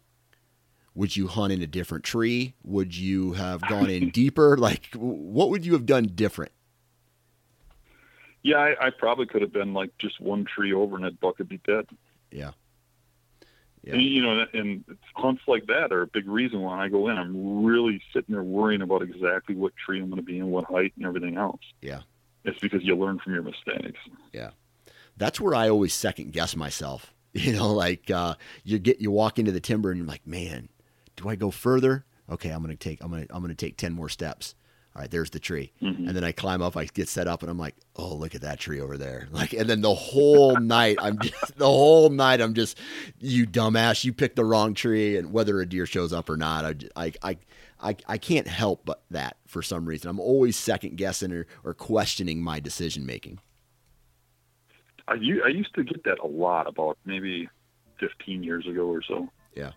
Would 0.94 1.16
you 1.16 1.28
hunt 1.28 1.52
in 1.52 1.62
a 1.62 1.66
different 1.66 2.04
tree? 2.04 2.54
Would 2.64 2.96
you 2.96 3.32
have 3.34 3.60
gone 3.62 3.90
in 3.90 4.10
deeper? 4.12 4.56
Like 4.56 4.90
what 4.94 5.50
would 5.50 5.64
you 5.64 5.72
have 5.72 5.86
done 5.86 6.10
different? 6.14 6.52
Yeah, 8.42 8.56
I, 8.56 8.86
I 8.86 8.90
probably 8.90 9.26
could 9.26 9.42
have 9.42 9.52
been 9.52 9.74
like 9.74 9.96
just 9.98 10.20
one 10.20 10.44
tree 10.44 10.72
over 10.72 10.96
and 10.96 11.04
that 11.04 11.20
buck 11.20 11.38
would 11.38 11.48
be 11.48 11.60
dead. 11.66 11.86
Yeah. 12.30 12.52
Yeah. 13.82 13.94
And, 13.94 14.02
you 14.02 14.22
know, 14.22 14.44
and 14.52 14.84
hunts 15.14 15.42
like 15.46 15.66
that 15.66 15.90
are 15.90 16.02
a 16.02 16.06
big 16.06 16.28
reason 16.28 16.60
why 16.60 16.84
I 16.84 16.88
go 16.88 17.08
in. 17.08 17.16
I'm 17.16 17.64
really 17.64 18.02
sitting 18.12 18.34
there 18.34 18.42
worrying 18.42 18.82
about 18.82 19.02
exactly 19.02 19.54
what 19.54 19.72
tree 19.76 20.00
I'm 20.00 20.10
going 20.10 20.16
to 20.16 20.22
be 20.22 20.38
in, 20.38 20.50
what 20.50 20.66
height, 20.66 20.92
and 20.96 21.06
everything 21.06 21.36
else. 21.38 21.60
Yeah. 21.80 22.00
It's 22.44 22.58
because 22.58 22.84
you 22.84 22.96
learn 22.96 23.18
from 23.18 23.32
your 23.32 23.42
mistakes. 23.42 23.98
Yeah. 24.32 24.50
That's 25.16 25.40
where 25.40 25.54
I 25.54 25.68
always 25.68 25.94
second 25.94 26.32
guess 26.32 26.56
myself. 26.56 27.14
You 27.32 27.52
know, 27.52 27.72
like 27.72 28.10
uh, 28.10 28.34
you 28.64 28.80
get 28.80 29.00
you 29.00 29.12
walk 29.12 29.38
into 29.38 29.52
the 29.52 29.60
timber 29.60 29.90
and 29.90 29.98
you're 29.98 30.06
like, 30.08 30.26
man, 30.26 30.68
do 31.14 31.28
I 31.28 31.36
go 31.36 31.52
further? 31.52 32.04
Okay, 32.28 32.50
I'm 32.50 32.60
gonna 32.60 32.74
take 32.74 33.00
I'm 33.00 33.12
gonna 33.12 33.26
I'm 33.30 33.40
gonna 33.40 33.54
take 33.54 33.76
ten 33.76 33.92
more 33.92 34.08
steps. 34.08 34.56
All 34.96 35.02
right, 35.02 35.10
there's 35.10 35.30
the 35.30 35.38
tree, 35.38 35.72
Mhm. 35.80 36.08
and 36.08 36.16
then 36.16 36.24
I 36.24 36.32
climb 36.32 36.60
up. 36.62 36.76
I 36.76 36.84
get 36.86 37.08
set 37.08 37.28
up, 37.28 37.42
and 37.42 37.50
I'm 37.50 37.58
like, 37.58 37.76
oh, 37.94 38.12
look 38.16 38.34
at 38.34 38.40
that 38.40 38.58
tree 38.58 38.80
over 38.80 38.98
there. 38.98 39.28
Like, 39.32 39.52
and 39.52 39.68
then 39.70 39.82
the 39.82 39.94
whole 39.94 40.56
night, 40.60 40.96
I'm 41.00 41.16
just 41.20 41.56
the 41.56 41.66
whole 41.66 42.10
night, 42.10 42.40
I'm 42.40 42.54
just, 42.54 42.76
you 43.20 43.46
dumbass, 43.46 44.04
you 44.04 44.12
picked 44.12 44.34
the 44.36 44.44
wrong 44.44 44.74
tree, 44.74 45.16
and 45.16 45.32
whether 45.32 45.60
a 45.60 45.66
deer 45.66 45.86
shows 45.86 46.12
up 46.12 46.28
or 46.28 46.36
not, 46.36 46.64
I, 46.96 47.12
I, 47.22 47.36
I, 47.80 47.96
I 48.08 48.18
can't 48.18 48.48
help 48.48 48.84
but 48.84 49.02
that 49.12 49.36
for 49.46 49.62
some 49.62 49.86
reason. 49.86 50.10
I'm 50.10 50.18
always 50.20 50.56
second 50.56 50.96
guessing 50.96 51.32
or, 51.32 51.46
or 51.62 51.72
questioning 51.72 52.42
my 52.42 52.58
decision 52.58 53.06
making. 53.06 53.38
I, 55.08 55.14
I 55.14 55.48
used 55.48 55.74
to 55.76 55.84
get 55.84 56.02
that 56.04 56.18
a 56.18 56.26
lot 56.26 56.66
about 56.66 56.98
maybe 57.04 57.48
15 58.00 58.42
years 58.42 58.66
ago 58.66 58.86
or 58.88 59.02
so. 59.02 59.28
Yeah. 59.54 59.70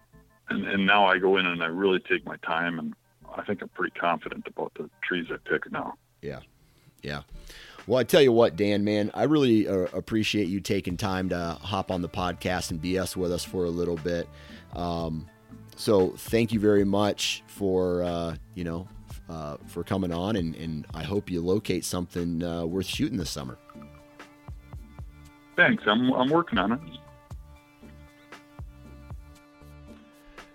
And, 0.49 0.67
and 0.67 0.85
now 0.85 1.05
I 1.05 1.17
go 1.19 1.37
in 1.37 1.45
and 1.45 1.63
I 1.63 1.67
really 1.67 1.99
take 1.99 2.25
my 2.25 2.37
time, 2.37 2.79
and 2.79 2.93
I 3.35 3.43
think 3.43 3.61
I'm 3.61 3.69
pretty 3.69 3.97
confident 3.99 4.47
about 4.47 4.73
the 4.75 4.89
trees 5.03 5.27
I 5.31 5.37
pick 5.49 5.71
now. 5.71 5.95
Yeah. 6.21 6.39
Yeah. 7.01 7.21
Well, 7.85 7.99
I 7.99 8.03
tell 8.03 8.21
you 8.21 8.31
what, 8.31 8.55
Dan, 8.55 8.83
man, 8.83 9.11
I 9.13 9.23
really 9.23 9.67
uh, 9.67 9.87
appreciate 9.93 10.47
you 10.47 10.61
taking 10.61 10.95
time 10.95 11.29
to 11.29 11.57
hop 11.61 11.91
on 11.91 12.01
the 12.01 12.09
podcast 12.09 12.71
and 12.71 12.81
BS 12.81 13.17
with 13.17 13.31
us 13.31 13.43
for 13.43 13.65
a 13.65 13.69
little 13.69 13.97
bit. 13.97 14.29
Um, 14.73 15.27
so 15.75 16.11
thank 16.11 16.53
you 16.53 16.59
very 16.59 16.85
much 16.85 17.43
for, 17.47 18.03
uh, 18.03 18.35
you 18.55 18.63
know, 18.63 18.87
uh, 19.29 19.57
for 19.67 19.83
coming 19.83 20.13
on 20.13 20.37
and, 20.37 20.55
and 20.55 20.85
I 20.93 21.03
hope 21.03 21.29
you 21.29 21.41
locate 21.41 21.83
something 21.83 22.41
uh, 22.43 22.65
worth 22.65 22.85
shooting 22.85 23.17
this 23.17 23.29
summer. 23.29 23.57
Thanks. 25.55 25.83
I'm, 25.85 26.11
I'm 26.13 26.29
working 26.29 26.57
on 26.57 26.71
it. 26.71 26.79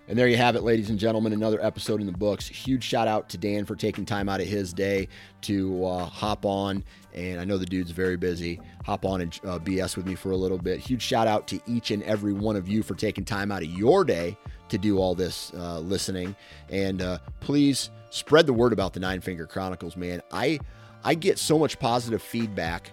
And 0.09 0.17
there 0.17 0.27
you 0.27 0.37
have 0.37 0.55
it, 0.55 0.63
ladies 0.63 0.89
and 0.89 0.97
gentlemen, 0.97 1.33
another 1.33 1.63
episode 1.63 2.01
in 2.01 2.07
the 2.07 2.11
books. 2.11 2.47
Huge 2.47 2.83
shout 2.83 3.07
out 3.07 3.29
to 3.29 3.37
Dan 3.37 3.63
for 3.63 3.75
taking 3.75 4.07
time 4.07 4.27
out 4.27 4.41
of 4.41 4.47
his 4.47 4.73
day 4.73 5.07
to 5.41 5.85
uh, 5.85 6.05
hop 6.05 6.47
on. 6.47 6.83
And 7.13 7.39
I 7.39 7.43
know 7.43 7.59
the 7.59 7.67
dude's 7.67 7.91
very 7.91 8.17
busy. 8.17 8.59
Hop 8.85 9.05
on 9.05 9.21
and 9.21 9.39
uh, 9.43 9.59
BS 9.59 9.95
with 9.95 10.07
me 10.07 10.15
for 10.15 10.31
a 10.31 10.35
little 10.35 10.57
bit. 10.57 10.79
Huge 10.79 11.03
shout 11.03 11.27
out 11.27 11.47
to 11.49 11.61
each 11.67 11.91
and 11.91 12.01
every 12.01 12.33
one 12.33 12.55
of 12.55 12.67
you 12.67 12.81
for 12.81 12.95
taking 12.95 13.23
time 13.23 13.51
out 13.51 13.61
of 13.61 13.69
your 13.69 14.03
day 14.03 14.35
to 14.69 14.79
do 14.79 14.97
all 14.97 15.13
this 15.13 15.53
uh, 15.53 15.77
listening. 15.77 16.35
And 16.69 17.03
uh, 17.03 17.19
please 17.39 17.91
spread 18.09 18.47
the 18.47 18.53
word 18.53 18.73
about 18.73 18.93
the 18.93 18.99
Nine 18.99 19.21
Finger 19.21 19.45
Chronicles, 19.45 19.95
man. 19.95 20.23
I 20.31 20.59
I 21.03 21.13
get 21.13 21.37
so 21.37 21.59
much 21.59 21.77
positive 21.77 22.23
feedback 22.23 22.91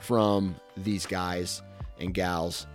from 0.00 0.54
these 0.76 1.06
guys 1.06 1.62
and 1.98 2.12
gals 2.12 2.66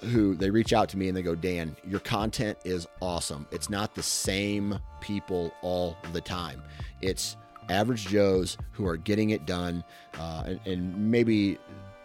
who 0.00 0.34
they 0.34 0.50
reach 0.50 0.72
out 0.72 0.88
to 0.90 0.96
me 0.96 1.08
and 1.08 1.16
they 1.16 1.22
go, 1.22 1.34
Dan, 1.34 1.76
your 1.86 2.00
content 2.00 2.58
is 2.64 2.86
awesome. 3.00 3.46
It's 3.50 3.68
not 3.68 3.94
the 3.94 4.02
same 4.02 4.78
people 5.00 5.52
all 5.62 5.96
the 6.12 6.20
time. 6.20 6.62
It's 7.00 7.36
average 7.68 8.06
Joes 8.06 8.56
who 8.72 8.86
are 8.86 8.96
getting 8.96 9.30
it 9.30 9.46
done. 9.46 9.84
Uh, 10.18 10.44
and, 10.46 10.60
and 10.66 11.10
maybe 11.10 11.58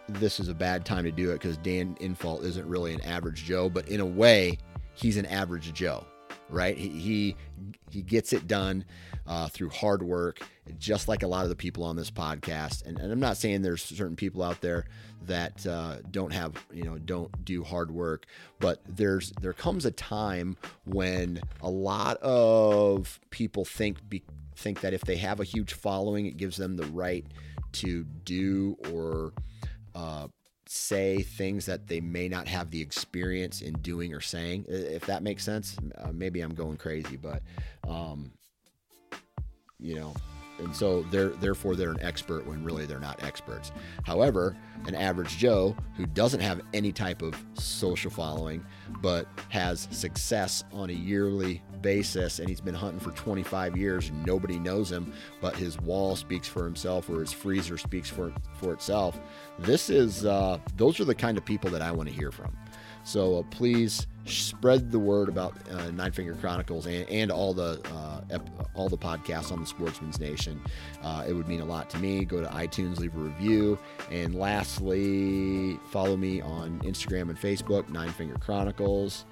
this 0.08 0.40
is 0.40 0.48
a 0.48 0.54
bad 0.54 0.84
time 0.84 1.04
to 1.04 1.12
do 1.12 1.30
it 1.30 1.34
because 1.34 1.56
Dan 1.58 1.96
Infalt 2.00 2.44
isn't 2.44 2.66
really 2.66 2.92
an 2.92 3.00
average 3.02 3.44
Joe, 3.44 3.68
but 3.68 3.88
in 3.88 4.00
a 4.00 4.06
way, 4.06 4.58
he's 4.94 5.16
an 5.16 5.26
average 5.26 5.72
Joe, 5.72 6.04
right? 6.50 6.76
He 6.76 6.88
he, 6.88 7.36
he 7.90 8.02
gets 8.02 8.32
it 8.32 8.46
done 8.46 8.84
uh, 9.26 9.48
through 9.48 9.70
hard 9.70 10.02
work, 10.02 10.40
just 10.78 11.08
like 11.08 11.22
a 11.22 11.26
lot 11.26 11.44
of 11.44 11.48
the 11.48 11.56
people 11.56 11.84
on 11.84 11.96
this 11.96 12.10
podcast. 12.10 12.84
And, 12.86 12.98
and 12.98 13.12
I'm 13.12 13.20
not 13.20 13.36
saying 13.36 13.62
there's 13.62 13.82
certain 13.82 14.16
people 14.16 14.42
out 14.42 14.60
there 14.60 14.86
that 15.26 15.66
uh, 15.66 15.98
don't 16.10 16.32
have 16.32 16.52
you 16.72 16.84
know 16.84 16.98
don't 16.98 17.44
do 17.44 17.64
hard 17.64 17.90
work, 17.90 18.26
but 18.60 18.80
there's 18.88 19.32
there 19.40 19.52
comes 19.52 19.84
a 19.84 19.90
time 19.90 20.56
when 20.84 21.40
a 21.62 21.70
lot 21.70 22.18
of 22.18 23.20
people 23.30 23.64
think 23.64 24.08
be, 24.08 24.22
think 24.56 24.80
that 24.80 24.94
if 24.94 25.02
they 25.02 25.16
have 25.16 25.40
a 25.40 25.44
huge 25.44 25.72
following, 25.72 26.26
it 26.26 26.36
gives 26.36 26.56
them 26.56 26.76
the 26.76 26.86
right 26.86 27.26
to 27.72 28.04
do 28.24 28.76
or 28.92 29.32
uh, 29.94 30.28
say 30.74 31.22
things 31.22 31.66
that 31.66 31.86
they 31.86 32.00
may 32.00 32.28
not 32.28 32.48
have 32.48 32.70
the 32.70 32.80
experience 32.80 33.62
in 33.62 33.74
doing 33.74 34.12
or 34.12 34.20
saying. 34.20 34.64
If 34.68 35.06
that 35.06 35.22
makes 35.22 35.44
sense, 35.44 35.76
uh, 35.98 36.10
maybe 36.12 36.40
I'm 36.40 36.54
going 36.54 36.76
crazy, 36.76 37.16
but 37.16 37.42
um, 37.86 38.32
you 39.78 39.94
know, 39.94 40.14
and 40.58 40.74
so 40.74 41.02
they're 41.02 41.28
therefore 41.28 41.76
they're 41.76 41.90
an 41.90 42.02
expert 42.02 42.46
when 42.46 42.64
really 42.64 42.86
they're 42.86 43.00
not 43.00 43.22
experts. 43.22 43.70
However, 44.04 44.56
an 44.86 44.94
average 44.94 45.36
Joe 45.36 45.76
who 45.96 46.06
doesn't 46.06 46.40
have 46.40 46.60
any 46.72 46.92
type 46.92 47.22
of 47.22 47.36
social 47.54 48.10
following 48.10 48.64
but 49.00 49.28
has 49.50 49.88
success 49.90 50.64
on 50.72 50.90
a 50.90 50.94
yearly 50.94 51.62
basis 51.84 52.40
and 52.40 52.48
he's 52.48 52.60
been 52.60 52.74
hunting 52.74 52.98
for 52.98 53.10
25 53.10 53.76
years 53.76 54.08
and 54.08 54.26
nobody 54.26 54.58
knows 54.58 54.90
him 54.90 55.12
but 55.40 55.54
his 55.54 55.78
wall 55.80 56.16
speaks 56.16 56.48
for 56.48 56.64
himself 56.64 57.08
or 57.10 57.20
his 57.20 57.32
freezer 57.32 57.78
speaks 57.78 58.08
for 58.08 58.32
for 58.54 58.72
itself 58.72 59.20
this 59.58 59.90
is 59.90 60.24
uh, 60.24 60.58
those 60.76 60.98
are 60.98 61.04
the 61.04 61.14
kind 61.14 61.38
of 61.38 61.44
people 61.44 61.70
that 61.70 61.82
i 61.82 61.92
want 61.92 62.08
to 62.08 62.14
hear 62.14 62.32
from 62.32 62.56
so 63.04 63.38
uh, 63.38 63.42
please 63.50 64.06
spread 64.24 64.90
the 64.90 64.98
word 64.98 65.28
about 65.28 65.54
uh, 65.70 65.90
Nine 65.90 66.10
Finger 66.10 66.34
Chronicles 66.34 66.86
and, 66.86 67.06
and 67.10 67.30
all 67.30 67.52
the 67.52 67.78
uh, 67.92 68.22
ep- 68.30 68.48
all 68.74 68.88
the 68.88 68.96
podcasts 68.96 69.52
on 69.52 69.60
the 69.60 69.66
Sportsman's 69.66 70.18
Nation. 70.18 70.58
Uh, 71.02 71.24
it 71.28 71.34
would 71.34 71.46
mean 71.46 71.60
a 71.60 71.64
lot 71.66 71.90
to 71.90 71.98
me. 71.98 72.24
Go 72.24 72.40
to 72.40 72.48
iTunes, 72.48 72.98
leave 72.98 73.14
a 73.14 73.18
review, 73.18 73.78
and 74.10 74.34
lastly, 74.34 75.78
follow 75.90 76.16
me 76.16 76.40
on 76.40 76.80
Instagram 76.80 77.28
and 77.28 77.38
Facebook, 77.38 77.90
Nine 77.90 78.10
Finger 78.10 78.36
Chronicles. 78.38 79.26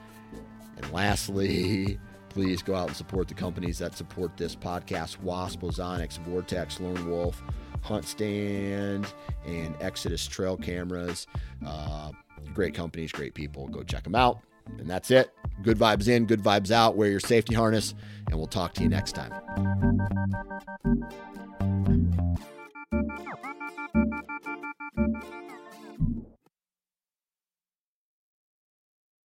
And 0.76 0.92
lastly, 0.92 1.98
please 2.32 2.62
go 2.62 2.74
out 2.74 2.88
and 2.88 2.96
support 2.96 3.28
the 3.28 3.34
companies 3.34 3.78
that 3.78 3.94
support 3.94 4.36
this 4.36 4.56
podcast 4.56 5.20
Wasp, 5.20 5.60
Ozonics, 5.60 6.18
Vortex, 6.20 6.80
Lone 6.80 7.08
Wolf, 7.08 7.42
Hunt 7.82 8.06
Stand, 8.06 9.12
and 9.44 9.74
Exodus 9.80 10.26
Trail 10.26 10.56
Cameras. 10.56 11.26
Uh, 11.66 12.10
great 12.54 12.74
companies, 12.74 13.12
great 13.12 13.34
people. 13.34 13.68
Go 13.68 13.82
check 13.82 14.04
them 14.04 14.14
out. 14.14 14.40
And 14.78 14.88
that's 14.88 15.10
it. 15.10 15.32
Good 15.62 15.78
vibes 15.78 16.08
in, 16.08 16.24
good 16.26 16.42
vibes 16.42 16.70
out. 16.70 16.96
Wear 16.96 17.10
your 17.10 17.20
safety 17.20 17.54
harness, 17.54 17.94
and 18.28 18.36
we'll 18.36 18.46
talk 18.46 18.74
to 18.74 18.82
you 18.82 18.88
next 18.88 19.12
time. 19.12 19.32